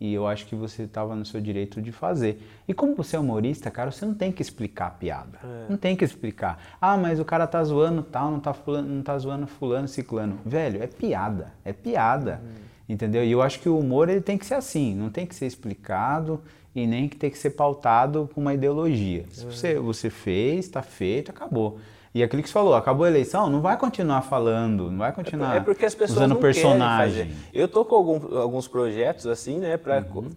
E 0.00 0.12
eu 0.12 0.26
acho 0.26 0.46
que 0.46 0.54
você 0.54 0.84
estava 0.84 1.14
no 1.14 1.24
seu 1.24 1.40
direito 1.40 1.80
de 1.80 1.92
fazer. 1.92 2.42
E 2.66 2.72
como 2.72 2.94
você 2.94 3.16
é 3.16 3.18
humorista, 3.18 3.70
cara, 3.70 3.90
você 3.90 4.04
não 4.04 4.14
tem 4.14 4.32
que 4.32 4.40
explicar 4.40 4.86
a 4.86 4.90
piada. 4.90 5.38
É. 5.44 5.66
Não 5.68 5.76
tem 5.76 5.94
que 5.94 6.04
explicar. 6.04 6.76
Ah, 6.80 6.96
mas 6.96 7.20
o 7.20 7.24
cara 7.24 7.46
tá 7.46 7.62
zoando 7.62 8.02
tal, 8.02 8.30
não 8.30 8.40
tá, 8.40 8.54
fulano, 8.54 8.88
não 8.88 9.02
tá 9.02 9.16
zoando 9.18 9.46
fulano, 9.46 9.86
ciclano. 9.86 10.38
Velho, 10.44 10.82
é 10.82 10.86
piada. 10.86 11.52
É 11.64 11.72
piada. 11.72 12.40
Uhum. 12.42 12.64
Entendeu? 12.88 13.22
E 13.24 13.30
eu 13.30 13.42
acho 13.42 13.60
que 13.60 13.68
o 13.68 13.78
humor 13.78 14.08
ele 14.08 14.22
tem 14.22 14.38
que 14.38 14.46
ser 14.46 14.54
assim. 14.54 14.94
Não 14.94 15.10
tem 15.10 15.26
que 15.26 15.34
ser 15.34 15.46
explicado 15.46 16.42
e 16.74 16.86
nem 16.86 17.08
que 17.08 17.16
tem 17.16 17.30
que 17.30 17.38
ser 17.38 17.50
pautado 17.50 18.28
com 18.34 18.40
uma 18.40 18.54
ideologia. 18.54 19.24
Se 19.30 19.44
você, 19.44 19.78
você 19.78 20.10
fez, 20.10 20.64
está 20.64 20.82
feito, 20.82 21.30
acabou. 21.30 21.78
E 22.14 22.22
aquilo 22.22 22.40
que 22.40 22.48
você 22.48 22.52
falou, 22.52 22.76
acabou 22.76 23.04
a 23.04 23.08
eleição, 23.08 23.50
não 23.50 23.60
vai 23.60 23.76
continuar 23.76 24.22
falando, 24.22 24.88
não 24.88 24.98
vai 24.98 25.12
continuar 25.12 25.56
é 25.56 25.60
porque 25.60 25.84
as 25.84 25.96
pessoas 25.96 26.18
usando 26.18 26.34
não 26.34 26.40
personagem. 26.40 27.32
Eu 27.52 27.66
tô 27.66 27.84
com 27.84 27.96
algum, 27.96 28.38
alguns 28.38 28.68
projetos 28.68 29.26
assim, 29.26 29.58
né, 29.58 29.76
para 29.76 30.06
uhum. 30.14 30.30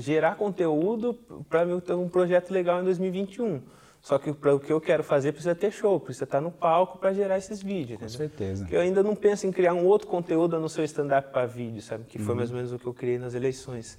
gerar 0.00 0.36
conteúdo 0.36 1.12
para 1.46 1.66
ter 1.82 1.92
um 1.92 2.08
projeto 2.08 2.50
legal 2.50 2.80
em 2.80 2.84
2021. 2.84 3.60
Só 4.00 4.18
que 4.18 4.32
para 4.32 4.54
o 4.54 4.60
que 4.60 4.72
eu 4.72 4.80
quero 4.80 5.02
fazer 5.02 5.32
precisa 5.32 5.54
ter 5.54 5.70
show, 5.70 6.00
precisa 6.00 6.24
estar 6.24 6.40
no 6.40 6.50
palco 6.50 6.98
para 6.98 7.12
gerar 7.12 7.36
esses 7.36 7.62
vídeos. 7.62 8.00
Com 8.00 8.08
certeza. 8.08 8.64
Porque 8.64 8.76
eu 8.76 8.80
ainda 8.80 9.02
não 9.02 9.14
penso 9.14 9.46
em 9.46 9.52
criar 9.52 9.74
um 9.74 9.84
outro 9.84 10.08
conteúdo 10.08 10.58
no 10.58 10.70
seu 10.70 10.84
stand-up 10.84 11.32
para 11.32 11.44
vídeo, 11.46 11.82
sabe? 11.82 12.04
Que 12.04 12.18
foi 12.18 12.30
uhum. 12.30 12.36
mais 12.36 12.50
ou 12.50 12.56
menos 12.56 12.72
o 12.72 12.78
que 12.78 12.86
eu 12.86 12.94
criei 12.94 13.18
nas 13.18 13.34
eleições. 13.34 13.98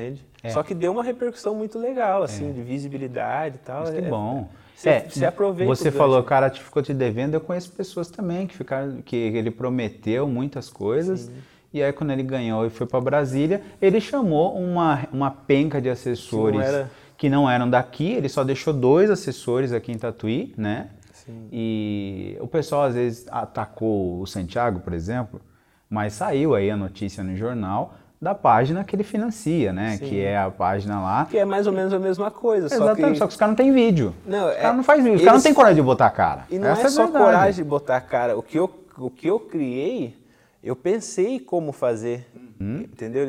Entende? 0.00 0.24
É. 0.42 0.50
Só 0.50 0.62
que 0.62 0.74
deu 0.74 0.92
uma 0.92 1.04
repercussão 1.04 1.54
muito 1.54 1.78
legal, 1.78 2.22
assim, 2.22 2.50
é. 2.50 2.52
de 2.52 2.62
visibilidade 2.62 3.56
e 3.56 3.58
tal. 3.58 3.80
Mas 3.80 3.90
que 3.90 3.98
é, 3.98 4.02
bom. 4.02 4.48
Você, 4.74 4.88
é, 4.88 5.00
você 5.08 5.26
aproveita. 5.26 5.74
Você 5.74 5.90
falou, 5.90 6.18
o 6.18 6.24
cara 6.24 6.48
te 6.48 6.62
ficou 6.62 6.82
te 6.82 6.94
devendo. 6.94 7.34
Eu 7.34 7.40
conheço 7.40 7.70
pessoas 7.72 8.08
também 8.08 8.46
que 8.46 8.56
ficaram, 8.56 9.02
que 9.02 9.16
ele 9.16 9.50
prometeu 9.50 10.26
muitas 10.26 10.70
coisas. 10.70 11.20
Sim. 11.20 11.34
E 11.72 11.82
aí, 11.82 11.92
quando 11.92 12.10
ele 12.10 12.22
ganhou 12.22 12.66
e 12.66 12.70
foi 12.70 12.86
para 12.86 13.00
Brasília, 13.00 13.62
ele 13.80 14.00
chamou 14.00 14.56
uma, 14.56 15.06
uma 15.12 15.30
penca 15.30 15.80
de 15.80 15.88
assessores 15.88 16.58
que 16.58 16.66
não, 16.66 16.74
era... 16.74 16.90
que 17.18 17.28
não 17.28 17.50
eram 17.50 17.70
daqui. 17.70 18.12
Ele 18.12 18.28
só 18.28 18.42
deixou 18.42 18.72
dois 18.72 19.10
assessores 19.10 19.72
aqui 19.72 19.92
em 19.92 19.98
Tatuí, 19.98 20.54
né? 20.56 20.88
Sim. 21.12 21.48
E 21.52 22.36
o 22.40 22.48
pessoal 22.48 22.84
às 22.84 22.94
vezes 22.94 23.26
atacou 23.30 24.20
o 24.20 24.26
Santiago, 24.26 24.80
por 24.80 24.92
exemplo, 24.92 25.40
mas 25.88 26.14
saiu 26.14 26.54
aí 26.54 26.70
a 26.70 26.76
notícia 26.76 27.22
no 27.22 27.36
jornal 27.36 27.94
da 28.20 28.34
página 28.34 28.84
que 28.84 28.94
ele 28.94 29.02
financia, 29.02 29.72
né? 29.72 29.96
Sim. 29.96 30.04
Que 30.04 30.20
é 30.20 30.36
a 30.36 30.50
página 30.50 31.00
lá. 31.00 31.24
Que 31.24 31.38
é 31.38 31.44
mais 31.44 31.66
ou 31.66 31.72
menos 31.72 31.92
a 31.92 31.98
mesma 31.98 32.30
coisa. 32.30 32.66
Exatamente, 32.66 33.00
só 33.00 33.06
que, 33.06 33.18
só 33.18 33.26
que 33.26 33.32
os 33.32 33.36
caras 33.36 33.52
não 33.52 33.56
têm 33.56 33.72
vídeo. 33.72 34.14
Não, 34.26 34.48
os 34.48 34.52
é, 34.52 34.60
caras 34.60 34.76
não 34.76 34.84
fazem 34.84 35.04
vídeo, 35.04 35.16
os 35.16 35.24
caras 35.24 35.38
não 35.38 35.42
têm 35.42 35.54
coragem 35.54 35.76
de 35.76 35.82
botar 35.82 36.06
a 36.06 36.10
cara. 36.10 36.44
E 36.50 36.58
não 36.58 36.68
Essa 36.68 36.82
é, 36.82 36.86
é 36.86 36.90
só 36.90 37.04
verdade. 37.04 37.24
coragem 37.24 37.64
de 37.64 37.70
botar 37.70 37.96
a 37.96 38.00
cara. 38.00 38.36
O 38.36 38.42
que 38.42 38.58
eu, 38.58 38.70
o 38.98 39.10
que 39.10 39.26
eu 39.26 39.40
criei, 39.40 40.14
eu 40.62 40.76
pensei 40.76 41.40
como 41.40 41.72
fazer. 41.72 42.30
Hum? 42.60 42.80
Entendeu? 42.80 43.26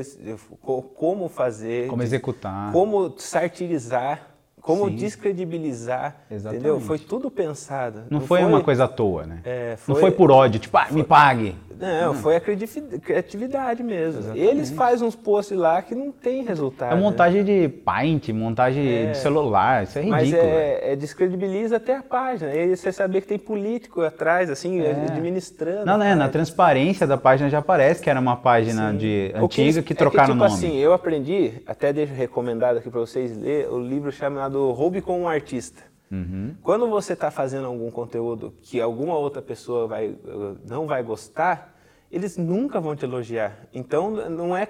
Como 0.94 1.30
fazer. 1.30 1.88
Como 1.88 2.04
executar. 2.04 2.74
Como 2.74 3.16
satirizar 3.18 4.32
como 4.62 4.90
Sim. 4.90 4.96
descredibilizar, 4.96 6.18
Exatamente. 6.30 6.62
entendeu? 6.62 6.80
Foi 6.80 7.00
tudo 7.00 7.32
pensado. 7.32 8.04
Não, 8.10 8.20
não 8.20 8.22
foi, 8.22 8.42
foi, 8.42 8.48
uma 8.48 8.62
coisa 8.62 8.84
à 8.84 8.88
toa, 8.88 9.26
né? 9.26 9.42
É, 9.44 9.76
foi, 9.76 9.94
não 9.94 10.00
foi 10.00 10.12
por 10.12 10.30
ódio, 10.30 10.60
tipo, 10.60 10.78
ah, 10.78 10.88
me 10.92 11.04
pague. 11.04 11.56
Não, 11.82 12.12
hum. 12.12 12.16
foi 12.16 12.36
a 12.36 12.40
criatividade 12.40 13.82
mesmo. 13.82 14.20
Exatamente. 14.20 14.46
Eles 14.46 14.70
fazem 14.70 15.08
uns 15.08 15.16
posts 15.16 15.58
lá 15.58 15.82
que 15.82 15.96
não 15.96 16.12
tem 16.12 16.44
resultado. 16.44 16.94
É 16.94 16.96
montagem 16.96 17.44
né? 17.44 17.62
de 17.62 17.70
Paint, 17.70 18.30
montagem 18.30 18.88
é. 18.88 19.12
de 19.12 19.18
celular, 19.18 19.84
isso 19.84 19.98
é 19.98 20.04
ridículo. 20.04 20.22
Mas 20.22 20.34
é, 20.34 20.92
é, 20.92 20.96
descredibiliza 20.96 21.78
até 21.78 21.98
a 21.98 22.04
página. 22.04 22.54
E 22.54 22.78
você 22.78 22.92
saber 22.92 23.22
que 23.22 23.28
tem 23.28 23.40
político 23.40 24.02
atrás, 24.02 24.52
assim, 24.52 24.80
é. 24.82 24.92
administrando. 24.92 25.86
Não, 25.86 25.98
né? 25.98 26.14
Na 26.14 26.30
transparência 26.30 27.08
da 27.08 27.18
página 27.18 27.50
já 27.50 27.58
aparece 27.58 28.02
que 28.04 28.10
era 28.10 28.20
uma 28.20 28.38
página 28.38 28.94
de 28.94 29.32
antiga 29.34 29.82
que, 29.82 29.88
que 29.88 29.96
trocaram 29.96 30.36
o 30.36 30.38
é 30.38 30.48
que, 30.48 30.54
tipo 30.54 30.62
nome. 30.62 30.68
assim, 30.68 30.78
eu 30.78 30.94
aprendi, 30.94 31.54
até 31.66 31.92
deixo 31.92 32.14
recomendado 32.14 32.78
aqui 32.78 32.92
para 32.92 33.00
vocês 33.00 33.36
ler, 33.36 33.68
o 33.70 33.80
livro 33.80 34.12
chamado 34.12 34.72
Roube 34.72 35.02
com 35.02 35.22
um 35.22 35.28
Artista. 35.28 35.82
Uhum. 36.12 36.54
Quando 36.62 36.90
você 36.90 37.14
está 37.14 37.32
fazendo 37.32 37.68
algum 37.68 37.90
conteúdo 37.90 38.54
que 38.62 38.82
alguma 38.82 39.16
outra 39.16 39.42
pessoa 39.42 39.88
vai, 39.88 40.14
não 40.68 40.86
vai 40.86 41.02
gostar, 41.02 41.71
eles 42.12 42.38
nunca 42.38 42.80
vão 42.80 42.96
te 42.96 43.06
elogiar. 43.06 43.58
Então, 43.74 44.12
não 44.12 44.56
é, 44.56 44.68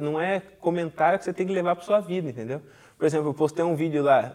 não 0.00 0.20
é 0.20 0.40
comentário 0.60 1.18
que 1.18 1.24
você 1.24 1.32
tem 1.32 1.46
que 1.46 1.52
levar 1.52 1.74
para 1.74 1.84
sua 1.84 2.00
vida, 2.00 2.30
entendeu? 2.30 2.60
Por 2.96 3.04
exemplo, 3.04 3.28
eu 3.28 3.34
postei 3.34 3.64
um 3.64 3.74
vídeo 3.74 4.02
lá, 4.02 4.32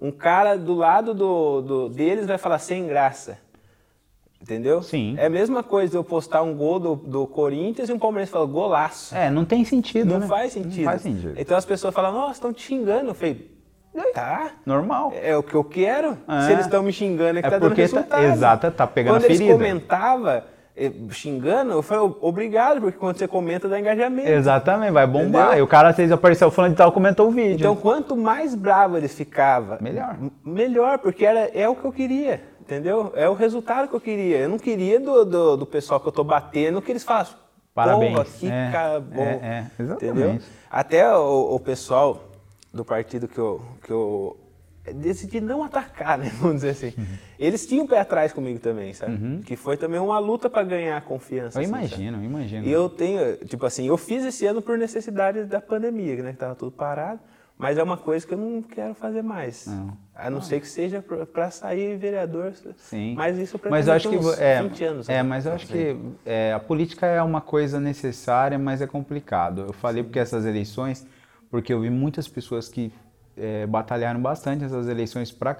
um 0.00 0.10
cara 0.10 0.56
do 0.56 0.74
lado 0.74 1.14
do, 1.14 1.62
do 1.62 1.88
deles 1.88 2.26
vai 2.26 2.38
falar 2.38 2.58
sem 2.58 2.86
graça. 2.86 3.38
Entendeu? 4.40 4.82
Sim. 4.82 5.16
É 5.18 5.26
a 5.26 5.30
mesma 5.30 5.64
coisa 5.64 5.96
eu 5.96 6.04
postar 6.04 6.42
um 6.42 6.54
gol 6.54 6.78
do, 6.78 6.94
do 6.94 7.26
Corinthians 7.26 7.88
e 7.88 7.92
um 7.92 7.98
Palmeiras 7.98 8.30
fala 8.30 8.46
golaço. 8.46 9.12
É, 9.16 9.28
não 9.28 9.44
tem 9.44 9.64
sentido. 9.64 10.06
Não 10.08 10.20
né? 10.20 10.26
faz 10.28 10.52
sentido. 10.52 10.76
Não 10.76 10.84
faz 10.84 11.02
sentido. 11.02 11.34
Então 11.36 11.56
as 11.56 11.64
pessoas 11.64 11.92
falam, 11.92 12.12
nossa, 12.12 12.34
estão 12.34 12.52
te 12.52 12.62
xingando. 12.62 13.10
Eu 13.10 13.14
falei, 13.14 13.58
Tá. 14.14 14.52
Normal. 14.64 15.12
É 15.20 15.36
o 15.36 15.42
que 15.42 15.54
eu 15.54 15.64
quero. 15.64 16.16
É. 16.28 16.42
Se 16.46 16.52
eles 16.52 16.66
estão 16.66 16.84
me 16.84 16.92
xingando, 16.92 17.38
é 17.38 17.42
que 17.42 17.48
é 17.48 17.50
tá 17.50 17.58
dando 17.58 17.70
tá- 17.70 17.82
resultado. 17.82 18.08
Tá, 18.08 18.24
exato, 18.24 18.70
tá 18.70 18.86
pegando 18.86 19.14
Quando 19.14 19.24
a 19.24 19.26
ferida. 19.26 19.44
eles 19.44 19.54
comentavam 19.54 20.42
xingando, 21.10 21.72
eu 21.72 21.82
falei, 21.82 22.14
obrigado, 22.20 22.80
porque 22.80 22.98
quando 22.98 23.16
você 23.16 23.26
comenta 23.26 23.68
dá 23.68 23.78
engajamento. 23.78 24.28
Exatamente, 24.28 24.92
vai 24.92 25.06
bombar. 25.06 25.46
Entendeu? 25.46 25.58
E 25.58 25.62
o 25.62 25.66
cara, 25.66 25.92
vezes, 25.92 26.12
apareceu 26.12 26.50
falando 26.50 26.72
de 26.72 26.76
tal, 26.76 26.92
comentou 26.92 27.28
o 27.28 27.30
vídeo. 27.30 27.56
Então, 27.56 27.76
quanto 27.76 28.16
mais 28.16 28.54
bravo 28.54 28.96
eles 28.96 29.14
ficavam, 29.14 29.78
melhor. 29.80 30.16
Melhor, 30.44 30.98
porque 30.98 31.24
era, 31.24 31.50
é 31.52 31.68
o 31.68 31.74
que 31.74 31.84
eu 31.84 31.92
queria, 31.92 32.42
entendeu? 32.60 33.12
É 33.16 33.28
o 33.28 33.34
resultado 33.34 33.88
que 33.88 33.94
eu 33.94 34.00
queria. 34.00 34.38
Eu 34.38 34.48
não 34.48 34.58
queria 34.58 35.00
do, 35.00 35.24
do, 35.24 35.56
do 35.56 35.66
pessoal 35.66 36.00
que 36.00 36.08
eu 36.08 36.12
tô 36.12 36.24
batendo 36.24 36.80
que 36.80 36.92
eles 36.92 37.04
façam. 37.04 37.36
Parabéns. 37.74 38.28
que 38.34 38.48
é, 38.48 38.70
cara 38.72 39.00
bom. 39.00 39.22
É, 39.22 39.30
é, 39.32 39.66
exatamente. 39.78 40.20
Entendeu? 40.20 40.40
Até 40.70 41.16
o, 41.16 41.54
o 41.54 41.60
pessoal 41.60 42.24
do 42.72 42.84
partido 42.84 43.28
que 43.28 43.38
eu, 43.38 43.62
que 43.84 43.92
eu 43.92 44.36
decidi 44.92 45.40
não 45.40 45.62
atacar, 45.62 46.18
né? 46.18 46.30
Vamos 46.38 46.56
dizer 46.56 46.70
assim. 46.70 46.92
Uhum. 46.96 47.06
Eles 47.38 47.66
tinham 47.66 47.84
o 47.84 47.88
pé 47.88 48.00
atrás 48.00 48.32
comigo 48.32 48.58
também, 48.58 48.92
sabe? 48.92 49.12
Uhum. 49.12 49.40
Que 49.40 49.56
foi 49.56 49.76
também 49.76 50.00
uma 50.00 50.18
luta 50.18 50.50
para 50.50 50.62
ganhar 50.62 51.00
confiança. 51.02 51.58
Eu 51.58 51.62
assim, 51.62 51.70
imagino, 51.70 52.12
sabe? 52.12 52.24
eu 52.24 52.30
imagino. 52.30 52.66
E 52.66 52.72
eu 52.72 52.88
tenho, 52.88 53.36
tipo 53.46 53.64
assim, 53.64 53.86
eu 53.86 53.96
fiz 53.96 54.24
esse 54.24 54.46
ano 54.46 54.60
por 54.60 54.76
necessidade 54.76 55.44
da 55.44 55.60
pandemia, 55.60 56.22
né? 56.22 56.32
Que 56.32 56.38
tava 56.38 56.54
tudo 56.54 56.72
parado. 56.72 57.20
Mas 57.58 57.76
é 57.76 57.82
uma 57.82 57.96
coisa 57.96 58.24
que 58.24 58.32
eu 58.32 58.38
não 58.38 58.62
quero 58.62 58.94
fazer 58.94 59.20
mais. 59.20 59.66
Não. 59.66 59.96
A 60.14 60.30
não, 60.30 60.40
ser 60.40 60.60
que 60.60 60.68
seja 60.68 61.02
para 61.02 61.50
sair 61.50 61.96
vereador. 61.96 62.52
Sim. 62.76 63.14
Mas 63.16 63.36
isso 63.36 63.60
eu 63.62 63.70
mas 63.70 63.88
eu 63.88 63.94
acho 63.94 64.08
que 64.08 64.16
é, 64.40 64.62
20 64.62 64.84
anos. 64.84 65.08
É, 65.08 65.14
né? 65.14 65.22
mas 65.24 65.44
eu 65.44 65.52
acho 65.52 65.66
que 65.66 65.96
é, 66.24 66.52
a 66.52 66.60
política 66.60 67.06
é 67.06 67.20
uma 67.20 67.40
coisa 67.40 67.80
necessária, 67.80 68.56
mas 68.56 68.80
é 68.80 68.86
complicado. 68.86 69.62
Eu 69.62 69.72
falei 69.72 70.02
Sim. 70.02 70.04
porque 70.04 70.20
essas 70.20 70.46
eleições, 70.46 71.04
porque 71.50 71.72
eu 71.72 71.80
vi 71.80 71.90
muitas 71.90 72.28
pessoas 72.28 72.68
que 72.68 72.92
é, 73.40 73.66
batalharam 73.66 74.20
bastante 74.20 74.64
essas 74.64 74.88
eleições 74.88 75.30
para 75.30 75.56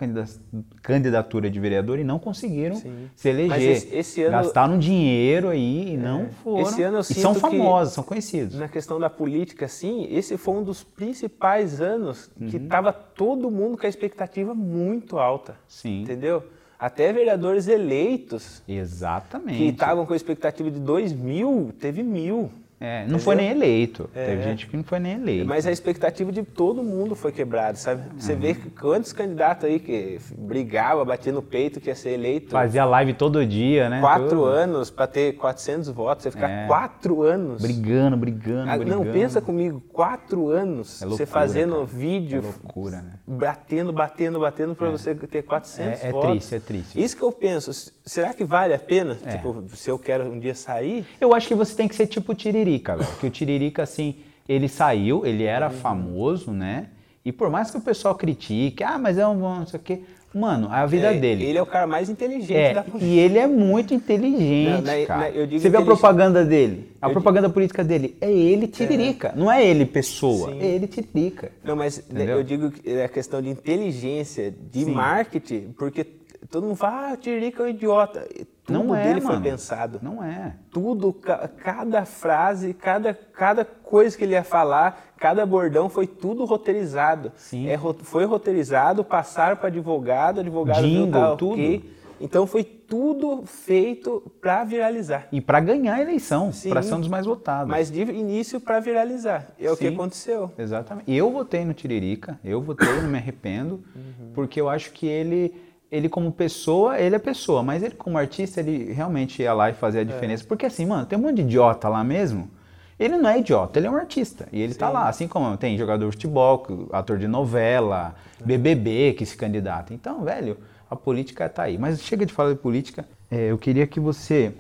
candidatura 0.83 1.51
de 1.51 1.61
vereador 1.61 1.99
e 1.99 2.05
não 2.05 2.19
conseguiram 2.19 2.77
Sim. 2.77 3.09
se 3.15 3.29
eleger. 3.29 3.61
Esse, 3.61 3.95
esse 3.95 4.23
ano, 4.23 4.33
Gastaram 4.33 4.79
dinheiro 4.79 5.49
aí 5.49 5.91
e 5.91 5.95
é. 5.95 5.97
não 5.97 6.29
foram. 6.43 6.63
Esse 6.63 6.83
ano 6.83 6.97
eu 6.99 7.01
e 7.01 7.05
são 7.05 7.35
famosos, 7.35 7.95
são 7.95 8.05
conhecidos. 8.05 8.59
Na 8.59 8.69
questão 8.69 8.99
da 8.99 9.09
política, 9.09 9.69
sim, 9.69 10.07
esse 10.11 10.37
foi 10.37 10.55
um 10.55 10.63
dos 10.63 10.83
principais 10.83 11.81
anos 11.81 12.31
uhum. 12.41 12.49
que 12.49 12.57
estava 12.57 12.93
todo 12.93 13.51
mundo 13.51 13.79
com 13.79 13.87
a 13.87 13.89
expectativa 13.89 14.55
muito 14.55 15.19
alta. 15.19 15.57
Sim. 15.67 16.03
Entendeu? 16.03 16.43
Até 16.79 17.13
vereadores 17.13 17.67
eleitos. 17.67 18.63
Exatamente. 18.69 19.59
Que 19.59 19.65
estavam 19.65 20.07
com 20.07 20.13
a 20.13 20.17
expectativa 20.17 20.71
de 20.71 20.79
2 20.79 21.13
mil, 21.13 21.73
teve 21.79 22.03
mil. 22.03 22.51
É, 22.81 23.05
não 23.09 23.19
foi 23.19 23.35
nem 23.35 23.51
eleito. 23.51 24.09
É. 24.15 24.27
Teve 24.27 24.43
gente 24.43 24.67
que 24.69 24.77
não 24.77 24.85
foi 24.85 25.01
nem 25.01 25.15
eleito. 25.15 25.49
Mas 25.49 25.67
a 25.67 25.73
expectativa 25.73 26.31
de 26.31 26.45
todo 26.45 26.83
mundo 26.83 27.17
foi 27.17 27.33
quebrada, 27.33 27.77
sabe? 27.77 28.03
Você 28.17 28.35
uhum. 28.35 28.39
vê 28.39 28.55
quantos 28.55 29.13
candidatos 29.13 29.65
aí 29.65 29.81
que 29.81 30.19
brigava, 30.37 31.05
batia 31.05 31.33
no 31.33 31.43
peito 31.43 31.81
que 31.81 31.89
ia 31.89 31.95
ser 31.97 32.11
eleito. 32.11 32.51
Fazia 32.51 32.85
live 32.85 33.15
todo 33.15 33.45
dia, 33.45 33.89
né? 33.89 34.01
Quatro 34.01 34.29
Tudo. 34.29 34.45
anos 34.45 34.91
para 34.91 35.09
ter 35.09 35.33
400 35.35 35.89
votos. 35.89 36.23
Você 36.23 36.31
ficar 36.31 36.49
é. 36.49 36.67
quatro 36.69 37.23
anos. 37.23 37.61
Brigando, 37.61 38.17
brigando, 38.17 38.71
ah, 38.71 38.79
brigando. 38.79 39.05
Não, 39.05 39.13
pensa 39.13 39.41
comigo, 39.41 39.83
quatro 39.93 40.49
anos. 40.49 41.03
É 41.03 41.05
loucura, 41.05 41.27
você 41.27 41.31
fazendo 41.31 41.73
cara. 41.73 41.85
vídeo. 41.87 42.39
É 42.39 42.43
loucura, 42.43 43.03
né? 43.03 43.13
Batendo, 43.27 43.93
batendo, 43.93 44.39
batendo 44.39 44.75
para 44.77 44.87
é. 44.87 44.91
você 44.93 45.15
ter 45.17 45.43
400 45.43 46.05
é, 46.05 46.09
é 46.09 46.13
votos. 46.13 46.29
É 46.29 46.31
triste, 46.31 46.55
é 46.55 46.61
triste. 46.61 47.03
Isso 47.03 47.17
que 47.17 47.23
eu 47.23 47.33
penso. 47.33 47.93
Será 48.05 48.33
que 48.33 48.45
vale 48.45 48.73
a 48.73 48.79
pena? 48.79 49.19
É. 49.25 49.33
Tipo, 49.33 49.65
se 49.75 49.91
eu 49.91 49.99
quero 49.99 50.31
um 50.31 50.39
dia 50.39 50.55
sair? 50.55 51.05
Eu 51.21 51.35
acho 51.35 51.49
que 51.49 51.55
você 51.55 51.75
tem 51.75 51.89
que 51.89 51.97
ser 51.97 52.07
tipo 52.07 52.35
tiriri 52.35 52.68
Tiririca, 52.69 52.97
velho. 52.97 53.11
Porque 53.11 53.27
o 53.27 53.31
Tiririca, 53.31 53.83
assim, 53.83 54.17
ele 54.49 54.69
saiu, 54.69 55.25
ele 55.25 55.45
era 55.45 55.69
uhum. 55.69 55.73
famoso, 55.73 56.51
né? 56.51 56.89
E 57.25 57.33
por 57.33 57.51
mais 57.51 57.71
que 57.71 57.77
o 57.77 57.81
pessoal 57.81 58.15
critique, 58.15 58.83
ah, 58.85 58.99
mas 58.99 59.19
é 59.19 59.27
um 59.27 59.39
não 59.39 59.67
sei 59.67 59.81
o 59.81 59.83
quê. 59.83 60.01
Mano, 60.35 60.69
a 60.71 60.85
vida 60.85 61.15
é, 61.15 61.19
dele. 61.19 61.45
Ele 61.45 61.59
é 61.59 61.63
o 61.63 61.67
cara 61.67 61.87
mais 61.87 62.11
inteligente 62.11 62.55
é, 62.55 62.75
da 62.75 62.83
política. 62.83 63.05
E 63.05 63.19
ele 63.19 63.39
é 63.39 63.47
muito 63.47 63.95
inteligente, 63.95 64.85
não, 64.85 65.07
cara. 65.07 65.33
Você 65.51 65.71
vê 65.71 65.77
a 65.79 65.83
propaganda 65.83 66.45
dele, 66.45 66.91
a 67.01 67.09
eu 67.09 67.13
propaganda 67.13 67.49
digo... 67.49 67.55
política 67.55 67.83
dele. 67.83 68.15
É 68.21 68.31
ele 68.31 68.69
tiririca. 68.69 69.29
É. 69.29 69.39
Não 69.39 69.51
é 69.51 69.67
ele 69.67 69.87
pessoa, 69.87 70.53
Sim. 70.53 70.61
é 70.61 70.67
ele 70.67 70.87
tiririca. 70.87 71.51
Não, 71.65 71.75
mas 71.75 71.99
Entendeu? 71.99 72.37
eu 72.37 72.45
digo 72.45 72.71
que 72.71 72.91
é 72.91 73.05
a 73.05 73.09
questão 73.09 73.41
de 73.41 73.49
inteligência, 73.49 74.55
de 74.71 74.85
Sim. 74.85 74.93
marketing, 74.93 75.75
porque 75.79 76.05
todo 76.51 76.65
mundo 76.65 76.77
fala, 76.77 77.13
ah, 77.13 77.17
Tiririca 77.17 77.63
é 77.63 77.67
um 77.67 77.69
idiota. 77.69 78.27
Tudo 78.65 78.85
não 78.85 78.95
é, 78.95 79.03
dele 79.03 79.21
mano. 79.21 79.41
foi 79.41 79.51
pensado. 79.51 79.99
Não 80.03 80.23
é. 80.23 80.55
Tudo, 80.71 81.13
cada 81.13 82.05
frase, 82.05 82.75
cada, 82.75 83.15
cada 83.15 83.65
coisa 83.65 84.17
que 84.17 84.25
ele 84.25 84.33
ia 84.33 84.45
falar, 84.45 85.13
cada 85.17 85.45
bordão 85.47 85.89
foi 85.89 86.07
tudo 86.07 86.45
roteirizado. 86.45 87.33
Sim. 87.37 87.69
É, 87.69 87.79
foi 88.03 88.25
roteirizado, 88.25 89.03
passaram 89.03 89.57
para 89.57 89.69
advogado, 89.69 90.41
advogado 90.41 90.83
Jingle, 90.83 91.21
tá, 91.21 91.37
tudo. 91.37 91.53
Okay. 91.53 91.99
Então 92.21 92.47
foi 92.47 92.65
tudo 92.65 93.45
feito 93.47 94.23
para 94.41 94.65
viralizar. 94.65 95.29
E 95.31 95.41
para 95.41 95.61
ganhar 95.61 95.95
a 95.95 96.03
eleição, 96.03 96.51
para 96.69 96.83
ser 96.83 96.95
um 96.95 97.01
dos 97.01 97.09
mais 97.09 97.27
votados. 97.27 97.71
Mas 97.71 97.91
de 97.91 98.01
início 98.01 98.61
para 98.61 98.81
viralizar. 98.81 99.47
É 99.59 99.69
Sim, 99.69 99.73
o 99.73 99.77
que 99.77 99.87
aconteceu. 99.87 100.51
Exatamente. 100.59 101.11
Eu 101.11 101.31
votei 101.31 101.65
no 101.65 101.73
Tiririca, 101.73 102.39
eu 102.43 102.61
votei, 102.61 102.89
não 103.01 103.09
me 103.09 103.19
arrependo, 103.19 103.85
uhum. 103.95 104.33
porque 104.35 104.61
eu 104.61 104.69
acho 104.69 104.93
que 104.93 105.07
ele 105.07 105.55
ele 105.91 106.09
como 106.09 106.31
pessoa, 106.31 106.99
ele 106.99 107.17
é 107.17 107.19
pessoa, 107.19 107.63
mas 107.63 107.83
ele 107.83 107.95
como 107.95 108.19
artista, 108.19 108.61
ele 108.61 108.93
realmente 108.93 109.43
ia 109.43 109.53
lá 109.53 109.71
e 109.71 109.75
fazia 109.75 110.01
a 110.01 110.03
é. 110.03 110.05
diferença. 110.05 110.45
É. 110.45 110.47
Porque 110.47 110.67
assim, 110.67 110.87
mano, 110.87 111.07
tem 111.07 111.19
um 111.19 111.23
monte 111.23 111.37
de 111.37 111.43
idiota 111.43 111.89
lá 111.89 112.05
mesmo. 112.05 112.51
Ele 112.99 113.17
não 113.17 113.31
é 113.31 113.39
idiota, 113.39 113.79
ele 113.79 113.87
é 113.87 113.91
um 113.91 113.97
artista. 113.97 114.49
E 114.53 114.61
ele 114.61 114.75
tá 114.75 114.89
Sim. 114.89 114.93
tá 114.93 114.99
lá, 115.01 115.09
assim 115.09 115.29
como 115.29 115.57
tem 115.57 115.79
jogador 115.79 116.07
de 116.07 116.13
futebol, 116.13 116.89
ator 116.93 117.17
de 117.17 117.29
novela, 117.29 118.15
BBB 118.45 119.15
que 119.15 119.25
se 119.25 119.37
candidata. 119.37 119.95
Então, 119.95 120.25
velho, 120.25 120.59
a 120.91 120.97
política 120.97 121.49
tá 121.49 121.63
aí. 121.65 121.79
Mas 121.79 122.03
chega 122.03 122.27
de 122.27 122.33
falar 122.33 122.53
de 122.53 122.59
política, 122.59 123.07
é, 123.31 123.51
eu 123.53 123.59
queria 123.59 123.87
que 123.87 124.01
você 124.01 124.53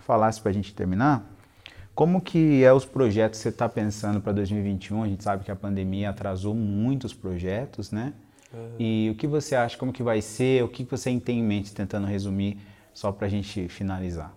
falasse 0.00 0.40
pra 0.40 0.52
gente 0.52 0.74
terminar, 0.74 1.26
Como 1.94 2.20
que 2.20 2.62
é 2.62 2.70
os 2.70 2.84
projetos 2.84 3.38
que 3.38 3.42
você 3.44 3.48
está 3.48 3.66
pensando 3.70 4.20
para 4.20 4.30
2021? 4.32 5.02
A 5.02 5.08
gente 5.08 5.24
sabe 5.24 5.44
que 5.44 5.50
a 5.50 5.56
pandemia 5.56 6.10
atrasou 6.10 6.54
muitos 6.54 7.14
projetos, 7.14 7.90
né? 7.90 8.12
Uhum. 8.52 8.74
E 8.78 9.10
o 9.10 9.14
que 9.14 9.26
você 9.26 9.54
acha, 9.54 9.76
como 9.76 9.92
que 9.92 10.02
vai 10.02 10.20
ser? 10.20 10.62
O 10.62 10.68
que 10.68 10.84
você 10.84 11.18
tem 11.18 11.38
em 11.38 11.42
mente, 11.42 11.74
tentando 11.74 12.06
resumir, 12.06 12.58
só 12.92 13.12
para 13.12 13.26
a 13.26 13.30
gente 13.30 13.68
finalizar? 13.68 14.34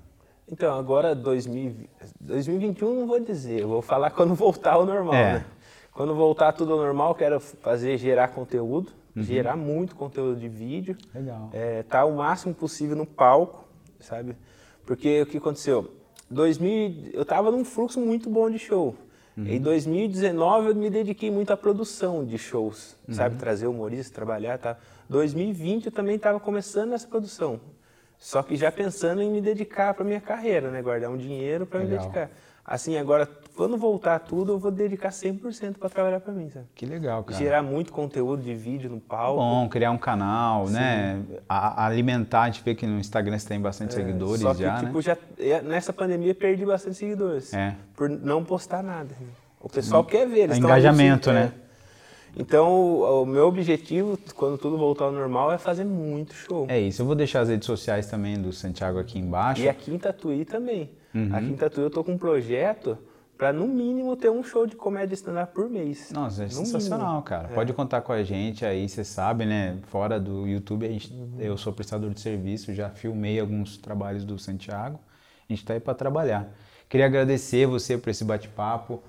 Então, 0.51 0.77
agora 0.77 1.13
2000, 1.13 1.87
2021 2.19 2.95
não 3.01 3.07
vou 3.07 3.19
dizer, 3.19 3.61
eu 3.61 3.67
vou 3.67 3.81
falar 3.81 4.09
quando 4.11 4.33
voltar 4.33 4.73
ao 4.73 4.85
normal, 4.85 5.13
é. 5.13 5.33
né? 5.33 5.45
Quando 5.93 6.15
voltar 6.15 6.53
tudo 6.53 6.73
ao 6.73 6.79
normal, 6.79 7.13
quero 7.13 7.39
fazer 7.39 7.97
gerar 7.97 8.29
conteúdo, 8.29 8.91
uhum. 9.15 9.21
gerar 9.21 9.55
muito 9.55 9.95
conteúdo 9.95 10.39
de 10.39 10.47
vídeo. 10.47 10.97
Legal. 11.13 11.49
É, 11.51 11.83
tá 11.83 12.05
o 12.05 12.15
máximo 12.15 12.53
possível 12.53 12.95
no 12.95 13.05
palco, 13.05 13.67
sabe? 13.99 14.35
Porque 14.85 15.21
o 15.21 15.25
que 15.25 15.37
aconteceu? 15.37 15.91
2000, 16.29 17.11
eu 17.13 17.23
estava 17.23 17.51
num 17.51 17.65
fluxo 17.65 17.99
muito 17.99 18.29
bom 18.29 18.49
de 18.49 18.59
show. 18.59 18.95
Uhum. 19.39 19.47
Em 19.47 19.61
2019 19.61 20.69
eu 20.69 20.75
me 20.75 20.89
dediquei 20.89 21.31
muito 21.31 21.51
à 21.51 21.57
produção 21.57 22.25
de 22.25 22.37
shows, 22.37 22.97
uhum. 23.07 23.13
sabe? 23.13 23.37
Trazer 23.37 23.67
humorista, 23.67 24.13
trabalhar, 24.13 24.57
tá? 24.57 24.77
2020 25.07 25.85
eu 25.85 25.91
também 25.91 26.17
estava 26.17 26.39
começando 26.39 26.93
essa 26.93 27.07
produção. 27.07 27.59
Só 28.17 28.43
que 28.43 28.57
já 28.57 28.69
pensando 28.69 29.21
em 29.21 29.31
me 29.31 29.39
dedicar 29.39 29.93
para 29.93 30.03
minha 30.03 30.19
carreira, 30.19 30.69
né? 30.69 30.81
Guardar 30.81 31.09
um 31.09 31.17
dinheiro 31.17 31.65
para 31.65 31.79
me 31.79 31.85
dedicar. 31.85 32.29
Assim, 32.65 32.97
agora, 32.97 33.25
quando 33.59 33.75
voltar 33.75 34.19
tudo, 34.19 34.53
eu 34.53 34.57
vou 34.57 34.71
dedicar 34.71 35.09
100% 35.09 35.79
para 35.79 35.89
trabalhar 35.89 36.21
para 36.21 36.31
mim, 36.31 36.49
sabe? 36.49 36.65
Que 36.73 36.85
legal, 36.85 37.25
cara. 37.25 37.37
Gerar 37.37 37.61
muito 37.61 37.91
conteúdo 37.91 38.41
de 38.41 38.55
vídeo 38.55 38.89
no 38.89 39.01
palco. 39.01 39.37
Bom, 39.37 39.67
criar 39.67 39.91
um 39.91 39.97
canal, 39.97 40.67
Sim. 40.67 40.75
né? 40.75 41.21
A, 41.49 41.85
alimentar, 41.85 42.43
a 42.43 42.45
gente 42.45 42.63
vê 42.63 42.73
que 42.73 42.87
no 42.87 42.97
Instagram 42.97 43.37
você 43.37 43.49
tem 43.49 43.59
bastante 43.59 43.91
é, 43.91 43.95
seguidores 43.97 44.39
só 44.39 44.53
que, 44.53 44.61
já, 44.61 44.77
tipo, 44.77 44.95
né? 44.95 45.01
já, 45.01 45.61
nessa 45.61 45.91
pandemia 45.91 46.33
perdi 46.33 46.65
bastante 46.65 46.95
seguidores. 46.95 47.53
É. 47.53 47.75
Por 47.97 48.07
não 48.07 48.45
postar 48.45 48.81
nada. 48.81 49.13
O 49.59 49.67
pessoal 49.67 50.03
hum. 50.03 50.05
quer 50.05 50.25
ver, 50.25 50.43
eles 50.43 50.55
é 50.55 50.59
engajamento, 50.61 51.29
né? 51.33 51.51
É. 51.53 51.69
Então, 52.37 53.23
o, 53.23 53.25
meu 53.25 53.45
objetivo, 53.45 54.17
quando 54.35 54.57
tudo 54.57 54.77
voltar 54.77 55.03
ao 55.03 55.11
normal, 55.11 55.51
é 55.51 55.57
fazer 55.57 55.83
muito 55.83 56.33
show. 56.33 56.65
É 56.69 56.79
isso. 56.79 57.01
Eu 57.01 57.05
vou 57.05 57.15
deixar 57.15 57.41
as 57.41 57.49
redes 57.49 57.65
sociais 57.65 58.07
também 58.07 58.41
do 58.41 58.53
Santiago 58.53 58.97
aqui 58.99 59.19
embaixo. 59.19 59.61
E 59.61 59.67
aqui 59.67 59.93
em 59.93 59.97
Tatuí 59.97 60.45
também. 60.45 60.89
Uhum. 61.13 61.35
Aqui 61.35 61.47
em 61.47 61.55
Tatuí 61.57 61.83
eu 61.83 61.89
tô 61.89 62.05
com 62.05 62.13
um 62.13 62.17
projeto 62.17 62.97
para 63.39 63.53
no 63.53 63.65
mínimo 63.65 64.17
ter 64.17 64.29
um 64.29 64.43
show 64.43 64.67
de 64.67 64.75
comédia 64.75 65.15
stand-up 65.15 65.53
por 65.53 65.69
mês. 65.69 66.11
Nossa, 66.11 66.43
é 66.43 66.45
no 66.47 66.51
sensacional, 66.51 67.07
mínimo. 67.07 67.23
cara. 67.23 67.47
É. 67.49 67.55
Pode 67.55 67.71
contar 67.71 68.01
com 68.01 68.11
a 68.11 68.21
gente 68.21 68.65
aí, 68.65 68.87
você 68.89 69.01
sabe, 69.05 69.45
né? 69.45 69.77
Fora 69.83 70.19
do 70.19 70.45
YouTube, 70.45 70.85
a 70.85 70.89
gente, 70.89 71.13
uhum. 71.13 71.37
eu 71.39 71.57
sou 71.57 71.71
prestador 71.71 72.13
de 72.13 72.19
serviço, 72.19 72.73
já 72.73 72.89
filmei 72.89 73.39
alguns 73.39 73.77
trabalhos 73.77 74.25
do 74.25 74.37
Santiago. 74.37 74.99
A 75.49 75.53
gente 75.53 75.63
está 75.63 75.73
aí 75.73 75.79
para 75.79 75.93
trabalhar. 75.93 76.51
Queria 76.89 77.05
agradecer 77.05 77.65
você 77.65 77.97
por 77.97 78.09
esse 78.09 78.25
bate-papo. 78.25 79.01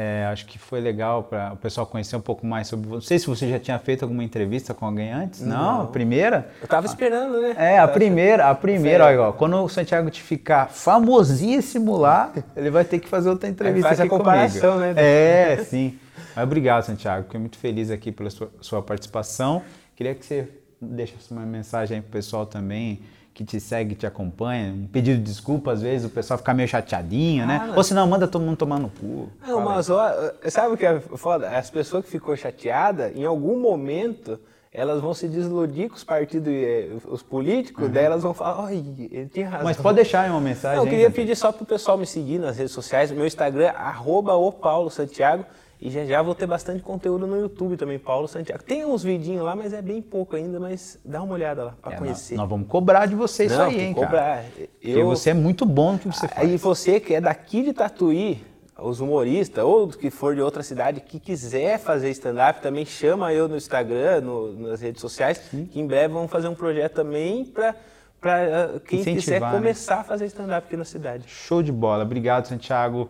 É, 0.00 0.26
acho 0.26 0.46
que 0.46 0.60
foi 0.60 0.80
legal 0.80 1.24
para 1.24 1.54
o 1.54 1.56
pessoal 1.56 1.84
conhecer 1.84 2.14
um 2.14 2.20
pouco 2.20 2.46
mais 2.46 2.68
sobre 2.68 2.86
você. 2.86 2.94
Não 2.94 3.00
sei 3.00 3.18
se 3.18 3.26
você 3.26 3.48
já 3.48 3.58
tinha 3.58 3.76
feito 3.80 4.04
alguma 4.04 4.22
entrevista 4.22 4.72
com 4.72 4.86
alguém 4.86 5.12
antes. 5.12 5.40
Não, 5.40 5.48
Não 5.56 5.80
a 5.82 5.86
primeira? 5.88 6.52
Eu 6.62 6.68
tava 6.68 6.86
esperando, 6.86 7.40
né? 7.40 7.56
É, 7.58 7.80
a 7.80 7.88
primeira, 7.88 8.48
a 8.48 8.54
primeira, 8.54 9.06
olha, 9.06 9.22
ó, 9.22 9.32
quando 9.32 9.56
o 9.56 9.68
Santiago 9.68 10.08
te 10.08 10.22
ficar 10.22 10.68
famosíssimo 10.68 11.96
lá, 11.96 12.32
ele 12.54 12.70
vai 12.70 12.84
ter 12.84 13.00
que 13.00 13.08
fazer 13.08 13.28
outra 13.28 13.48
entrevista 13.48 13.88
faz 13.88 13.98
aqui 13.98 14.06
a 14.06 14.16
comparação, 14.16 14.74
comigo. 14.74 14.94
né? 14.94 15.02
É, 15.02 15.64
sim. 15.64 15.98
Mas 16.36 16.44
obrigado, 16.44 16.84
Santiago. 16.84 17.24
Fiquei 17.24 17.40
muito 17.40 17.58
feliz 17.58 17.90
aqui 17.90 18.12
pela 18.12 18.30
sua, 18.30 18.52
sua 18.60 18.80
participação. 18.80 19.62
Queria 19.96 20.14
que 20.14 20.24
você 20.24 20.48
deixasse 20.80 21.32
uma 21.32 21.44
mensagem 21.44 21.96
aí 21.96 22.02
pro 22.02 22.12
pessoal 22.12 22.46
também 22.46 23.02
que 23.38 23.44
te 23.44 23.60
segue, 23.60 23.94
te 23.94 24.04
acompanha, 24.04 24.72
um 24.72 24.88
pedido 24.88 25.18
de 25.18 25.22
desculpa, 25.22 25.70
às 25.70 25.80
vezes 25.80 26.04
o 26.04 26.10
pessoal 26.10 26.36
fica 26.36 26.52
meio 26.52 26.68
chateadinho, 26.68 27.46
né? 27.46 27.60
ah, 27.62 27.66
né? 27.68 27.74
Ou 27.76 27.84
senão 27.84 28.04
manda 28.04 28.26
todo 28.26 28.42
mundo 28.42 28.56
tomar 28.56 28.80
no 28.80 28.90
cu. 28.90 29.28
Não, 29.46 29.60
mas 29.60 29.88
ó, 29.88 30.10
sabe 30.48 30.74
o 30.74 30.76
que 30.76 30.84
é 30.84 30.98
foda? 30.98 31.48
As 31.48 31.70
pessoas 31.70 32.04
que 32.04 32.10
ficou 32.10 32.36
chateada, 32.36 33.12
em 33.14 33.24
algum 33.24 33.56
momento, 33.60 34.40
elas 34.72 35.00
vão 35.00 35.14
se 35.14 35.28
desiludir 35.28 35.88
com 35.88 35.94
os 35.94 36.02
partidos, 36.02 36.52
eh, 36.52 36.88
os 37.06 37.22
políticos, 37.22 37.84
uhum. 37.84 37.92
daí 37.92 38.06
elas 38.06 38.24
vão 38.24 38.34
falar, 38.34 38.64
oi, 38.64 38.84
ele 39.08 39.28
tinha 39.32 39.48
razão. 39.48 39.64
Mas 39.64 39.76
pode 39.76 39.94
deixar 39.94 40.22
aí 40.22 40.30
uma 40.30 40.40
mensagem. 40.40 40.78
Não, 40.78 40.86
eu 40.86 40.90
queria 40.90 41.08
pedir 41.08 41.36
só 41.36 41.52
pro 41.52 41.64
pessoal 41.64 41.96
me 41.96 42.06
seguir 42.06 42.40
nas 42.40 42.58
redes 42.58 42.72
sociais, 42.72 43.12
meu 43.12 43.24
Instagram, 43.24 43.66
é 43.66 43.68
arroba 43.68 44.34
o 44.34 44.50
Paulo 44.50 44.90
Santiago. 44.90 45.44
E 45.80 45.90
já 45.90 46.04
já 46.04 46.22
vou 46.22 46.34
ter 46.34 46.46
bastante 46.46 46.82
conteúdo 46.82 47.26
no 47.26 47.36
YouTube 47.38 47.76
também, 47.76 47.98
Paulo 47.98 48.26
Santiago. 48.26 48.62
Tem 48.64 48.84
uns 48.84 49.04
vidinhos 49.04 49.44
lá, 49.44 49.54
mas 49.54 49.72
é 49.72 49.80
bem 49.80 50.02
pouco 50.02 50.34
ainda, 50.34 50.58
mas 50.58 50.98
dá 51.04 51.22
uma 51.22 51.34
olhada 51.34 51.64
lá 51.64 51.74
para 51.80 51.94
é, 51.94 51.96
conhecer. 51.98 52.34
Nós, 52.34 52.40
nós, 52.42 52.50
vamos 52.50 52.68
cobrar 52.68 53.06
de 53.06 53.14
você 53.14 53.44
isso 53.44 53.60
aí, 53.60 53.80
hein, 53.80 53.94
cobrar. 53.94 54.10
cara. 54.10 54.44
Eu, 54.58 54.68
Porque 54.80 55.02
você 55.04 55.30
é 55.30 55.34
muito 55.34 55.64
bom 55.64 55.92
no 55.92 55.98
que 55.98 56.06
você 56.08 56.26
faz. 56.26 56.50
E 56.50 56.56
você 56.56 56.98
que 56.98 57.14
é 57.14 57.20
daqui 57.20 57.62
de 57.62 57.72
Tatuí, 57.72 58.42
os 58.76 59.00
humoristas 59.00 59.64
ou 59.64 59.88
que 59.88 60.10
for 60.10 60.34
de 60.34 60.40
outra 60.40 60.62
cidade 60.62 61.00
que 61.00 61.20
quiser 61.20 61.78
fazer 61.78 62.10
stand-up, 62.10 62.60
também 62.60 62.84
chama 62.84 63.32
eu 63.32 63.46
no 63.46 63.56
Instagram, 63.56 64.20
no, 64.20 64.52
nas 64.68 64.80
redes 64.80 65.00
sociais, 65.00 65.40
Sim. 65.50 65.64
que 65.64 65.80
em 65.80 65.86
breve 65.86 66.12
vamos 66.12 66.30
fazer 66.30 66.48
um 66.48 66.54
projeto 66.54 66.94
também 66.94 67.44
para 67.44 67.74
para 68.20 68.72
uh, 68.74 68.80
quem 68.80 68.98
Incentivar, 68.98 69.22
quiser 69.22 69.40
né? 69.40 69.50
começar 69.52 69.94
né? 69.94 70.00
a 70.00 70.04
fazer 70.04 70.26
stand-up 70.26 70.66
aqui 70.66 70.76
na 70.76 70.84
cidade. 70.84 71.24
Show 71.28 71.62
de 71.62 71.70
bola. 71.70 72.02
Obrigado, 72.02 72.46
Santiago. 72.48 73.08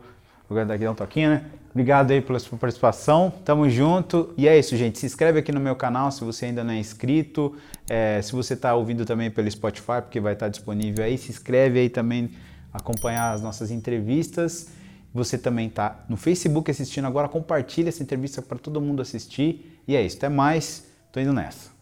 Vou 0.49 0.65
dar 0.65 0.75
aqui 0.75 0.89
um 0.89 0.95
toquinho, 0.95 1.31
né? 1.31 1.45
Obrigado 1.71 2.11
aí 2.11 2.23
pela 2.23 2.39
sua 2.39 2.57
participação. 2.57 3.31
Tamo 3.45 3.69
junto. 3.69 4.33
E 4.37 4.49
é 4.49 4.59
isso, 4.59 4.77
gente. 4.77 4.99
Se 4.99 5.05
inscreve 5.05 5.39
aqui 5.41 5.53
no 5.53 5.61
meu 5.61 5.77
canal 5.77 6.11
se 6.11 6.25
você 6.25 6.47
ainda 6.47 6.65
não 6.65 6.73
é 6.73 6.79
inscrito. 6.79 7.55
É, 7.89 8.21
se 8.23 8.33
você 8.33 8.55
está 8.55 8.75
ouvindo 8.75 9.05
também 9.05 9.31
pelo 9.31 9.51
Spotify, 9.51 10.01
porque 10.01 10.19
vai 10.19 10.33
estar 10.33 10.47
tá 10.47 10.51
disponível 10.51 11.05
aí, 11.05 11.19
se 11.19 11.31
inscreve 11.31 11.79
aí 11.79 11.89
também, 11.91 12.31
acompanhar 12.73 13.33
as 13.33 13.43
nossas 13.43 13.71
entrevistas. 13.71 14.69
Você 15.13 15.37
também 15.37 15.69
está 15.69 16.05
no 16.09 16.17
Facebook 16.17 16.71
assistindo 16.71 17.07
agora, 17.07 17.29
compartilha 17.29 17.91
essa 17.91 18.03
entrevista 18.03 18.41
para 18.41 18.59
todo 18.59 18.81
mundo 18.81 19.03
assistir. 19.03 19.81
E 19.87 19.95
é 19.95 20.03
isso. 20.03 20.17
Até 20.17 20.29
mais. 20.29 20.87
Tô 21.13 21.21
indo 21.21 21.33
nessa. 21.33 21.78